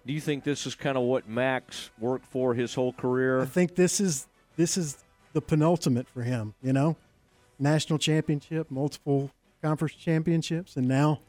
[0.06, 3.42] Do you think this is kind of what Mack's worked for his whole career?
[3.42, 4.26] I think this is
[4.56, 5.04] this is
[5.34, 6.54] the penultimate for him.
[6.62, 6.96] You know,
[7.58, 9.30] national championship, multiple
[9.60, 11.20] conference championships, and now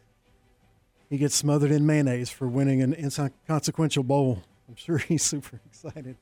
[1.14, 4.41] he gets smothered in mayonnaise for winning an inconsequential bowl.
[4.68, 6.18] I'm sure he's super excited.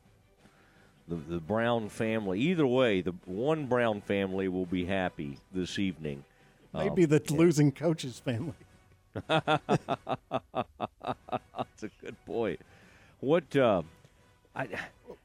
[1.07, 2.41] the, the Brown family.
[2.41, 6.25] Either way, the one Brown family will be happy this evening.
[6.73, 8.51] Maybe Um, the losing coach's family.
[9.29, 9.61] That's
[11.83, 12.59] a good point.
[13.21, 13.83] What, uh,
[14.53, 14.67] I,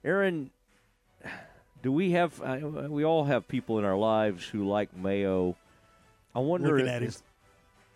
[0.05, 0.53] Aaron?
[1.83, 2.41] Do we have?
[2.41, 5.57] Uh, we all have people in our lives who like mayo.
[6.37, 6.71] I wonder.
[6.71, 7.13] Looking if at him.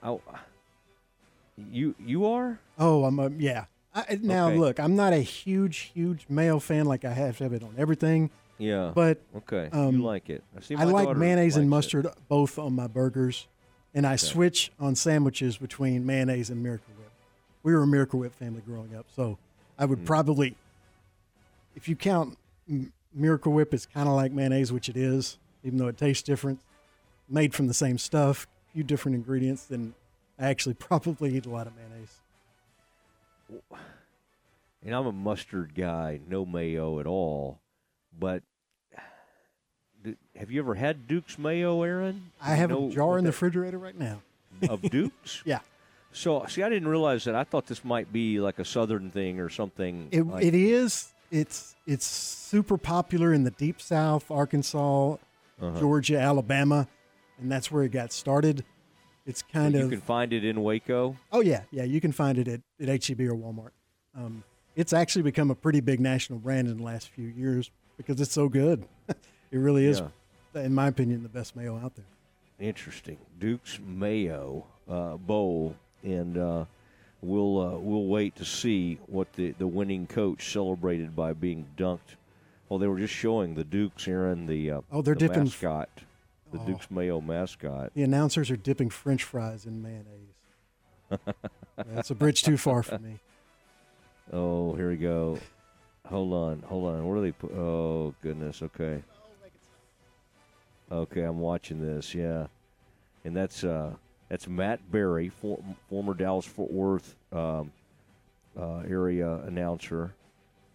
[0.02, 0.20] Oh,
[1.70, 2.60] you you are?
[2.78, 3.66] Oh, I'm a, yeah.
[3.94, 4.58] I, now Okay.
[4.58, 7.74] look, I'm not a huge, huge Mayo fan like I have to have it on
[7.76, 8.30] everything.
[8.58, 8.92] Yeah.
[8.94, 10.44] But okay, um, you like it.
[10.56, 10.76] I see.
[10.76, 11.96] I like mayonnaise and likes it.
[11.96, 13.48] mustard both on my burgers,
[13.94, 17.10] and I switch on sandwiches between mayonnaise and Miracle Whip.
[17.62, 19.38] We were a Miracle Whip family growing up, so
[19.78, 20.06] I would Mm.
[20.06, 20.56] probably,
[21.74, 22.38] if you count
[23.14, 26.60] Miracle Whip, it's kind of like mayonnaise, which it is, even though it tastes different.
[27.28, 29.94] Made from the same stuff, a few different ingredients, then
[30.40, 32.18] I actually probably eat a lot of mayonnaise.
[34.84, 37.60] and I'm a mustard guy, no mayo at all.
[38.18, 38.42] But
[40.36, 42.32] have you ever had Duke's mayo, Aaron?
[42.40, 44.22] I have a jar in the refrigerator right now.
[44.68, 45.42] of Duke's.
[45.44, 45.60] Yeah.
[46.12, 47.34] So, see, I didn't realize that.
[47.36, 50.08] I thought this might be like a Southern thing or something.
[50.10, 51.12] It, like- it is.
[51.30, 55.12] It's it's super popular in the deep South, Arkansas,
[55.60, 55.78] Uh-huh.
[55.78, 56.88] Georgia, Alabama,
[57.40, 58.64] and that's where it got started.
[59.30, 61.16] It's kind you of can find it in Waco.
[61.32, 63.70] oh yeah yeah you can find it at, at HEB or Walmart.
[64.16, 64.42] Um,
[64.76, 68.32] it's actually become a pretty big national brand in the last few years because it's
[68.32, 68.84] so good.
[69.08, 69.16] it
[69.58, 70.02] really is,
[70.54, 72.04] in my opinion, the best mayo out there.
[72.58, 73.18] interesting.
[73.38, 76.64] Duke's Mayo uh, Bowl, and uh,
[77.20, 82.16] we'll uh, we'll wait to see what the, the winning coach celebrated by being dunked.
[82.68, 85.44] Well, they were just showing the Dukes here in the uh, Oh, they're the dipping-
[85.44, 85.88] mascot,
[86.50, 86.66] the Oh.
[86.66, 87.92] Dukes Mayo mascot.
[87.94, 90.34] The announcers are dipping French fries in mayonnaise.
[91.76, 93.18] That's a bridge too far for me.
[94.32, 95.38] Oh, here we go.
[96.06, 97.06] Hold on, hold on.
[97.06, 97.32] What are they?
[97.32, 97.52] Put?
[97.52, 98.62] Oh goodness.
[98.62, 99.02] Okay.
[100.90, 102.14] Okay, I'm watching this.
[102.14, 102.46] Yeah,
[103.24, 103.92] and that's uh,
[104.28, 105.58] that's Matt Barrie, for,
[105.88, 107.72] former Dallas Fort Worth um,
[108.58, 110.14] uh, area announcer,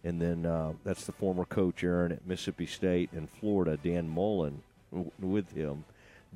[0.04, 4.62] and then uh, that's the former coach Aaron at Mississippi State and Florida, Dan Mullen,
[4.90, 5.84] with him,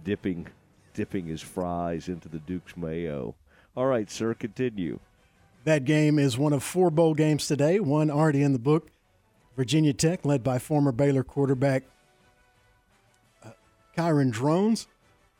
[0.04, 0.48] dipping
[0.94, 3.34] dipping his fries into the Duke's mayo.
[3.76, 4.98] All right, sir, continue.
[5.64, 8.90] That game is one of four bowl games today, one already in the book.
[9.56, 11.84] Virginia Tech, led by former Baylor quarterback
[13.44, 13.50] uh,
[13.96, 14.86] Kyron Drones,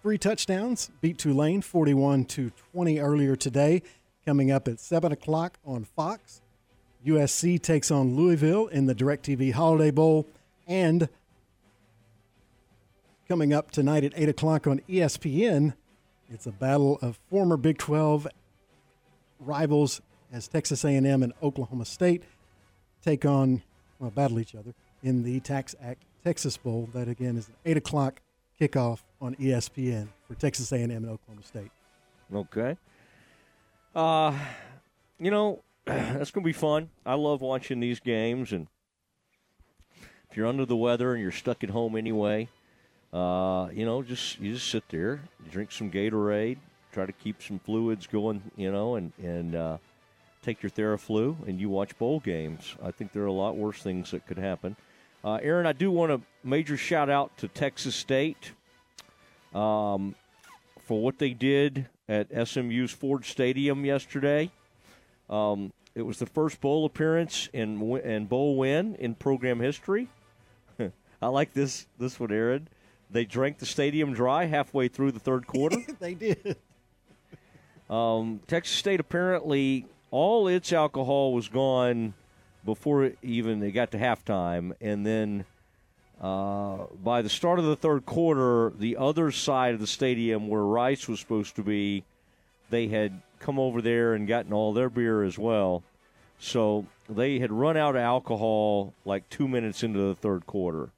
[0.02, 3.82] three touchdowns, beat Tulane 41 to 20 earlier today.
[4.26, 6.42] Coming up at 7 o'clock on Fox.
[7.06, 10.26] USC takes on Louisville in the DirecTV Holiday Bowl.
[10.66, 11.08] And
[13.30, 15.74] coming up tonight at 8 o'clock on ESPN,
[16.32, 18.26] it's a battle of former Big 12
[19.38, 20.00] rivals
[20.32, 22.24] as Texas A&M and Oklahoma State
[23.04, 23.62] take on,
[24.00, 24.74] well, battle each other
[25.04, 26.88] in the Tax Act Texas Bowl.
[26.92, 28.20] That again is an eight o'clock
[28.60, 31.70] kickoff on ESPN for Texas A&M and Oklahoma State.
[32.34, 32.76] Okay.
[33.94, 34.36] Uh,
[35.20, 36.90] you know, that's going to be fun.
[37.06, 38.66] I love watching these games, and
[40.28, 42.48] if you're under the weather and you're stuck at home anyway,
[43.12, 45.20] uh, you know, just you just sit there,
[45.50, 46.58] drink some Gatorade,
[46.92, 49.78] try to keep some fluids going, you know, and and uh,
[50.42, 52.76] take your Theraflu, and you watch bowl games.
[52.82, 54.76] I think there are a lot worse things that could happen.
[55.24, 58.52] Uh, Aaron, I do want a major shout out to Texas State
[59.54, 60.14] um,
[60.84, 64.50] for what they did at SMU's Ford Stadium yesterday.
[65.28, 70.08] Um, it was the first bowl appearance and and bowl win in program history.
[71.22, 72.68] I like this this one, Aaron.
[73.12, 75.78] They drank the stadium dry halfway through the third quarter.
[75.98, 76.56] they did.
[77.88, 82.14] Um, Texas State apparently all its alcohol was gone
[82.64, 85.44] before it even they got to halftime, and then
[86.20, 90.62] uh, by the start of the third quarter, the other side of the stadium where
[90.62, 92.04] Rice was supposed to be,
[92.68, 95.82] they had come over there and gotten all their beer as well.
[96.38, 100.90] So they had run out of alcohol like two minutes into the third quarter.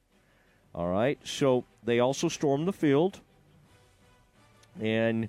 [0.75, 1.19] All right.
[1.25, 3.21] So they also stormed the field.
[4.81, 5.29] And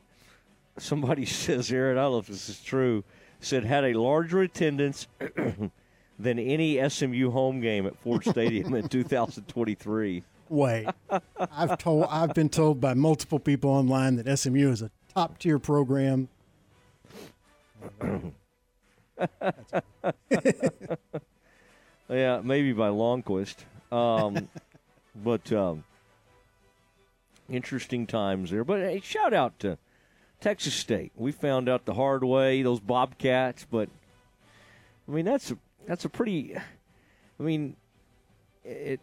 [0.77, 3.03] somebody says, Aaron, I don't know if this is true,
[3.39, 5.07] said had a larger attendance
[6.19, 10.23] than any SMU home game at Ford Stadium in 2023.
[10.49, 10.87] Way.
[11.51, 15.57] I've told I've been told by multiple people online that SMU is a top tier
[15.57, 16.27] program.
[22.09, 23.55] yeah, maybe by Longquist.
[23.91, 24.49] Um,
[25.23, 25.83] but um,
[27.53, 28.63] interesting times there.
[28.63, 29.77] But hey, shout out to
[30.41, 31.11] Texas State.
[31.15, 33.89] We found out the hard way those Bobcats, but
[35.07, 35.57] I mean that's a,
[35.87, 36.55] that's a pretty.
[36.55, 37.75] I mean,
[38.63, 38.99] it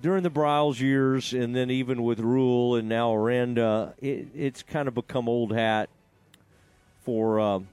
[0.00, 4.88] during the Briles years, and then even with Rhule and now Aranda, it, it's kind
[4.88, 5.88] of become old hat
[7.02, 7.68] for um,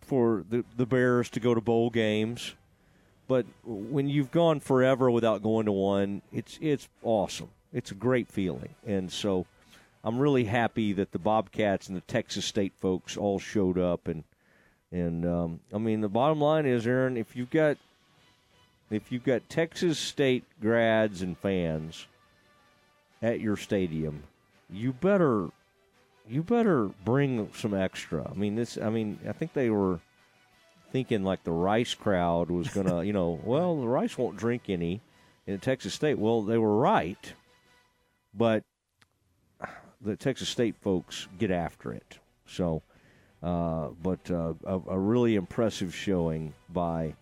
[0.00, 2.54] for the the Bears to go to bowl games.
[3.26, 7.50] But when you've gone forever without going to one, it's it's awesome.
[7.72, 9.46] It's a great feeling, and so
[10.04, 14.08] I'm really happy that the Bobcats and the Texas State folks all showed up.
[14.08, 14.24] And
[14.90, 17.76] and um, I mean, the bottom line is, Aaron, if you've got
[18.90, 22.06] if you've got Texas State grads and fans
[23.20, 24.22] at your stadium,
[24.70, 25.50] you better
[26.28, 28.30] you better bring some extra.
[28.30, 28.78] I mean, this.
[28.78, 30.00] I mean, I think they were
[30.92, 35.00] thinking like the Rice crowd was gonna, you know, well, the Rice won't drink any
[35.46, 36.18] in Texas State.
[36.18, 37.32] Well, they were right,
[38.34, 38.64] but
[40.00, 42.18] the Texas State folks get after it.
[42.46, 42.82] So,
[43.42, 47.14] uh, but uh, a, a really impressive showing by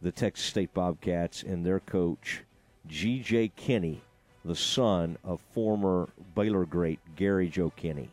[0.00, 2.42] the Texas State Bobcats and their coach,
[2.86, 3.52] G.J.
[3.56, 4.02] Kinney,
[4.44, 8.10] the son of former Baylor great Gary Joe Kinney.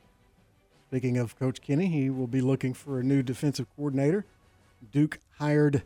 [0.89, 4.25] Speaking of Coach Kinney, he will be looking for a new defensive coordinator.
[4.91, 5.83] Duke hired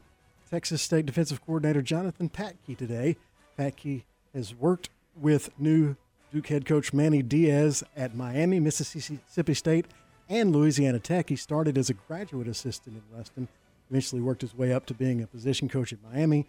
[0.50, 3.18] Texas State defensive coordinator Jonathan Patke today.
[3.58, 4.04] Patke
[4.34, 5.96] has worked with new
[6.34, 9.86] Duke head coach Manny Diaz at Miami, Mississippi State,
[10.28, 11.30] and Louisiana Tech.
[11.30, 13.48] He started as a graduate assistant in Ruston,
[13.92, 16.48] eventually worked his way up to being a position coach at Miami,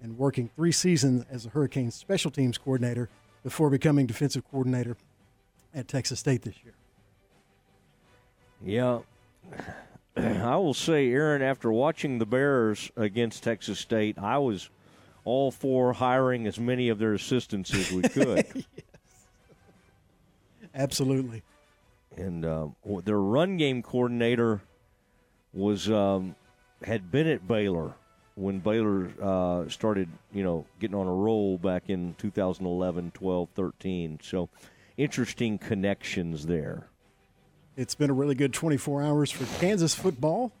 [0.00, 3.10] and working three seasons as a Hurricanes special teams coordinator
[3.44, 4.96] before becoming defensive coordinator
[5.74, 6.72] at Texas State this year.
[8.64, 9.00] Yeah.
[10.16, 14.70] I will say, Aaron, after watching the Bears against Texas State, I was
[15.26, 18.64] all for hiring as many of their assistants as we could.
[20.74, 21.42] Absolutely.
[22.16, 22.68] And uh,
[23.04, 24.60] their run game coordinator
[25.52, 26.34] was um,
[26.84, 27.94] had been at Baylor
[28.34, 34.18] when Baylor uh, started, you know, getting on a roll back in 2011, 12, 13.
[34.22, 34.48] So
[34.96, 36.88] interesting connections there.
[37.76, 40.52] It's been a really good 24 hours for Kansas football.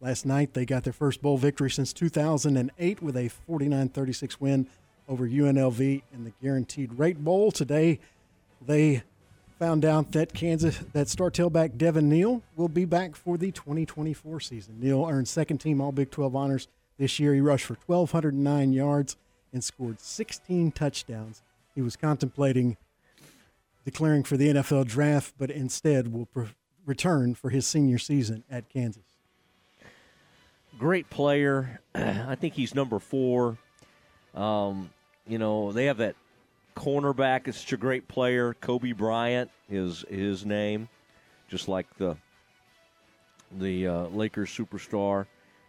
[0.00, 4.66] Last night, they got their first bowl victory since 2008 with a 49 36 win
[5.08, 7.52] over UNLV in the Guaranteed Rate Bowl.
[7.52, 8.00] Today,
[8.64, 9.02] they
[9.60, 14.40] found out that Kansas, that star tailback Devin Neal will be back for the 2024
[14.40, 14.80] season.
[14.80, 16.66] Neal earned second team All Big 12 honors
[16.96, 17.34] this year.
[17.34, 19.16] He rushed for 1,209 yards
[19.52, 21.42] and scored 16 touchdowns.
[21.74, 22.78] He was contemplating
[23.84, 26.48] declaring for the NFL draft, but instead will pre-
[26.86, 29.04] return for his senior season at Kansas.
[30.78, 31.80] Great player.
[31.94, 33.58] I think he's number four.
[34.34, 34.88] Um,
[35.26, 36.16] you know, they have that
[36.74, 38.54] cornerback is such a great player.
[38.60, 40.88] Cobee Bryant is his name,
[41.48, 42.16] just like the
[43.58, 45.26] the uh, Lakers superstar,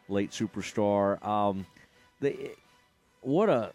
[0.07, 1.23] late superstar.
[1.25, 1.65] Um,
[2.19, 2.51] they,
[3.21, 3.71] what a,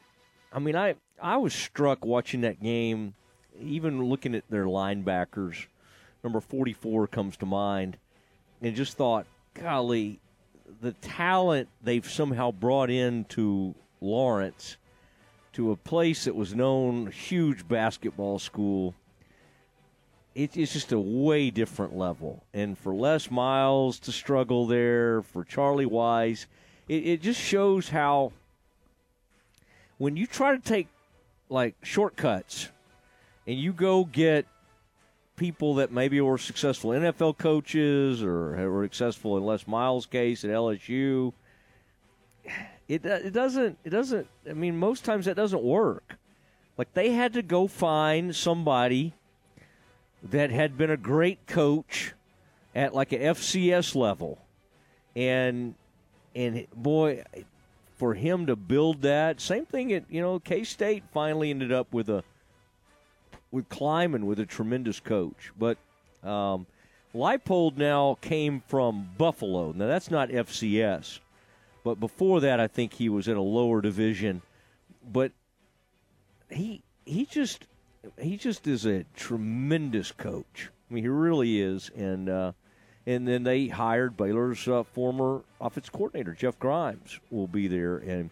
[0.53, 3.15] I mean, I I was struck watching that game
[3.61, 5.67] even looking at their linebackers,
[6.23, 7.97] number 44 comes to mind,
[8.61, 10.21] and just thought, golly,
[10.81, 14.77] the talent they've somehow brought into Lawrence
[15.57, 18.95] to a place that was known huge basketball school.
[20.35, 22.45] it's just a way different level.
[22.53, 26.45] And for Les Miles to struggle there, for Charlie Weis,
[26.89, 28.33] it, it just shows how
[29.97, 30.89] when you try to take
[31.49, 32.69] like shortcuts
[33.47, 34.45] and you go get
[35.37, 40.51] people that maybe were successful NFL coaches or were successful in Les Miles' case at
[40.51, 41.33] LSU.
[42.89, 44.29] It it doesn't it doesn't.
[44.49, 46.19] I mean, most times that doesn't work.
[46.79, 49.15] Like they had to go find somebody
[50.23, 52.13] that had been a great coach
[52.75, 54.39] at like a FCS level,
[55.15, 55.75] and
[56.35, 57.25] and boy,
[57.97, 61.93] for him to build that same thing at you know K State finally ended up
[61.93, 62.23] with a
[63.51, 65.51] with Klieman with a tremendous coach.
[65.59, 65.79] But
[66.23, 66.67] um,
[67.15, 69.73] Leipold now came from Buffalo.
[69.73, 71.21] Now that's not FCS,
[71.87, 74.43] but before that, I think he was in a lower division.
[75.09, 75.31] But
[76.51, 77.69] he he just
[78.21, 80.71] he just is a tremendous coach.
[80.91, 82.53] I mean, he really is, and uh,
[83.07, 88.31] and then they hired Baylor's uh, former offense coordinator Jeff Grimes will be there, and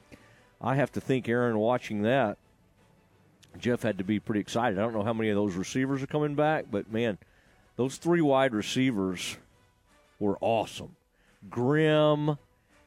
[0.61, 2.39] I have to think, Aaron, watching that,
[3.57, 4.81] Jeff had to be pretty excited.
[4.81, 7.19] I don't know how many of those receivers are coming back, but man,
[7.77, 9.37] those three wide receivers
[10.19, 10.97] were awesome.
[11.49, 12.37] Grimm,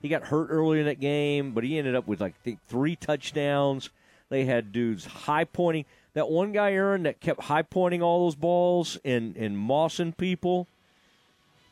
[0.07, 2.35] he got hurt early in that game, but he ended up with like
[2.67, 3.89] three touchdowns.
[4.29, 5.85] They had dudes high pointing.
[6.13, 10.67] That one guy, Aaron, that kept high pointing all those balls and, and mossing people,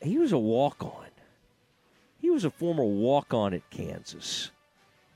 [0.01, 1.07] he was a walk on.
[2.21, 4.51] He was a former walk on at Kansas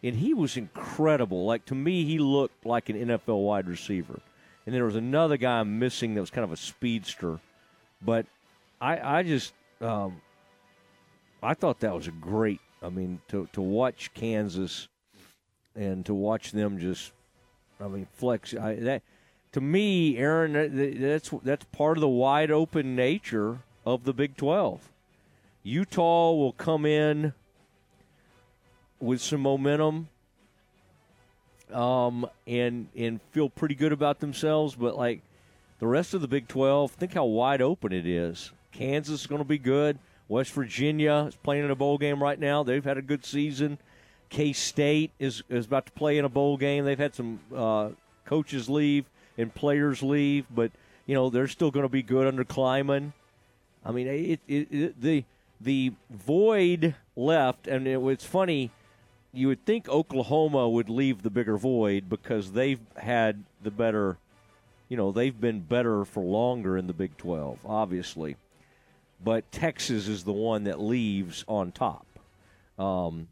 [0.02, 1.46] and he was incredible.
[1.46, 4.22] Like to me, he looked like an NFL wide receiver.
[4.66, 7.40] And there was another guy I'm missing that was kind of a speedster,
[8.02, 8.26] but
[8.80, 10.22] I I just um,
[11.42, 12.62] I thought that was a great.
[12.82, 14.88] I mean, to to watch Kansas
[15.76, 17.12] and to watch them just,
[17.80, 18.54] I mean, flex.
[18.54, 19.04] I, that
[19.54, 24.90] to me, Aaron, that's that's part of the wide open nature of the Big Twelve.
[25.64, 27.34] Utah will come in
[29.00, 30.08] with some momentum
[31.74, 34.76] um, and and feel pretty good about themselves.
[34.76, 35.22] But like
[35.80, 38.52] the rest of the Big 12, think how wide open it is.
[38.72, 39.98] Kansas is going to be good.
[40.30, 42.64] West Virginia is playing in a bowl game right now.
[42.64, 43.78] They've had a good season.
[44.30, 46.86] K State is is about to play in a bowl game.
[46.86, 47.90] They've had some uh,
[48.26, 49.06] coaches leave
[49.38, 50.72] and players leave, but
[51.06, 53.12] you know they're still going to be good under Klieman.
[53.84, 55.26] I mean, it, it, it, the
[55.60, 58.72] the void left, and it, it's funny
[59.32, 64.18] you would think Oklahoma would leave the bigger void because they've had the better,
[64.88, 68.36] you know, they've been better for longer in the Big 12, obviously.
[69.24, 72.06] But Texas is the one that leaves on top.
[72.78, 73.28] Um,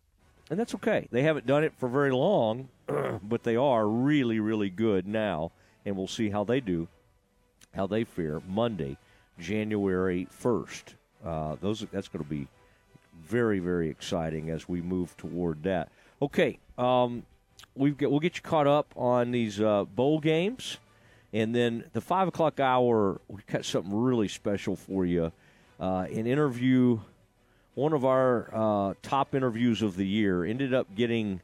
[0.49, 1.07] and that's okay.
[1.11, 2.69] They haven't done it for very long,
[3.23, 5.51] but they are really, really good now.
[5.85, 6.88] And we'll see how they do,
[7.73, 8.97] how they fare Monday,
[9.39, 10.93] January 1st.
[11.26, 12.47] Uh, those That's going to be
[13.23, 15.89] very, very exciting as we move toward that.
[16.22, 17.23] Okay, um,
[17.76, 20.77] we've we'll get you caught up on these uh, bowl games,
[21.34, 25.31] And then the five o'clock hour, we've got something really special for you.
[25.79, 26.99] Uh, an interview,
[27.75, 31.41] one of our uh, top interviews of the year, ended up getting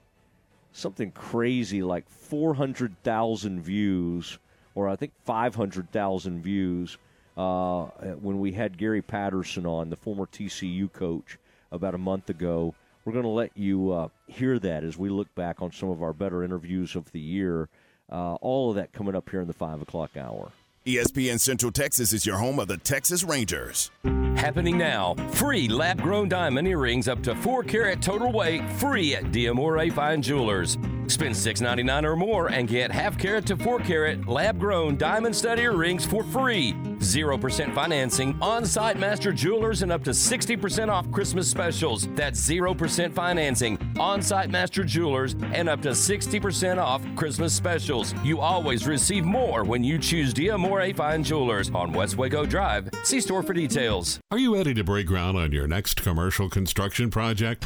[0.72, 4.39] something crazy like 400,000 views,
[4.76, 6.97] or I think 500,000 views
[7.38, 7.84] uh,
[8.22, 11.38] when we had Gary Patterson on, the former TCU coach,
[11.72, 12.73] about a month ago.
[13.05, 16.01] We're going to let you uh, hear that as we look back on some of
[16.01, 17.69] our better interviews of the year.
[18.11, 20.51] Uh, all of that coming up here in the 5 o'clock hour.
[20.85, 23.89] ESPN Central Texas is your home of the Texas Rangers.
[24.35, 25.15] Happening now.
[25.31, 30.22] Free lab grown diamond earrings up to 4 carat total weight free at Diamore Fine
[30.22, 30.77] Jewelers.
[31.08, 35.60] Spend $6.99 or more and get half carat to 4 carat lab grown diamond stud
[35.60, 36.74] earrings for free.
[37.00, 42.08] 0% financing, on site master jewelers, and up to 60% off Christmas specials.
[42.16, 48.14] That's 0% financing, on site master jewelers, and up to 60% off Christmas specials.
[48.24, 52.90] You always receive more when you choose Diamore Fine Jewelers on West Waco Drive.
[53.04, 54.20] See store for details.
[54.32, 57.66] Are you ready to break ground on your next commercial construction project?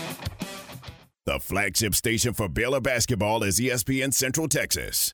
[1.27, 5.13] The flagship station for Baylor basketball is ESPN Central Texas.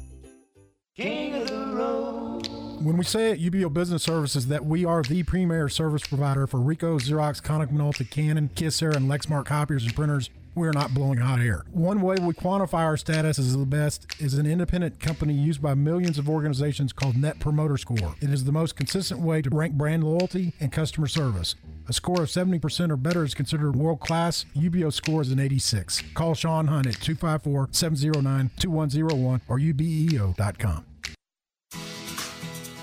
[0.97, 2.47] King of the road.
[2.83, 6.57] When we say at UBEO Business Services that we are the premier service provider for
[6.57, 11.39] Ricoh, Xerox, Konica Minolta, Canon, Kyocera, and Lexmark copiers and printers, we're not blowing hot
[11.39, 11.63] air.
[11.71, 15.73] One way we quantify our status as the best is an independent company used by
[15.73, 18.15] millions of organizations called Net Promoter Score.
[18.21, 21.55] It is the most consistent way to rank brand loyalty and customer service.
[21.87, 24.45] A score of 70% or better is considered world class.
[24.55, 26.03] UBEO score is an 86.
[26.13, 30.85] Call Sean Hunt at 254 709 2101 or ubeo.com.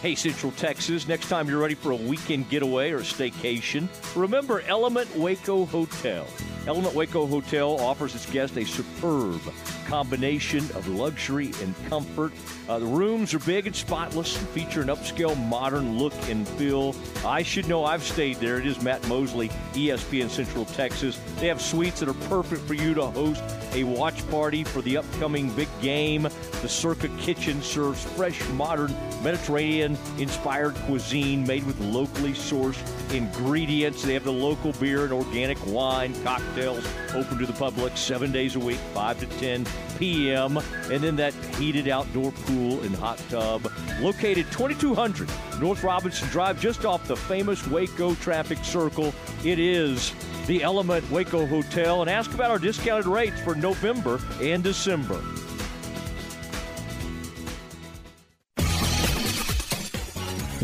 [0.01, 5.13] Hey, Central Texas, next time you're ready for a weekend getaway or staycation, remember Element
[5.17, 6.25] Waco Hotel.
[6.69, 9.41] Element Waco Hotel offers its guests a superb
[9.87, 12.33] combination of luxury and comfort.
[12.69, 16.95] Uh, the rooms are big and spotless and feature an upscale modern look and feel.
[17.25, 18.59] I should know I've stayed there.
[18.59, 21.19] It is Matt Mosley, ESPN Central Texas.
[21.41, 23.43] They have suites that are perfect for you to host
[23.73, 26.23] a watch party for the upcoming big game.
[26.23, 29.88] The Circa Kitchen serves fresh, modern Mediterranean
[30.19, 32.83] inspired cuisine made with locally sourced
[33.13, 34.03] ingredients.
[34.03, 38.57] They have the local beer and organic wine, cocktails open to the public seven days
[38.57, 39.67] a week, 5 to 10
[39.99, 40.59] p.m.
[40.91, 43.71] And then that heated outdoor pool and hot tub
[44.01, 45.29] located 2200
[45.61, 49.13] North Robinson Drive, just off the famous Waco traffic circle.
[49.45, 50.13] It is
[50.47, 52.01] the Element Waco Hotel.
[52.01, 55.23] And ask about our discounted rates for November and December.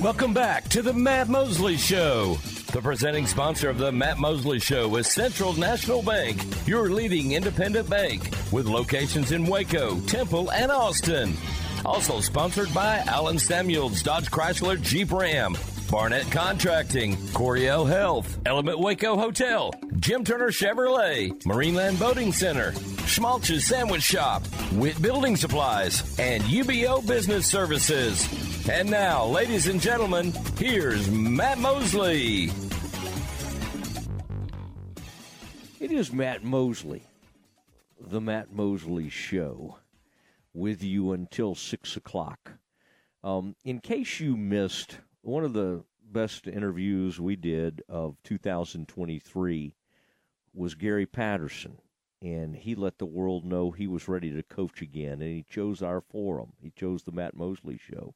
[0.05, 2.35] Welcome back to the Matt Mosley Show.
[2.73, 7.89] The presenting sponsor of the Matt Mosley Show is Central National Bank, your leading independent
[7.89, 11.33] bank with locations in Waco, Temple, and Austin.
[11.87, 15.57] Also sponsored by Allen Samuels Dodge Chrysler Jeep Ram.
[15.95, 22.73] Barnett Contracting, Coryell Health, Element Waco Hotel, Jim Turner Chevrolet, Marineland Boating Center,
[23.07, 24.43] Schmaltz's Sandwich Shop,
[24.73, 28.69] Witt Building Supplies, and UBEO Business Services.
[28.69, 32.51] And now, ladies and gentlemen, here's Matt Mosley.
[35.79, 37.05] It is Matt Mosley,
[38.01, 39.79] the Matt Mosley Show,
[40.53, 42.55] with you until 6 o'clock.
[43.23, 49.75] Um, in case you missed one of the best interviews we did of 2023
[50.53, 51.79] was Gary Patterson,
[52.21, 55.83] and he let the world know he was ready to coach again, and he chose
[55.83, 56.53] our forum.
[56.61, 58.15] He chose the Matt Mosley Show.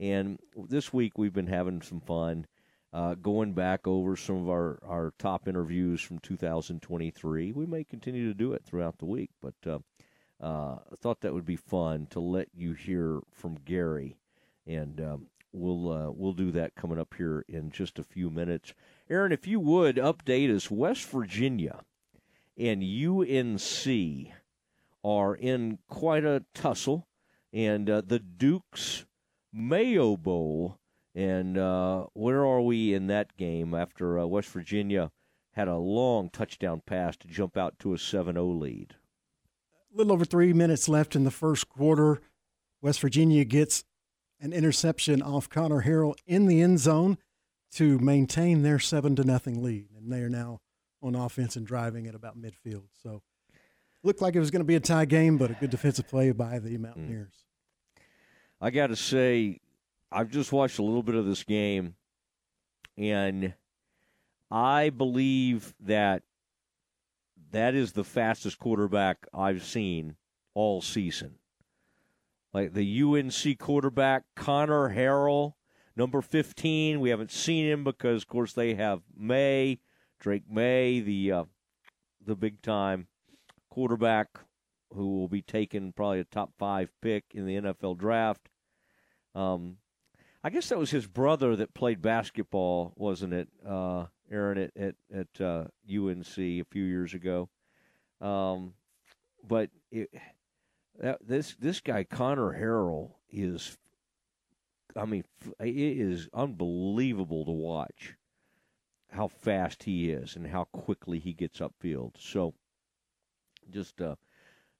[0.00, 2.46] And this week we've been having some fun
[2.92, 7.52] uh, going back over some of our, our top interviews from 2023.
[7.52, 9.78] We may continue to do it throughout the week, but uh,
[10.42, 14.16] uh, I thought that would be fun to let you hear from Gary.
[14.66, 18.74] And um, we'll uh, we'll do that coming up here in just a few minutes.
[19.08, 21.80] Aaron, if you would update us, West Virginia
[22.56, 24.34] and UNC
[25.02, 27.06] are in quite a tussle,
[27.52, 29.06] and uh, the Dukes
[29.52, 30.76] Mayo Bowl.
[31.14, 35.10] And uh, where are we in that game after uh, West Virginia
[35.52, 38.94] had a long touchdown pass to jump out to a 7 0 lead?
[39.92, 42.20] A little over three minutes left in the first quarter.
[42.80, 43.84] West Virginia gets
[44.40, 47.18] an interception off Conner Harrell in the end zone
[47.72, 50.60] to maintain their seven to nothing lead, and they are now
[51.02, 52.88] on offense and driving at about midfield.
[53.02, 53.22] So,
[54.02, 56.32] looked like it was going to be a tie game, but a good defensive play
[56.32, 57.44] by the Mountaineers.
[57.96, 58.02] Hmm.
[58.62, 59.60] I got to say,
[60.12, 61.94] I've just watched a little bit of this game,
[62.98, 63.54] and
[64.50, 66.22] I believe that
[67.52, 70.16] that is the fastest quarterback I've seen
[70.54, 71.36] all season.
[72.52, 75.54] Like the UNC quarterback, Conner Harrell,
[75.96, 77.00] number 15.
[77.00, 79.78] We haven't seen him because, of course, they have Maye,
[80.18, 81.44] Drake Maye, the uh,
[82.24, 83.06] the big time
[83.70, 84.40] quarterback
[84.92, 88.48] who will be taken probably a top five pick in the NFL draft.
[89.34, 89.76] Um,
[90.42, 94.94] I guess that was his brother that played basketball, wasn't it, uh, Aaron, at at,
[95.14, 97.48] at uh, UNC a few years ago.
[98.20, 98.74] Um,
[99.46, 100.10] but it,
[101.00, 103.78] that, this this guy Conner Harrell is,
[104.94, 105.24] I mean,
[105.58, 108.16] it is unbelievable to watch
[109.10, 112.12] how fast he is and how quickly he gets upfield.
[112.18, 112.54] So,
[113.70, 114.16] just uh,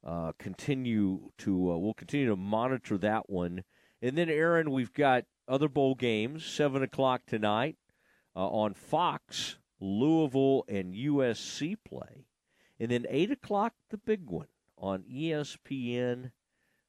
[0.04, 3.64] uh, continue to uh, we'll continue to monitor that one,
[4.02, 7.76] and then Aaron, we've got other bowl games seven o'clock tonight
[8.36, 9.56] uh, on Fox.
[9.82, 12.26] Louisville and USC play,
[12.78, 14.48] and then eight o'clock the big one
[14.80, 16.32] on ESPN.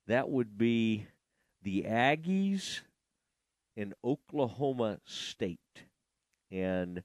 [0.08, 1.08] That would be
[1.62, 2.82] the Aggies
[3.76, 5.60] in Oklahoma State.
[6.50, 7.04] And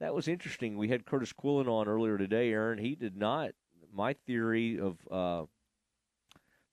[0.00, 0.76] that was interesting.
[0.76, 2.78] We had Curtis Quillen on earlier today, Aaron.
[2.78, 3.52] He did not.
[3.92, 5.44] My theory of uh,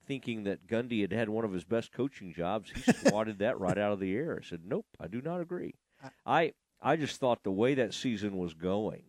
[0.07, 3.77] thinking that Gundy had had one of his best coaching jobs, he swatted that right
[3.77, 4.39] out of the air.
[4.41, 5.75] I said, nope, I do not agree.
[6.25, 9.03] I I just thought the way that season was going,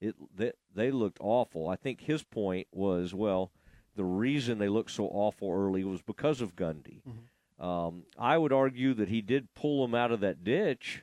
[0.00, 1.68] it that they looked awful.
[1.68, 3.52] I think his point was, well,
[3.98, 7.02] the reason they looked so awful early was because of Gundy.
[7.02, 7.66] Mm-hmm.
[7.66, 11.02] Um, I would argue that he did pull them out of that ditch,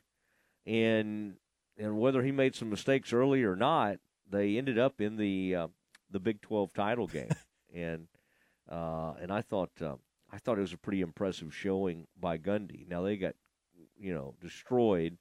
[0.65, 1.33] and
[1.77, 3.97] and whether he made some mistakes early or not,
[4.31, 5.67] they ended up in the uh,
[6.09, 7.31] the Big Twelve title game,
[7.75, 8.07] and
[8.71, 9.95] uh, and I thought uh,
[10.31, 12.87] I thought it was a pretty impressive showing by Gundy.
[12.87, 13.35] Now they got
[13.99, 15.17] you know destroyed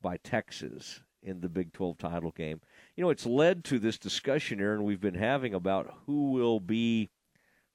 [0.00, 2.62] by Texas in the Big 12 title game.
[2.96, 7.10] You know, it's led to this discussion, Aaron, we've been having about who will be,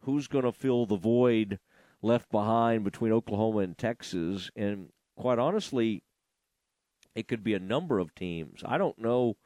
[0.02, 1.60] who's going to fill the void
[2.02, 4.52] left behind between Oklahoma and Texas.
[4.56, 6.04] And quite honestly,
[7.16, 8.62] it could be a number of teams.
[8.66, 9.38] I don't know.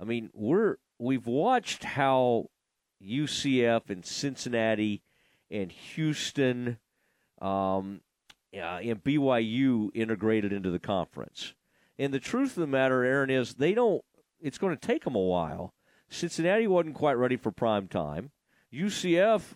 [0.00, 2.46] I mean, we're we've watched how
[3.04, 5.02] UCF and Cincinnati
[5.50, 6.78] and Houston
[7.40, 8.00] um,
[8.54, 11.54] uh, and BYU integrated into the conference.
[11.98, 14.02] And the truth of the matter, Aaron, is they don't.
[14.40, 15.74] It's going to take them a while.
[16.08, 18.30] Cincinnati wasn't quite ready for prime time.
[18.72, 19.54] UCF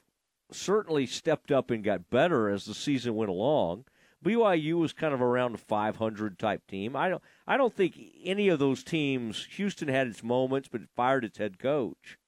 [0.50, 3.84] certainly stepped up and got better as the season went along.
[4.24, 6.96] BYU was kind of around a 500 type team.
[6.96, 7.22] I don't.
[7.46, 9.46] I don't think any of those teams.
[9.52, 12.18] Houston had its moments, but it fired its head coach.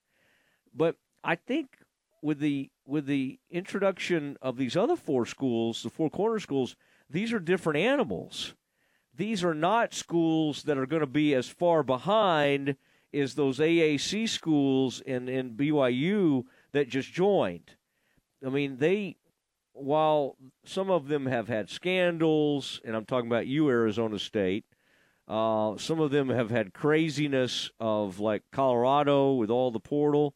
[0.73, 1.79] But I think
[2.21, 6.75] with the with the introduction of these other four schools, the four corner schools,
[7.09, 8.53] these are different animals
[9.17, 12.75] these are not schools that are going to be as far behind
[13.13, 17.71] as those AAC schools in, in BYU that just joined.
[18.45, 19.17] I mean, they
[19.73, 20.35] while
[20.65, 24.65] some of them have had scandals, and I'm talking about you, Arizona State,
[25.27, 30.33] uh, some of them have had craziness of like Colorado with all the portal.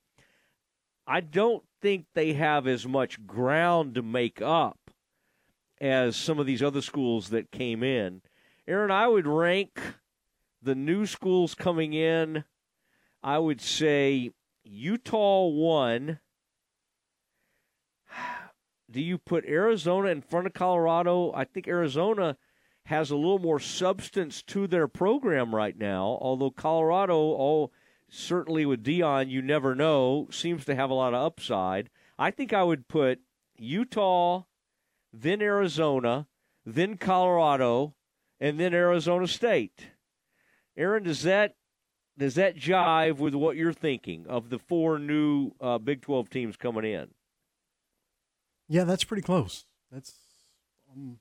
[1.08, 4.78] I don't think they have as much ground to make up
[5.80, 8.22] as some of these other schools that came in.
[8.68, 9.80] Aaron, I would rank
[10.62, 12.44] the new schools coming in,
[13.24, 14.32] I would say
[14.64, 16.20] Utah one.
[18.92, 21.32] Do you put Arizona in front of Colorado?
[21.34, 22.38] I think Arizona
[22.86, 27.72] has a little more substance to their program right now, although Colorado, oh,
[28.10, 31.90] certainly with Deion, you never know, seems to have a lot of upside.
[32.20, 33.22] I think I would put
[33.58, 34.44] Utah,
[35.14, 36.28] then Arizona,
[36.66, 37.96] then Colorado,
[38.42, 39.92] and then Arizona State.
[40.76, 41.56] Aaron, does that
[42.18, 46.58] does that jive with what you're thinking of the four new uh, Big 12 teams
[46.58, 47.08] coming in?
[48.68, 49.66] Yeah, that's pretty close.
[49.92, 50.14] That's
[50.92, 51.18] um,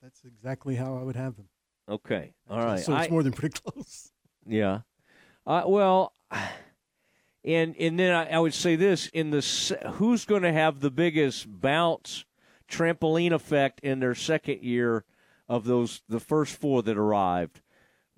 [0.00, 1.48] that's exactly how I would have them.
[1.88, 2.80] Okay, all right.
[2.80, 4.12] So it's I- more than pretty close.
[4.46, 4.80] Yeah.
[5.46, 6.14] Uh, well,
[7.44, 9.40] and and then I, I would say this in the
[9.94, 12.24] who's going to have the biggest bounce
[12.70, 15.04] trampoline effect in their second year
[15.48, 17.60] of those the first four that arrived.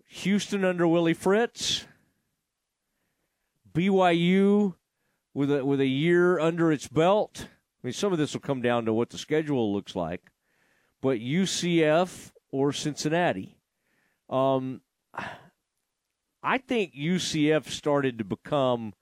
[0.08, 1.86] Houston under Willie Fritz,
[3.72, 4.74] BYU
[5.34, 7.48] with a with a year under its belt.
[7.48, 10.30] I mean, some of this will come down to what the schedule looks like,
[11.00, 13.58] but UCF or Cincinnati.
[14.28, 14.80] Um,
[16.42, 18.94] I think UCF started to become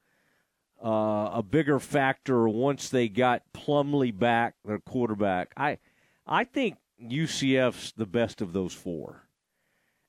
[0.83, 5.53] uh, a bigger factor once they got Plumlee back, their quarterback.
[5.57, 5.79] I,
[6.27, 9.29] I think UCF's the best of those four,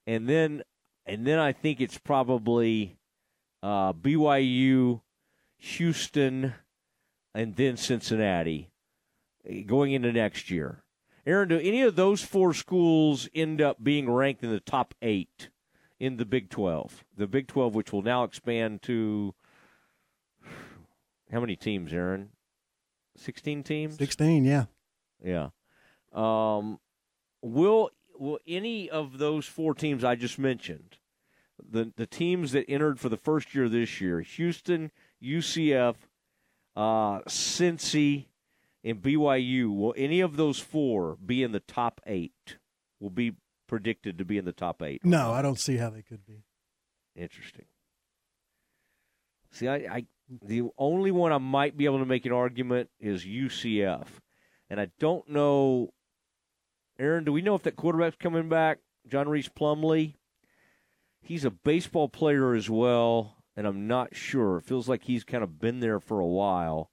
[0.05, 0.63] and then,
[1.05, 2.97] and then I think it's probably
[3.63, 5.01] uh, BYU,
[5.57, 6.53] Houston,
[7.33, 8.69] and then Cincinnati
[9.47, 10.83] eh, going into next year.
[11.25, 15.49] Aaron, do any of those four schools end up being ranked in the top eight
[15.99, 17.03] in the Big 12?
[17.17, 19.33] The Big 12, which will now expand to
[21.31, 22.29] how many teams, Aaron?
[23.17, 23.97] 16 teams?
[23.97, 24.65] 16, yeah.
[25.23, 25.49] Yeah.
[26.15, 26.79] Um,
[27.41, 30.97] will will any of those four teams I just mentioned,
[31.59, 35.95] the the teams that entered for the first year this year, Houston, UCF,
[36.75, 38.27] uh, Cincy,
[38.83, 42.57] and BYU, will any of those four be in the top eight?
[42.99, 43.33] Will be
[43.67, 45.03] predicted to be in the top eight?
[45.03, 46.43] No, I don't see how they could be.
[47.15, 47.65] Interesting.
[49.51, 50.05] See, I, I
[50.43, 54.07] the only one I might be able to make an argument is UCF,
[54.69, 55.93] and I don't know.
[56.97, 58.79] Aaron, do we know if that quarterback's coming back?
[59.07, 60.15] John Rhys Plumlee.
[61.21, 64.57] He's a baseball player as well, and I'm not sure.
[64.57, 66.91] It feels like he's kind of been there for a while.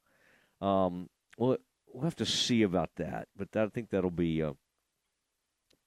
[0.61, 1.59] Um, well,
[1.93, 4.53] we'll have to see about that, but that, I think that'll be uh,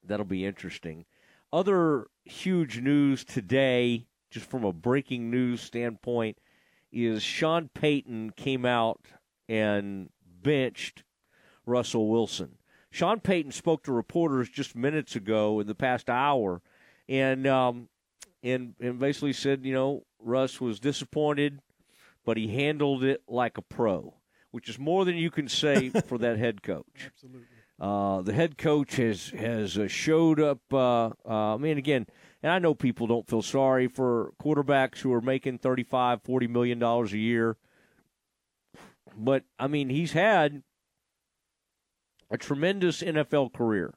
[0.03, 1.05] that'll be interesting.
[1.51, 6.37] Other huge news today, just from a breaking news standpoint,
[6.91, 9.01] is Sean Payton came out
[9.49, 10.09] and
[10.41, 11.03] benched
[11.65, 12.57] Russell Wilson.
[12.95, 16.61] Sean Payton spoke to reporters just minutes ago in the past hour,
[17.09, 17.89] and um,
[18.41, 21.59] and and basically said, you know, Russ was disappointed,
[22.23, 24.13] but he handled it like a pro,
[24.51, 26.85] which is more than you can say for that head coach.
[27.07, 27.41] Absolutely.
[27.77, 30.61] Uh, the head coach has has uh, showed up.
[30.71, 32.07] Uh, uh, I mean, again,
[32.41, 36.79] and I know people don't feel sorry for quarterbacks who are making 35 40 million
[36.79, 37.57] dollars a year,
[39.17, 40.63] but I mean, he's had
[42.29, 43.93] a tremendous NFL career.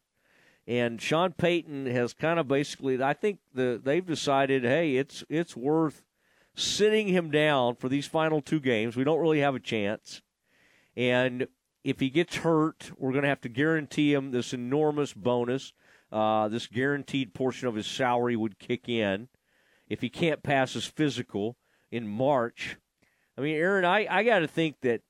[0.67, 5.57] And Sean Payton has kind of basically, I think the they've decided, hey, it's it's
[5.57, 6.05] worth
[6.55, 8.95] sitting him down for these final two games.
[8.95, 10.21] We don't really have a chance,
[10.95, 11.49] and
[11.85, 15.73] if he gets hurt, we're going to have to guarantee him this enormous bonus.
[16.13, 19.29] Uh, this guaranteed portion of his salary would kick in
[19.89, 21.57] if he can't pass his physical
[21.91, 22.77] in March.
[23.37, 25.03] I mean, Aaron, I, I got to think that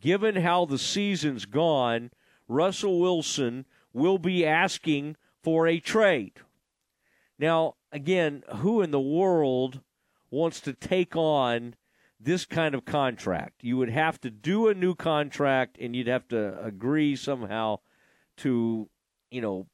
[0.00, 2.10] given how the season's gone,
[2.48, 6.40] Russell Wilson will be asking for a trade.
[7.38, 9.80] Now, again, who in the world
[10.30, 11.74] wants to take on
[12.18, 13.62] this kind of contract?
[13.62, 17.78] You would have to do a new contract and you'd have to agree somehow
[18.38, 18.88] to,
[19.30, 19.66] you know,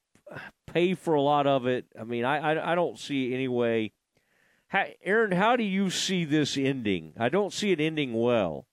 [0.66, 1.86] pay for a lot of it.
[1.98, 3.92] I mean, I, I, I don't see any way.
[4.68, 7.12] How, Aaron, how do you see this ending?
[7.18, 8.66] I don't see it ending well.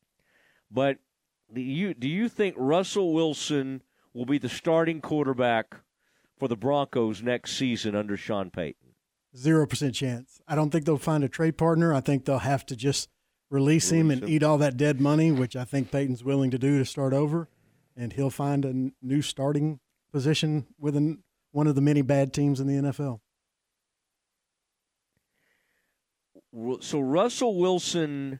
[0.71, 0.99] But
[1.53, 3.81] do you do you think Russell Wilson
[4.14, 5.76] will be the starting quarterback
[6.38, 8.94] for the Broncos next season under Sean Payton?
[9.36, 10.41] Zero percent chance.
[10.48, 11.94] I don't think they'll find a trade partner.
[11.94, 13.10] I think they'll have to just
[13.52, 14.30] release, him and him.
[14.30, 17.48] eat all that dead money, which I think Payton's willing to do to start over.
[17.95, 19.80] and he'll find a new starting
[20.11, 21.19] position within
[21.52, 23.19] one of the many bad teams in the NFL.
[26.81, 28.40] So Russell Wilson,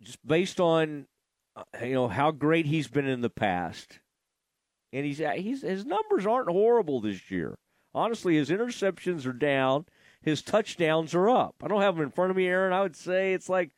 [0.00, 1.06] just based on
[1.56, 3.98] uh, you know how great he's been in the past,
[4.92, 7.58] and he's uh, he's his numbers aren't horrible this year.
[7.94, 9.86] Honestly, his interceptions are down,
[10.22, 11.56] his touchdowns are up.
[11.62, 12.72] I don't have them in front of me, Aaron.
[12.72, 13.72] I would say it's like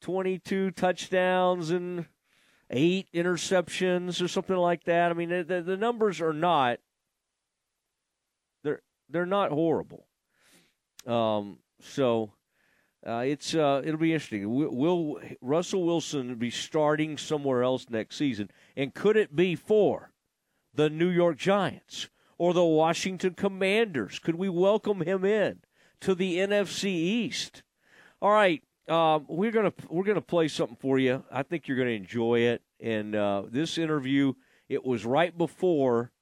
[0.00, 2.06] twenty-two touchdowns and
[2.70, 5.10] eight interceptions or something like that.
[5.10, 6.78] I mean, the, the, the numbers are not
[8.62, 10.06] they're they're not horrible.
[11.06, 12.32] Um, so
[13.06, 14.52] uh, it's uh, it'll be interesting.
[14.52, 18.50] Will, will Russell Wilson be starting somewhere else next season?
[18.76, 20.10] And could it be for
[20.74, 24.18] the New York Giants or the Washington Commanders?
[24.18, 25.60] Could we welcome him in
[26.00, 27.62] to the NFC East?
[28.20, 31.24] All right, um, we're gonna we're gonna play something for you.
[31.30, 32.62] I think you're gonna enjoy it.
[32.80, 34.34] And uh, this interview,
[34.68, 36.12] it was right before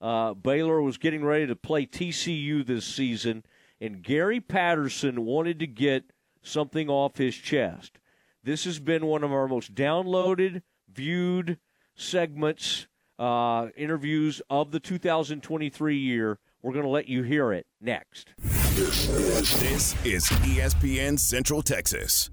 [0.00, 3.44] uh, Baylor was getting ready to play TCU this season,
[3.80, 6.04] and Gary Patterson wanted to get
[6.42, 7.98] something off his chest.
[8.42, 11.58] This has been one of our most downloaded, viewed
[11.94, 12.86] segments,
[13.20, 16.38] uh, interviews of the 2023 year.
[16.62, 18.34] We're going to let you hear it next.
[18.38, 22.30] This is ESPN Central Texas.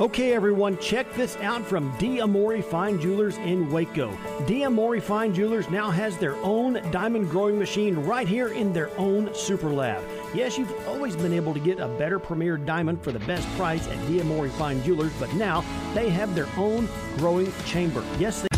[0.00, 4.10] Okay, everyone, check this out from D'Amore Fine Jewelers in Waco.
[4.46, 9.32] D'Amore Fine Jewelers now has their own diamond growing machine right here in their own
[9.32, 10.02] super lab.
[10.34, 13.86] Yes, you've always been able to get a better premier diamond for the best price
[13.86, 15.62] at D'Amore Fine Jewelers, but now
[15.94, 16.88] they have their own
[17.18, 18.02] growing chamber.
[18.18, 18.48] Yes, they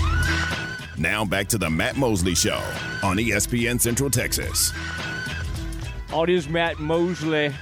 [0.96, 2.62] Now back to the Matt Mosley Show
[3.02, 4.72] on ESPN Central Texas.
[6.12, 7.52] Oh, it is Matt Mosley,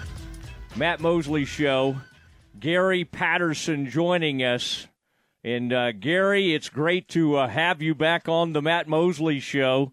[0.77, 1.97] Matt Mosley Show.
[2.59, 4.87] Gary Patterson joining us.
[5.43, 9.93] And uh, Gary, it's great to uh, have you back on the Matt Mosley Show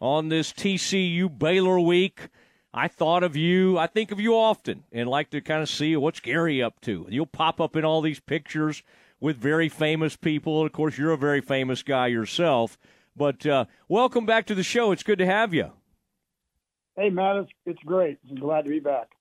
[0.00, 2.28] on this TCU Baylor week.
[2.76, 3.78] I thought of you.
[3.78, 7.06] I think of you often and like to kind of see what's Gary up to.
[7.08, 8.82] You'll pop up in all these pictures
[9.20, 10.66] with very famous people.
[10.66, 12.76] Of course, you're a very famous guy yourself.
[13.16, 14.90] But uh, welcome back to the show.
[14.90, 15.70] It's good to have you.
[16.96, 18.18] Hey, Matt, it's, it's great.
[18.28, 19.12] I'm glad to be back.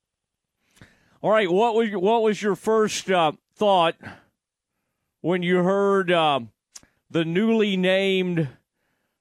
[1.21, 3.95] All right, what was your, what was your first uh, thought
[5.21, 6.39] when you heard uh,
[7.11, 8.49] the newly named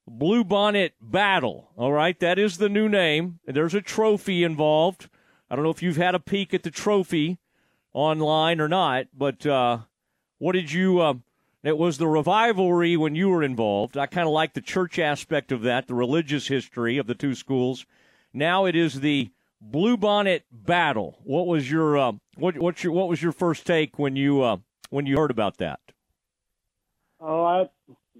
[0.09, 1.71] Bluebonnet Battle?
[1.77, 3.39] All right, that is the new name.
[3.47, 5.09] There's a trophy involved.
[5.51, 7.39] I don't know if you've had a peek at the trophy
[7.93, 9.79] online or not, but uh,
[10.39, 11.01] what did you?
[11.01, 11.15] Uh,
[11.63, 13.97] it was the revivalry when you were involved.
[13.97, 17.35] I kind of like the church aspect of that, the religious history of the two
[17.35, 17.87] schools.
[18.33, 19.31] Now it is the
[19.63, 21.21] Bluebonnet Battle.
[21.23, 24.57] What was your uh, what what's your what was your first take when you uh,
[24.91, 25.81] when you heard about that?
[27.21, 27.69] Oh, I,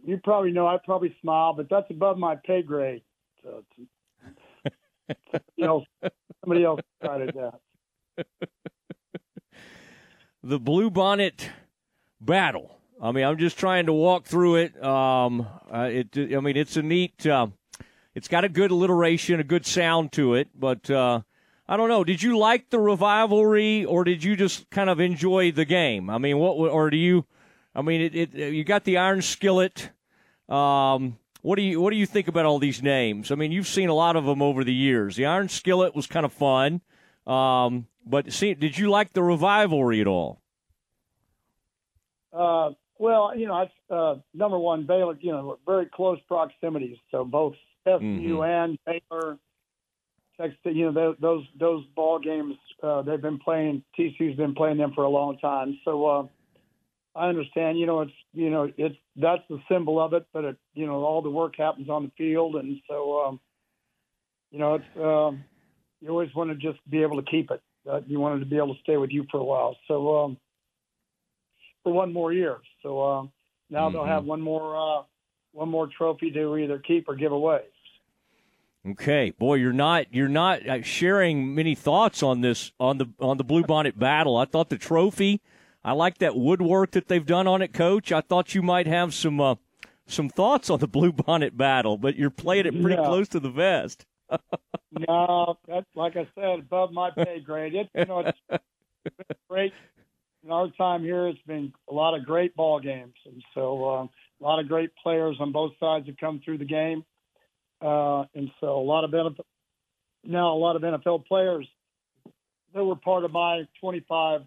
[0.05, 3.03] you probably know I probably smile, but that's above my pay grade.
[3.43, 3.65] So,
[5.57, 5.85] you know,
[6.41, 8.29] somebody else decided that.
[10.45, 11.51] The Bluebonnet
[12.21, 12.77] Battle.
[13.01, 14.85] I mean, I'm just trying to walk through it.
[14.85, 17.25] Um, uh, it I mean, it's a neat.
[17.25, 17.47] Uh,
[18.17, 21.21] it's got a good alliteration, a good sound to it, but uh,
[21.69, 22.03] I don't know.
[22.03, 26.11] Did you like the rivalry, or did you just kind of enjoy the game?
[26.11, 27.25] I mean, what or do you?
[27.75, 29.91] I mean, it, it you got the Iron Skillet.
[30.49, 33.31] Um, what do you what do you think about all these names?
[33.31, 35.17] I mean, you've seen a lot of them over the years.
[35.17, 36.81] The Iron Skillet was kind of fun,
[37.27, 40.41] um, but see, did you like the rivalry at all?
[42.33, 46.97] Uh, well, you know, I, uh, number one, Baylor, you know, very close proximities.
[47.11, 48.43] So both SMU Mm-hmm.
[48.45, 49.39] and Baylor,
[50.41, 53.83] Texas, you know, those those, those ball games uh, they've been playing.
[53.99, 55.79] TCU's been playing them for a long time.
[55.85, 56.27] So uh,
[57.15, 57.79] I understand.
[57.79, 61.05] You know, it's you know, it's that's the symbol of it, but it, you know,
[61.05, 63.41] all the work happens on the field, and so um,
[64.51, 65.45] you know, it's um,
[66.01, 67.61] you always want to just be able to keep it.
[67.89, 69.77] Uh, you wanted to be able to stay with you for a while.
[69.89, 70.25] So.
[70.25, 70.37] Um,
[71.83, 72.59] for one more year.
[72.83, 73.23] So uh,
[73.71, 75.03] now they'll have one more uh,
[75.53, 77.61] one more trophy to either keep or give away.
[78.89, 83.37] Okay, boy, you're not you're not uh, sharing many thoughts on this on the on
[83.37, 84.37] the Bluebonnet battle.
[84.37, 85.41] I thought the trophy,
[85.85, 88.13] I like that woodwork that they've done on it, Coach.
[88.13, 89.57] I thought you might have some uh,
[90.07, 93.05] some thoughts on the Bluebonnet battle, but you're playing it pretty No.
[93.05, 94.05] close to the vest.
[95.09, 97.75] no, that's like I said, above my pay grade.
[97.75, 98.59] It you know it's been
[99.49, 99.73] great.
[100.45, 104.11] In our time here, it's been a lot of great ball games, and so um,
[104.41, 107.05] a lot of great players on both sides have come through the game,
[107.81, 109.47] uh, and so a lot of benefit.
[110.25, 111.69] Now, a lot of NFL players
[112.75, 114.43] that were part of my 25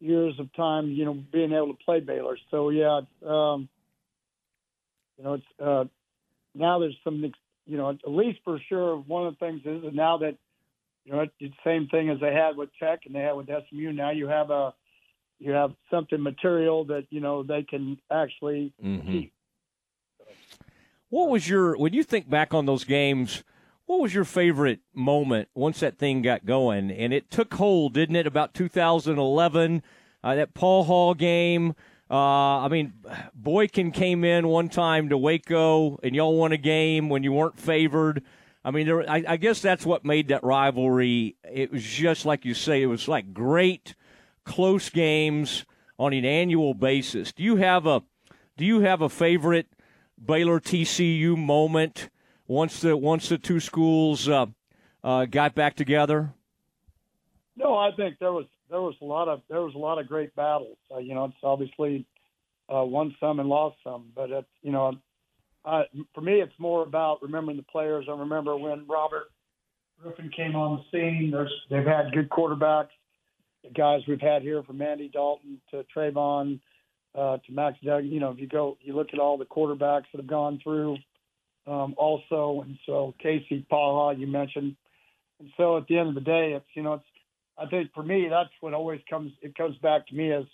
[0.00, 2.36] years of time, you know, being able to play Baylor.
[2.50, 3.68] So yeah, um,
[5.18, 5.84] you know, it's uh,
[6.54, 7.32] now there's some,
[7.66, 8.96] you know, at least for sure.
[8.96, 10.36] One of the things is now that
[11.04, 13.48] you know it's the same thing as they had with Tech and they had with
[13.48, 13.92] SMU.
[13.92, 14.74] Now you have a
[15.38, 19.10] you have something material that you know they can actually Mhm.
[19.10, 19.32] keep.
[21.10, 23.44] What was your when you think back on those games?
[23.86, 26.90] What was your favorite moment once that thing got going?
[26.90, 28.26] And it took hold, didn't it?
[28.26, 29.82] About 2011,
[30.22, 31.74] uh, that Paul Hall game.
[32.10, 32.94] Uh, I mean,
[33.34, 37.58] Boykin came in one time to Waco, and y'all won a game when you weren't
[37.58, 38.22] favored.
[38.64, 41.36] I mean, there, I, I guess that's what made that rivalry.
[41.44, 43.94] It was just like you say, it was like great,
[44.44, 45.66] close games
[45.98, 47.32] on an annual basis.
[47.32, 48.02] Do you have a
[48.56, 49.66] Do you have a favorite
[50.24, 52.08] Baylor TCU moment
[52.46, 54.46] once the once the two schools uh,
[55.02, 56.32] uh, got back together?
[57.56, 60.08] No, I think there was there was a lot of there was a lot of
[60.08, 60.78] great battles.
[60.94, 62.06] Uh, you know, it's obviously
[62.74, 64.94] uh, won some and lost some, but it's you know,
[65.64, 65.82] uh,
[66.14, 68.06] for me, it's more about remembering the players.
[68.08, 69.30] I remember when Robert
[70.02, 71.30] Griffin came on the scene.
[71.30, 72.88] There's they've had good quarterbacks.
[73.62, 76.60] The guys we've had here from Andy Dalton to Trevone
[77.14, 78.10] uh, to Max Duggan.
[78.10, 80.96] You know, if you go, you look at all the quarterbacks that have gone through.
[81.66, 84.76] Um, also, and so Casey Pachall, you mentioned,
[85.40, 87.04] and so at the end of the day, it's you know, it's
[87.56, 89.32] I think for me, that's what always comes.
[89.40, 90.44] It comes back to me as,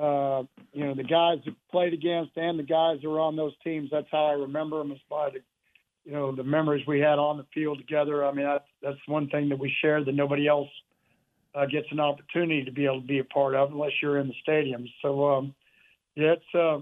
[0.00, 3.52] uh, you know, the guys who played against and the guys who were on those
[3.62, 3.90] teams.
[3.92, 4.92] That's how I remember them.
[4.92, 5.40] Is by the,
[6.04, 8.24] you know, the memories we had on the field together.
[8.24, 10.70] I mean, that's that's one thing that we shared that nobody else
[11.54, 14.28] uh, gets an opportunity to be able to be a part of unless you're in
[14.28, 14.86] the stadium.
[15.02, 15.54] So, um,
[16.14, 16.78] yeah, it's uh,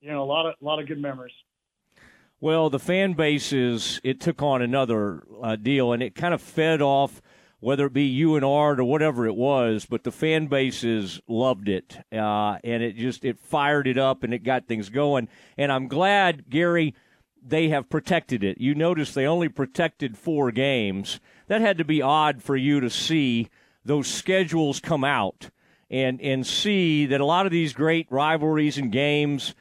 [0.00, 1.34] you know, a lot of a lot of good memories.
[2.44, 6.42] Well, the fan base is it took on another uh, deal, and it kind of
[6.42, 7.22] fed off
[7.58, 11.70] whether it be you and Art or whatever it was, but the fan bases loved
[11.70, 15.26] it, uh, and it just it fired it up and it got things going.
[15.56, 16.94] And I'm glad, Gary,
[17.42, 18.60] they have protected it.
[18.60, 21.20] You notice they only protected four games.
[21.46, 23.48] That had to be odd for you to see
[23.86, 25.48] those schedules come out
[25.88, 29.54] and and see that a lot of these great rivalries and games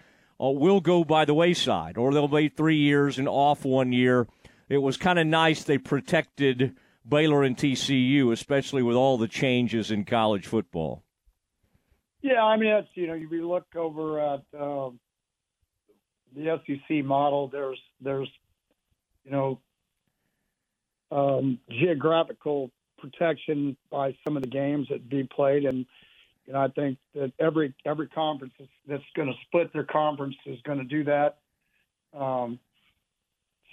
[0.43, 4.27] uh, will go by the wayside, or they'll be three years and off one year.
[4.67, 6.75] It was kind of nice they protected
[7.07, 11.03] Baylor and TCU, especially with all the changes in college football.
[12.21, 14.99] Yeah, I mean, it's you know, if you look over at um,
[16.35, 18.29] the SEC model, there's there's
[19.25, 19.59] you know
[21.11, 25.85] um, geographical protection by some of the games that be played, and
[26.45, 30.35] you know, I think that every every conference is, that's going to split their conference
[30.45, 31.37] is going to do that.
[32.13, 32.59] Um,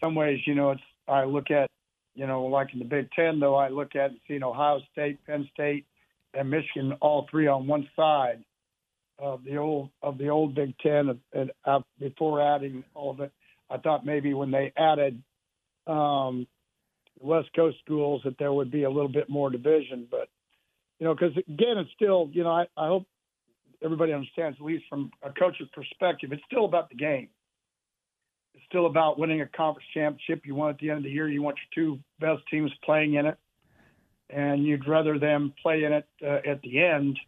[0.01, 1.71] some ways, you know, it's I look at
[2.15, 5.25] you know, like in the Big Ten, though, I look at and see Ohio State,
[5.27, 5.87] Penn State,
[6.35, 8.45] and Michigan, all three on one side
[9.19, 11.19] of the old of the old Big Ten.
[11.33, 13.33] And uh, before adding all of it,
[13.71, 15.23] I thought maybe when they added
[15.87, 16.47] um,
[17.21, 20.07] West Coast schools that there would be a little bit more division.
[20.11, 20.29] But
[21.01, 23.07] you know, because again, it's still you know, I, I hope
[23.83, 27.31] everybody understands, at least from a coach's perspective, it's still about the game
[28.55, 30.45] it's still about winning a conference championship.
[30.45, 33.15] You want at the end of the year, you want your two best teams playing
[33.15, 33.39] in it,
[34.29, 37.19] and you'd rather them play in it uh, at the end,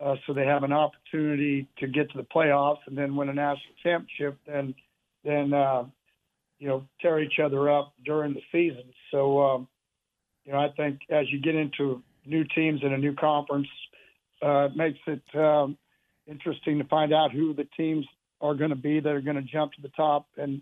[0.00, 3.34] uh, so they have an opportunity to get to the playoffs and then win a
[3.34, 4.38] national championship.
[4.46, 4.74] Than
[5.24, 5.84] than uh,
[6.58, 8.84] you know tear each other up during the season.
[9.10, 9.68] So um,
[10.44, 13.68] you know I think as you get into new teams in a new conference,
[14.42, 15.76] uh, makes it um,
[16.26, 18.06] interesting to find out who the teams
[18.40, 20.60] are going to be that are going to jump to the top and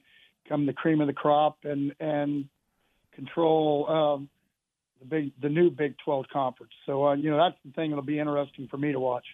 [0.49, 2.49] come the cream of the crop and and
[3.15, 4.29] control um,
[5.01, 6.73] the big the new Big 12 conference.
[6.87, 9.25] So uh, you know that's the thing that'll be interesting for me to watch.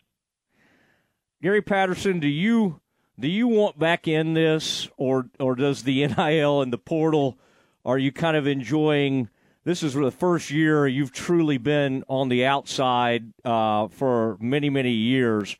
[1.43, 2.81] Gary Patterson, do you
[3.19, 7.39] do you want back in this, or or does the NIL and the portal?
[7.85, 9.29] Are you kind of enjoying?
[9.69, 14.93] This is the first year you've truly been on the outside uh, for many many
[14.93, 15.59] years.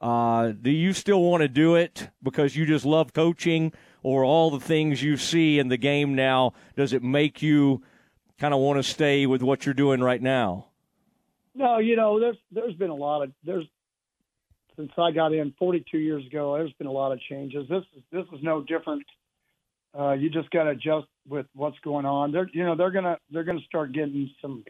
[0.00, 4.50] Uh, do you still want to do it because you just love coaching, or all
[4.50, 6.54] the things you see in the game now?
[6.74, 7.82] Does it make you
[8.38, 10.68] kind of want to stay with what you're doing right now?
[11.54, 13.66] No, you know, there's there's been a lot of there's
[14.74, 16.54] since I got in 42 years ago.
[16.54, 17.68] There's been a lot of changes.
[17.68, 19.04] This is this is no different.
[19.98, 22.32] Uh, you just got to adjust with what's going on.
[22.32, 24.64] They're you know they're gonna they're gonna start getting some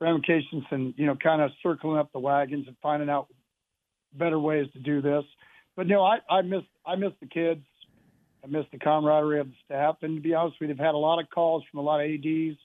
[0.00, 3.26] ramifications and you know kind of circling up the wagons and finding out
[4.12, 5.24] better ways to do this.
[5.76, 7.62] But no, I I miss I miss the kids.
[8.42, 9.96] I miss the camaraderie of the staff.
[10.02, 12.10] And to be honest you, they've had a lot of calls from a lot of
[12.10, 12.56] ads,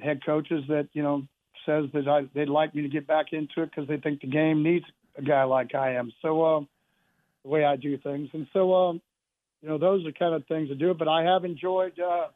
[0.00, 1.26] head coaches that you know
[1.66, 4.26] says that I, they'd like me to get back into it because they think the
[4.26, 4.84] game needs
[5.16, 6.12] a guy like I am.
[6.22, 6.68] So um,
[7.44, 9.02] the way I do things, and so um,
[9.62, 10.94] you know, those are kind of things to do.
[10.94, 12.26] But I have enjoyed uh,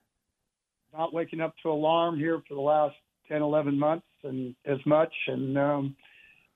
[0.93, 2.95] not waking up to alarm here for the last
[3.29, 5.97] 10, 11 months and as much, and um,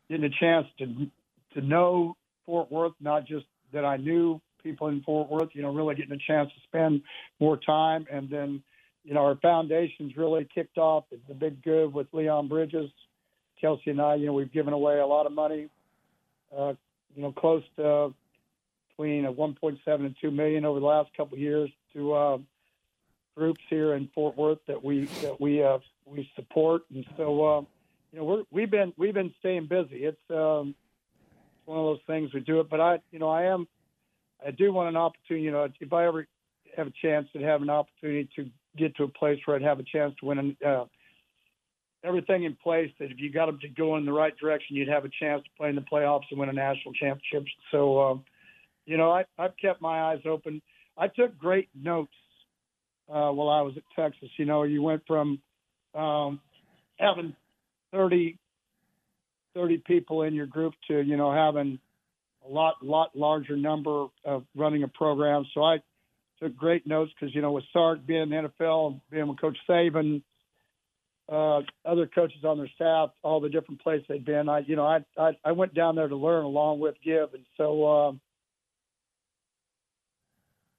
[0.08, 1.06] getting a chance to
[1.54, 2.16] to know
[2.46, 6.12] Fort Worth, not just that I knew people in Fort Worth, you know, really getting
[6.12, 7.02] a chance to spend
[7.40, 8.06] more time.
[8.10, 8.62] And then,
[9.04, 12.90] you know, our foundation's really kicked off the big good with Leon Bridges.
[13.60, 15.68] Kelsey and I, you know, we've given away a lot of money,
[16.56, 16.72] uh,
[17.14, 18.14] you know, close to
[19.00, 22.38] between a 1.7 and 2 million over the last couple of years to uh,
[23.34, 27.60] groups here in Fort Worth that we that we uh, we support, and so uh,
[28.12, 30.04] you know we're we've been we've been staying busy.
[30.04, 30.74] It's um,
[31.64, 33.66] one of those things we do it, but I you know I am
[34.46, 35.44] I do want an opportunity.
[35.44, 36.26] You know, if I ever
[36.76, 39.80] have a chance to have an opportunity to get to a place where I'd have
[39.80, 40.84] a chance to win uh,
[42.04, 44.88] everything in place that if you got them to go in the right direction, you'd
[44.88, 47.46] have a chance to play in the playoffs and win a national championship.
[47.70, 48.16] So, uh,
[48.86, 50.62] you know, I, I've kept my eyes open.
[50.96, 52.12] I took great notes
[53.08, 54.28] uh, while I was at Texas.
[54.36, 55.40] You know, you went from
[55.94, 56.40] um,
[56.98, 57.34] having
[57.92, 58.38] 30,
[59.54, 61.78] 30 people in your group to, you know, having
[62.46, 65.44] a lot, lot larger number of running a program.
[65.54, 65.78] So I
[66.40, 69.58] took great notes because, you know, with Sark being in the NFL, being with Coach
[69.68, 70.22] Saban,
[71.30, 74.48] uh, other coaches on their staff, all the different places they'd been.
[74.48, 77.32] I, you know, I, I, I went down there to learn along with Give.
[77.34, 78.20] And so, um,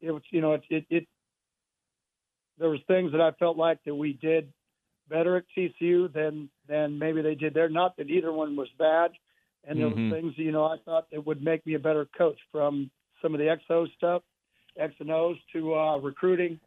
[0.01, 1.07] it was, you know, it, it, it,
[2.57, 4.51] there was things that I felt like that we did
[5.09, 7.69] better at TCU than, than maybe they did there.
[7.69, 9.11] Not that either one was bad.
[9.67, 10.11] And there Mm-hmm.
[10.11, 12.89] were things, you know, I thought that would make me a better coach from
[13.21, 14.23] some of the XO stuff,
[14.77, 16.59] X and O's to uh, recruiting,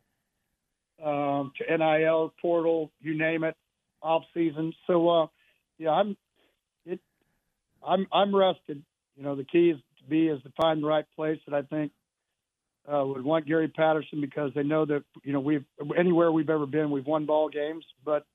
[1.05, 3.57] um, to NIL portal, you name it,
[4.01, 4.73] off season.
[4.87, 5.27] So, uh,
[5.79, 6.17] yeah, I'm,
[6.87, 7.01] it,
[7.85, 8.83] I'm, I'm rested.
[9.17, 11.63] You know, the key is to be is to find the right place that I
[11.63, 11.91] think
[12.93, 15.65] uh, would want Gary Patterson because they know that you know we've
[15.97, 18.27] anywhere we've ever been, we've won ball games, but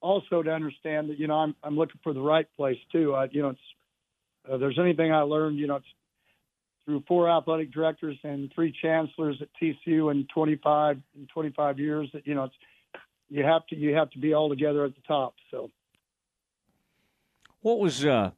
[0.00, 3.14] also to understand that you know I'm I'm looking for the right place too.
[3.14, 3.60] I, you know, it's
[4.50, 5.86] uh, there's anything I learned, you know, it's
[6.84, 12.08] through four athletic directors and three chancellors at TCU in 25 in 25 years.
[12.12, 12.54] That you know, it's
[13.28, 15.34] you have to you have to be all together at the top.
[15.50, 15.70] So
[17.60, 18.32] What was uh,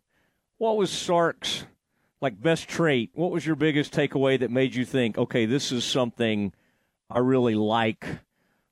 [0.58, 1.64] what was Sark's
[2.20, 3.10] like best trait?
[3.14, 6.52] What was your biggest takeaway that made you think, okay, this is something
[7.10, 8.06] I really like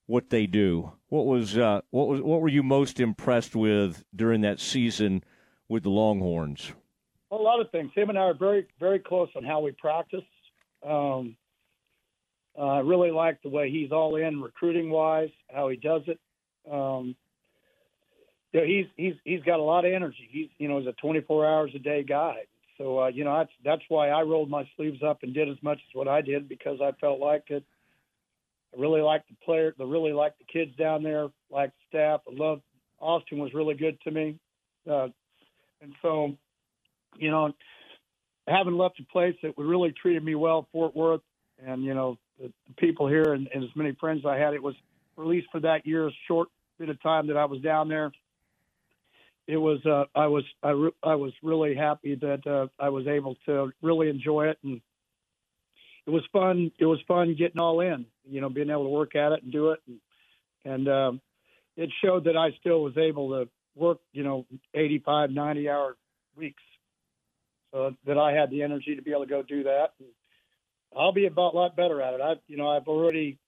[0.06, 0.92] what they do?
[1.08, 5.22] What was uh, what was what were you most impressed with during that season
[5.68, 6.72] with the Longhorns?
[7.32, 7.90] a lot of things.
[7.94, 10.24] Him and I are very very close on how we practice.
[10.86, 11.36] Um,
[12.56, 16.20] uh, I really like the way he's all in recruiting wise, how he does it.
[16.70, 17.16] Um,
[18.52, 20.28] you know, he's he's he's got a lot of energy.
[20.30, 22.44] He's you know he's a 24 hours a day guy.
[22.82, 25.56] So uh, you know that's that's why I rolled my sleeves up and did as
[25.62, 27.64] much as what I did because I felt like it.
[28.76, 29.72] I really liked the player.
[29.78, 32.22] I really liked the kids down there, Liked the staff.
[32.28, 32.62] I loved
[32.98, 34.36] Austin was really good to me,
[34.90, 35.08] uh,
[35.80, 36.36] and so
[37.16, 37.52] you know
[38.48, 41.20] having left a place that really treated me well, Fort Worth,
[41.64, 44.62] and you know the, the people here and, and as many friends I had, it
[44.62, 44.74] was
[45.18, 46.48] at least for that year's short
[46.80, 48.10] bit of time that I was down there
[49.46, 53.06] it was uh, I was I, re- I was really happy that uh, I was
[53.06, 54.80] able to really enjoy it and
[56.06, 59.14] it was fun it was fun getting all in you know being able to work
[59.16, 59.98] at it and do it and,
[60.64, 61.20] and um,
[61.76, 65.96] it showed that I still was able to work you know 85 90 hour
[66.36, 66.62] weeks
[67.72, 70.08] so that I had the energy to be able to go do that and
[70.96, 72.20] I'll be about a lot better at it.
[72.20, 73.38] I you know I've already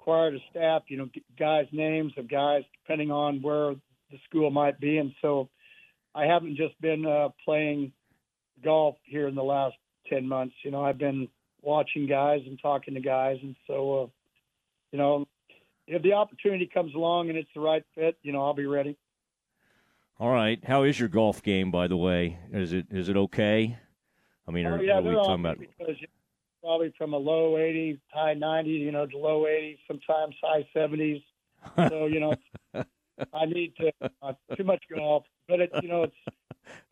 [0.00, 1.08] acquired a staff you know
[1.38, 3.74] guys names of guys depending on where
[4.12, 4.98] the school might be.
[4.98, 5.48] And so
[6.14, 7.92] I haven't just been uh, playing
[8.64, 9.74] golf here in the last
[10.08, 10.54] 10 months.
[10.64, 11.28] You know, I've been
[11.62, 13.38] watching guys and talking to guys.
[13.42, 14.06] And so, uh,
[14.92, 15.26] you know,
[15.86, 18.96] if the opportunity comes along and it's the right fit, you know, I'll be ready.
[20.20, 22.38] All right, how is your golf game, by the way?
[22.52, 23.76] Is it is it okay?
[24.46, 25.58] I mean, Oh, are, yeah, are we talking about?
[25.58, 25.96] because
[26.62, 31.22] probably from a low 80s, high 90s, you know, to low 80s, sometimes high 70s.
[31.88, 32.34] So, you know,
[33.34, 33.92] I need to
[34.22, 36.16] uh, too much golf, but it, you know, it's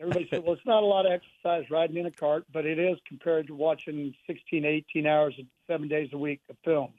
[0.01, 2.79] everybody said, well, it's not a lot of exercise riding in a cart, but it
[2.79, 5.35] is compared to watching 16, 18 hours,
[5.67, 6.93] seven days a week of film.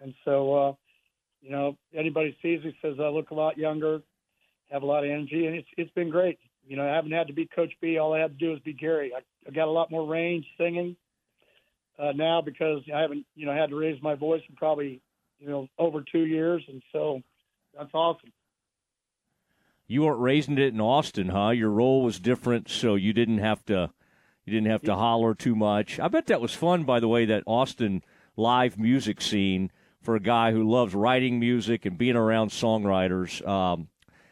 [0.00, 0.72] And so, uh,
[1.40, 4.02] you know, anybody sees me says I look a lot younger,
[4.70, 6.38] have a lot of energy, and it's it's been great.
[6.66, 7.98] You know, I haven't had to be Coach P.
[7.98, 9.12] All I had to do is be Gary.
[9.14, 10.96] I, I got a lot more range singing
[11.98, 15.00] uh, now because I haven't, you know, had to raise my voice in probably,
[15.38, 17.22] you know, over two years, and so
[17.76, 18.32] that's awesome.
[19.90, 21.48] You weren't raising it in Austin, huh?
[21.48, 23.90] Your role was different, so you didn't have to
[24.44, 25.98] you didn't have to holler too much.
[25.98, 28.04] I bet that was fun, by the way, that Austin
[28.36, 33.44] live music scene for a guy who loves writing music and being around songwriters.
[33.46, 33.88] Um,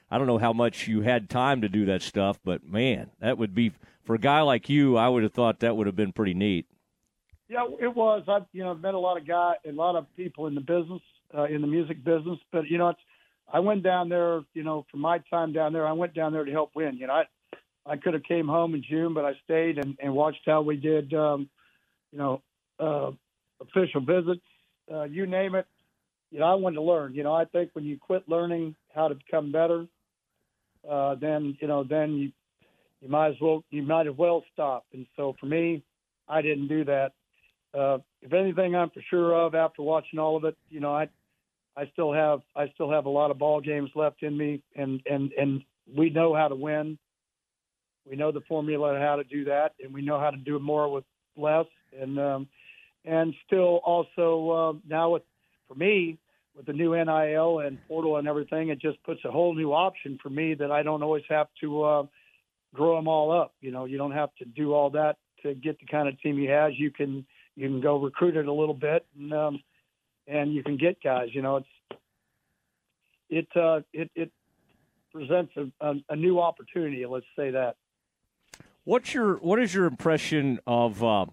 [0.09, 3.37] I don't know how much you had time to do that stuff, but man, that
[3.37, 3.73] would be
[4.05, 4.97] for a guy like you.
[4.97, 6.67] I would have thought that would have been pretty neat.
[7.49, 8.23] Yeah, it was.
[8.29, 11.03] I've you know met a lot of guy, a lot of people in the business,
[11.37, 12.39] uh, in the music business.
[12.53, 13.01] But you know, it's,
[13.53, 14.43] I went down there.
[14.55, 16.97] You know, for my time down there, I went down there to help win.
[16.97, 17.25] You know, I
[17.87, 20.77] I could have came home in June, but I stayed and, and watched how we
[20.77, 21.13] did.
[21.15, 21.49] Um,
[22.13, 22.43] you know,
[22.79, 23.11] uh,
[23.61, 24.45] official visits,
[24.93, 25.67] uh, you name it.
[26.31, 27.15] You know, I wanted to learn.
[27.15, 29.87] You know, I think when you quit learning how to become better,
[30.89, 32.33] uh, then you know, then you
[33.01, 34.85] you might as well you might as well stop.
[34.93, 35.83] And so for me,
[36.29, 37.13] I didn't do that.
[37.75, 40.57] Uh, if anything, I'm for sure of after watching all of it.
[40.69, 41.09] You know, I
[41.79, 45.01] I still have I still have a lot of ball games left in me, and
[45.09, 45.63] and and
[45.97, 46.99] we know how to win.
[48.09, 50.91] We know the formula how to do that, and we know how to do more
[50.91, 51.05] with
[51.37, 51.67] less.
[51.99, 52.49] And um,
[53.05, 55.23] and still also uh, now with
[55.69, 56.19] for me
[56.57, 60.19] with the new NIL and portal and everything, it just puts a whole new option
[60.21, 62.03] for me that I don't always have to uh,
[62.75, 63.55] grow them all up.
[63.61, 66.37] You know, you don't have to do all that to get the kind of team
[66.37, 66.73] he has.
[66.77, 67.25] You can
[67.55, 69.61] you can go recruit it a little bit and um,
[70.29, 71.29] and you can get guys.
[71.33, 71.69] You know, it's
[73.31, 74.31] it uh, it it
[75.13, 77.05] presents a, a, a new opportunity.
[77.07, 77.77] Let's say that.
[78.85, 81.27] What's your what is your impression of uh,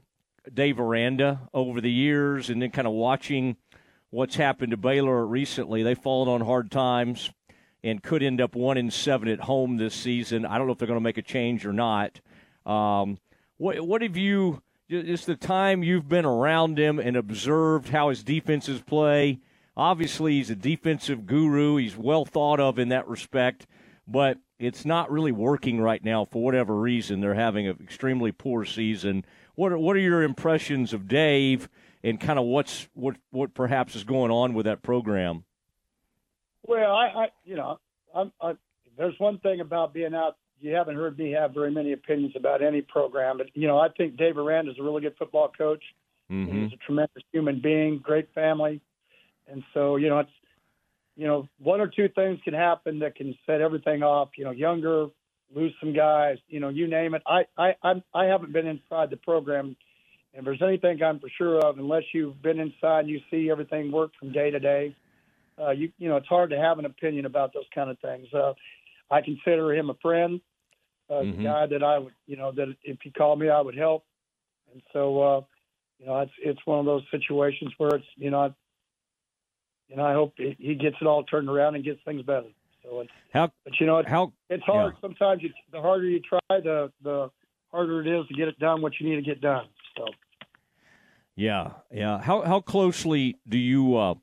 [0.52, 3.58] Dave Aranda over the years, and then kind of watching
[4.10, 5.84] what's happened to Baylor recently?
[5.84, 7.32] They've fallen on hard times
[7.84, 10.46] and could end up one in seven at home this season.
[10.46, 12.20] I don't know if they're going to make a change or not.
[12.66, 13.20] Um,
[13.58, 14.62] what what have you?
[14.90, 19.40] Just the time you've been around him and observed how his defenses play.
[19.76, 21.78] Obviously, he's a defensive guru.
[21.78, 23.66] He's well thought of in that respect,
[24.08, 27.20] but it's not really working right now for whatever reason.
[27.20, 29.26] They're having an extremely poor season.
[29.56, 31.68] What are, what are your impressions of Dave
[32.04, 35.46] and kind of what's what what perhaps is going on with that program?
[36.64, 37.80] Well, I, I you know,
[38.14, 38.54] I'm, I,
[38.98, 40.38] there's one thing about being out.
[40.62, 43.90] You haven't heard me have very many opinions about any program, but you know, I
[43.90, 45.84] think Dave Aranda is a really good football coach.
[46.32, 46.64] Mm-hmm.
[46.64, 48.82] He's a tremendous human being, great family,
[49.48, 50.32] and so you know, it's
[51.16, 54.30] you know, one or two things can happen that can set everything off.
[54.38, 55.08] You know, younger,
[55.54, 57.22] lose some guys, you know, you name it.
[57.26, 59.76] I I I'm, I haven't been inside the program,
[60.34, 63.50] and if there's anything I'm for sure of, unless you've been inside and you see
[63.50, 64.96] everything work from day to day,
[65.60, 68.28] uh, you you know, it's hard to have an opinion about those kind of things.
[68.34, 68.54] Uh,
[69.12, 70.42] I consider him a friend,
[71.10, 71.42] uh, Mm-hmm.
[71.42, 74.06] a guy that I would, you know, that if he called me, I would help.
[74.72, 75.42] And so, uh,
[76.00, 78.54] you know, it's it's one of those situations where it's, you know, I,
[79.88, 82.48] you know, I hope he he gets it all turned around and gets things better.
[82.84, 84.96] So it's, How but you know, it's, how it's hard.
[85.02, 87.30] Sometimes you, the harder you try, the the
[87.72, 89.68] harder it is to get it done what you need to get done.
[89.98, 90.06] So.
[91.36, 92.20] Yeah, yeah.
[92.22, 94.16] How how closely do you uh,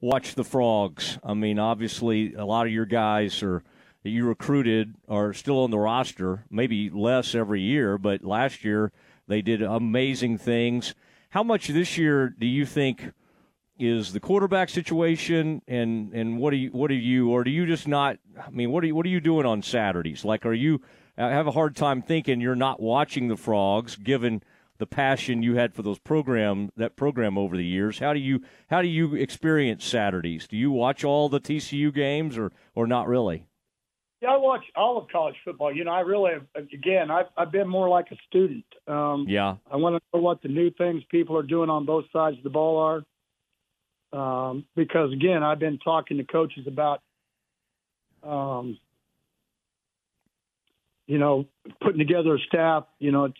[0.00, 1.18] watch the frogs?
[1.22, 3.62] I mean, obviously, a lot of your guys are
[4.08, 6.46] that you recruited are still on the roster.
[6.50, 8.90] Maybe less every year, but last year
[9.26, 10.94] they did amazing things.
[11.28, 13.12] How much this year do you think
[13.78, 17.66] is the quarterback situation, and and what do you what do you or do you
[17.66, 18.16] just not?
[18.40, 20.24] I mean, what are you what are you doing on Saturdays?
[20.24, 20.80] Like, are you?
[21.18, 24.42] I have a hard time thinking you're not watching the frogs, given
[24.78, 27.98] the passion you had for those program that program over the years.
[27.98, 30.48] How do you how do you experience Saturdays?
[30.48, 33.44] Do you watch all the TCU games or or not really?
[34.20, 35.72] Yeah, I watch all of college football.
[35.72, 38.64] You know, I really, again, I've, I've been more like a student.
[38.88, 39.56] Um, Yeah.
[39.70, 42.42] I want to know what the new things people are doing on both sides of
[42.42, 43.04] the ball
[44.12, 44.50] are.
[44.50, 47.00] Um, because, again, I've been talking to coaches about,
[48.24, 48.78] um,
[51.06, 51.46] you know,
[51.80, 53.32] putting together a staff, you know,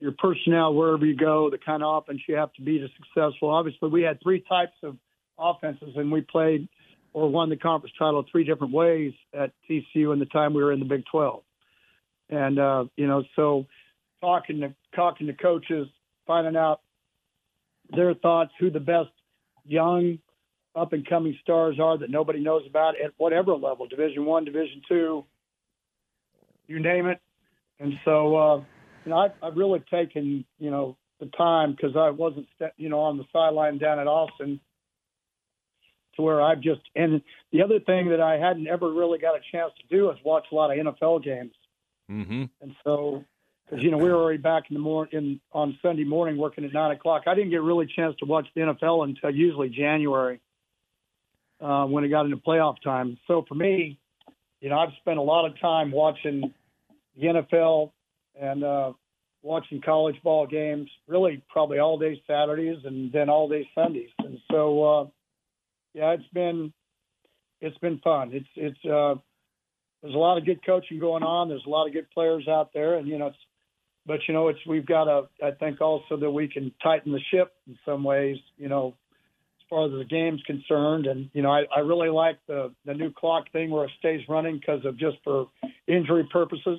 [0.00, 3.50] your personnel wherever you go, the kind of offense you have to be to successful.
[3.50, 4.96] Obviously, we had three types of
[5.38, 6.68] offenses, and we played
[7.16, 10.70] or won the conference title three different ways at TCU in the time we were
[10.70, 11.42] in the Big 12.
[12.28, 13.66] And uh, you know, so
[14.20, 15.88] talking to talking to coaches,
[16.26, 16.82] finding out
[17.88, 19.08] their thoughts, who the best
[19.64, 20.18] young
[20.74, 24.82] up and coming stars are that nobody knows about at whatever level, Division One, Division
[24.86, 25.24] Two,
[26.66, 27.18] you name it.
[27.80, 28.56] And so, uh,
[29.06, 32.46] you know, I've, I've really taken you know the time because I wasn't
[32.76, 34.60] you know on the sideline down at Austin
[36.16, 37.22] to where I've just and
[37.52, 40.46] the other thing that I hadn't ever really got a chance to do is watch
[40.50, 41.52] a lot of NFL games.
[42.10, 42.44] Mm-hmm.
[42.60, 43.24] And so,
[43.68, 46.64] because you know we were already back in the morning in, on Sunday morning working
[46.64, 49.68] at nine o'clock, I didn't get really a chance to watch the NFL until usually
[49.68, 50.40] January
[51.60, 53.18] uh, when it got into playoff time.
[53.26, 53.98] So for me,
[54.60, 56.52] you know, I've spent a lot of time watching
[57.16, 57.92] the NFL
[58.40, 58.92] and uh,
[59.42, 64.10] watching college ball games, really probably all day Saturdays and then all day Sundays.
[64.18, 65.06] And so, uh,
[65.96, 66.74] yeah, it's been
[67.62, 68.32] it's been fun.
[68.34, 69.14] It's it's uh,
[70.02, 71.48] there's a lot of good coaching going on.
[71.48, 73.38] There's a lot of good players out there, and you know, it's
[74.04, 77.20] but you know, it's we've got to I think also that we can tighten the
[77.32, 78.36] ship in some ways.
[78.58, 78.88] You know,
[79.58, 82.92] as far as the game's concerned, and you know, I, I really like the the
[82.92, 85.46] new clock thing where it stays running because of just for
[85.86, 86.78] injury purposes.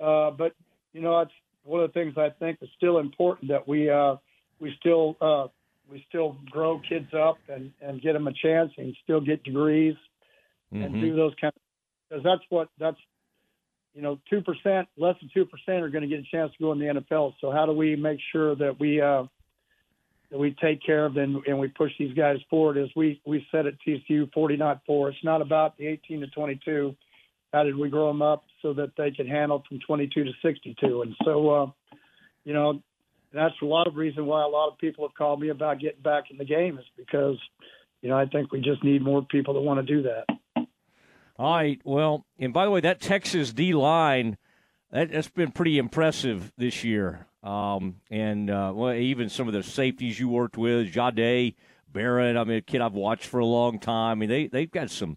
[0.00, 0.54] Uh, but
[0.94, 1.32] you know, it's
[1.64, 4.16] one of the things I think is still important that we uh,
[4.58, 5.48] we still uh,
[5.90, 9.94] we still grow kids up and, and get them a chance and still get degrees
[10.72, 10.82] mm-hmm.
[10.82, 11.62] and do those kind of
[12.08, 12.96] because that's what that's
[13.94, 16.58] you know two percent less than two percent are going to get a chance to
[16.62, 17.34] go in the NFL.
[17.40, 19.24] So how do we make sure that we uh,
[20.30, 23.46] that we take care of them and we push these guys forward as we we
[23.50, 25.08] said at TCU forty not four.
[25.08, 26.96] It's not about the eighteen to twenty two.
[27.52, 31.02] How did we grow them up so that they could handle from 22 to 62?
[31.02, 31.66] And so, uh,
[32.44, 32.80] you know,
[33.32, 36.02] that's a lot of reason why a lot of people have called me about getting
[36.02, 37.36] back in the game is because,
[38.02, 40.66] you know, I think we just need more people that want to do that.
[41.38, 41.80] All right.
[41.84, 44.36] Well, and by the way, that Texas D line
[44.92, 47.26] that, has been pretty impressive this year.
[47.42, 51.54] Um, and uh, well, even some of the safeties you worked with, Jade
[51.90, 52.36] Barrett.
[52.36, 54.10] I mean, a kid I've watched for a long time.
[54.10, 55.16] I mean, they they've got some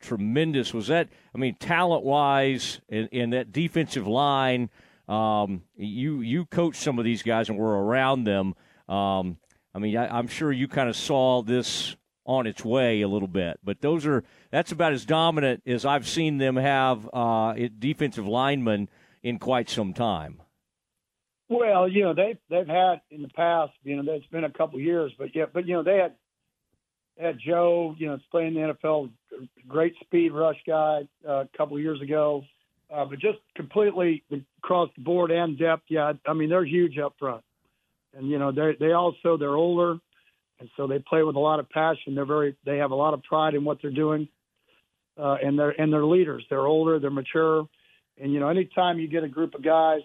[0.00, 0.74] tremendous.
[0.74, 1.08] Was that?
[1.34, 4.70] I mean, talent wise, in, in that defensive line,
[5.08, 8.54] um, you you coached some of these guys and were around them.
[8.88, 9.38] Um,
[9.74, 13.28] I mean, I, I'm sure you kind of saw this on its way a little
[13.28, 18.26] bit, but those are that's about as dominant as I've seen them have uh, defensive
[18.26, 18.88] linemen
[19.22, 20.40] in quite some time.
[21.48, 23.72] Well, you know they've they've had in the past.
[23.82, 26.14] You know, it's been a couple years, but yeah, but you know they had
[27.18, 29.10] had Joe, you know, playing in the NFL,
[29.68, 32.44] great speed rush guy uh, a couple years ago,
[32.92, 34.22] uh, but just completely
[34.58, 35.84] across the board and depth.
[35.88, 37.42] Yeah, I mean they're huge up front,
[38.14, 39.98] and you know they they also they're older,
[40.60, 42.14] and so they play with a lot of passion.
[42.14, 44.28] They're very they have a lot of pride in what they're doing,
[45.18, 46.44] uh, and they're and they're leaders.
[46.50, 47.66] They're older, they're mature,
[48.20, 50.02] and you know anytime you get a group of guys,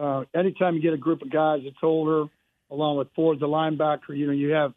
[0.00, 2.30] uh, anytime you get a group of guys that's older,
[2.70, 4.72] along with Ford the linebacker, you know you have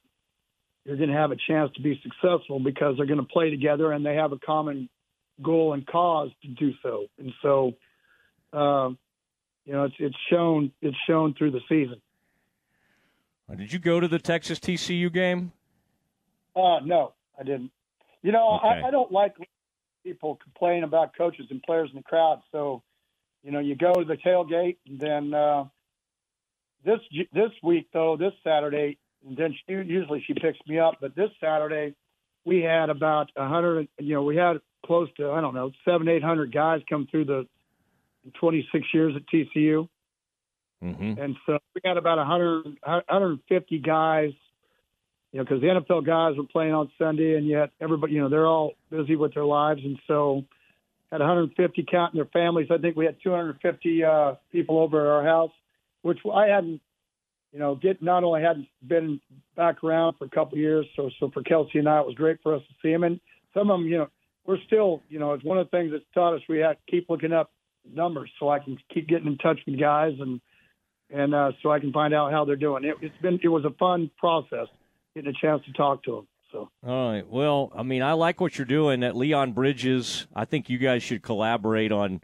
[0.86, 3.92] you're going to have a chance to be successful because they're going to play together
[3.92, 4.90] and they have a common
[5.42, 7.08] goal and cause to do so.
[7.18, 7.74] And so,
[8.54, 8.90] uh,
[9.66, 12.02] you know, it's it's shown it's shown through the season.
[13.50, 15.52] Uh, did you go to the Texas TCU game?
[16.56, 17.72] Uh, no, I didn't.
[18.22, 18.82] You know, okay.
[18.84, 19.36] I, I don't like
[20.04, 22.42] people complain about coaches and players in the crowd.
[22.52, 22.84] So,
[23.44, 25.66] you know, you go to the tailgate, and then uh,
[26.84, 27.00] this
[27.34, 28.98] this week though, this Saturday,
[29.28, 30.98] and then she, usually she picks me up.
[31.02, 31.96] But this Saturday,
[32.46, 33.88] we had about a hundred.
[34.00, 37.26] You know, we had close to I don't know seven, eight hundred guys come through
[37.26, 37.48] the
[38.40, 39.88] 26 years at TCU,
[40.84, 41.20] mm-hmm.
[41.20, 44.32] and so we had about 100, 150 guys.
[45.32, 48.28] You know, because the NFL guys were playing on Sunday, and yet everybody, you know,
[48.28, 50.44] they're all busy with their lives, and so
[51.12, 52.68] had 150 counting their families.
[52.70, 55.52] I think we had 250 uh, people over at our house,
[56.02, 56.82] which I hadn't
[57.52, 59.20] you know, get not only hadn't been
[59.56, 62.16] back around for a couple of years, so so for Kelsey and I, it was
[62.16, 63.04] great for us to see him.
[63.04, 63.20] And
[63.54, 64.08] some of them, you know,
[64.46, 66.92] we're still, you know, it's one of the things that's taught us we have to
[66.92, 67.52] keep looking up
[67.94, 70.40] numbers so I can keep getting in touch with guys and
[71.10, 72.86] and uh, so I can find out how they're doing.
[72.86, 74.68] It, it's been it was a fun process
[75.14, 76.28] getting a chance to talk to them.
[76.52, 76.70] So.
[76.86, 77.28] All right.
[77.28, 80.28] Well, I mean, I like what you're doing at Leon Bridges.
[80.36, 82.22] I think you guys should collaborate on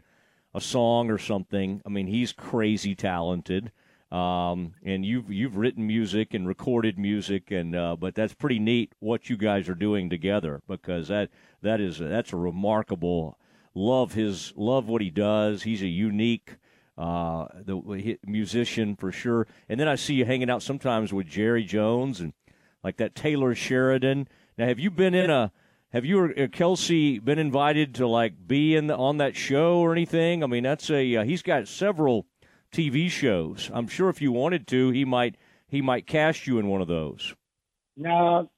[0.54, 1.80] a song or something.
[1.86, 3.72] I mean, he's crazy talented.
[4.10, 8.94] Um, and you've you've written music and recorded music, and uh, but that's pretty neat
[9.00, 11.28] what you guys are doing together because that
[11.62, 13.38] that is that's a remarkable.
[13.74, 15.62] Love his love what he does.
[15.62, 16.56] He's a unique
[16.98, 19.46] uh, the musician for sure.
[19.68, 22.32] And then I see you hanging out sometimes with Jerry Jones and
[22.82, 24.26] like that Taylor Sheridan.
[24.58, 25.52] Now, have you been in a
[25.92, 29.92] have you or Kelsey been invited to like be in the, on that show or
[29.92, 30.42] anything?
[30.42, 32.26] I mean, that's a uh, he's got several
[32.72, 33.70] TV shows.
[33.72, 35.36] I'm sure if you wanted to, he might
[35.68, 37.34] he might cast you in one of those.
[37.96, 38.50] No,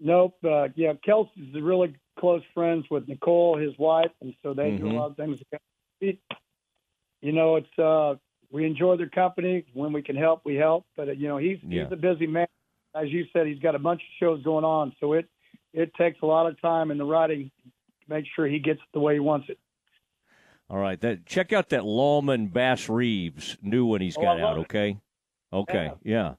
[0.00, 0.36] nope.
[0.44, 4.76] Uh, yeah, Kelsey's really close friends with Nicole, his wife, and so they mm-hmm.
[4.76, 4.98] do a mm-hmm.
[4.98, 5.38] lot of things.
[6.00, 8.16] You know, it's uh,
[8.50, 9.64] we enjoy their company.
[9.72, 10.86] When we can help, we help.
[10.96, 11.84] But uh, you know, he's yeah.
[11.84, 12.46] he's a busy man.
[12.94, 15.28] As you said, he's got a bunch of shows going on, so it
[15.72, 17.70] it takes a lot of time in the writing to
[18.08, 19.58] make sure he gets it the way he wants it.
[20.74, 24.58] All right, that check out that Lawman Bass Reeves new one he's got oh, out.
[24.58, 24.98] Okay,
[25.52, 26.12] okay, yeah.
[26.12, 26.34] yeah.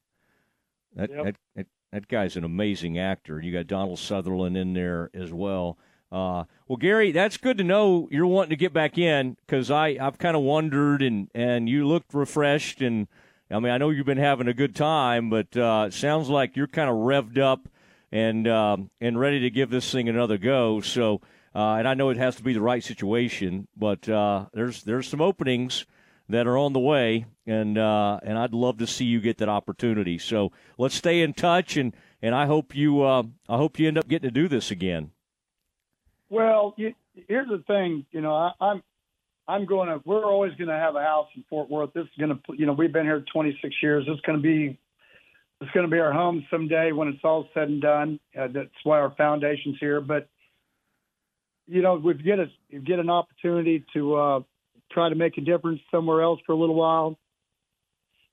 [0.94, 1.24] That, yep.
[1.24, 3.40] that, that that guy's an amazing actor.
[3.40, 5.78] You got Donald Sutherland in there as well.
[6.12, 9.98] Uh, well, Gary, that's good to know you're wanting to get back in because I
[10.02, 13.08] I've kind of wondered and and you looked refreshed and
[13.50, 16.58] I mean I know you've been having a good time, but uh, it sounds like
[16.58, 17.70] you're kind of revved up
[18.12, 20.82] and um, and ready to give this thing another go.
[20.82, 21.22] So.
[21.56, 25.08] Uh, and I know it has to be the right situation, but uh, there's there's
[25.08, 25.85] some openings
[26.27, 29.48] that are on the way, and uh, and I'd love to see you get that
[29.48, 30.17] opportunity.
[30.17, 33.98] So let's stay in touch, and, and I hope you uh, I hope you end
[33.98, 35.11] up getting to do this again.
[36.30, 36.93] Well, you,
[37.30, 38.06] here's the thing.
[38.11, 38.84] You know, I, I'm
[39.48, 40.01] I'm going to.
[40.03, 41.93] We're always going to have a house in Fort Worth.
[41.93, 42.40] This is going to.
[42.58, 44.03] You know, we've been here 26 years.
[44.08, 44.77] It's going to be.
[45.61, 48.19] It's going to be our home someday when it's all said and done.
[48.38, 50.01] Uh, that's why our foundation's here.
[50.01, 50.27] But
[51.68, 52.48] you know, we get a
[52.80, 54.40] get an opportunity to uh,
[54.92, 57.18] try to make a difference somewhere else for a little while.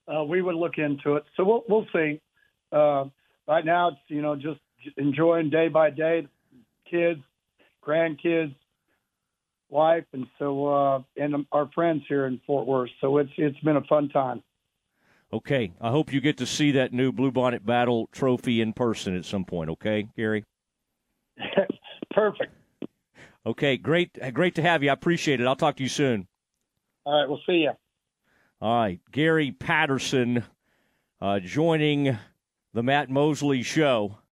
[0.07, 1.25] Uh, we would look into it.
[1.36, 2.20] So we'll we'll see.
[2.70, 3.05] Uh,
[3.47, 4.61] right now, it's you know just
[4.97, 6.27] enjoying day by day,
[6.91, 7.20] kids,
[7.86, 8.55] grandkids,
[9.69, 12.91] wife, and so uh, and our friends here in Fort Worth.
[13.01, 14.43] So it's it's been a fun time.
[15.33, 19.25] Okay, I hope you get to see that new Bluebonnet Battle trophy in person at
[19.25, 19.70] some point.
[19.70, 20.44] Okay, Gary.
[22.11, 22.52] Perfect.
[23.45, 24.91] Okay, great, great to have you.
[24.91, 25.47] I appreciate it.
[25.47, 26.29] I'll talk to you soon.
[27.05, 27.73] All right, we'll see you.
[28.61, 30.45] All right, Gary Patterson
[31.21, 32.17] uh, joining
[32.73, 34.19] the Matt Mosley Show.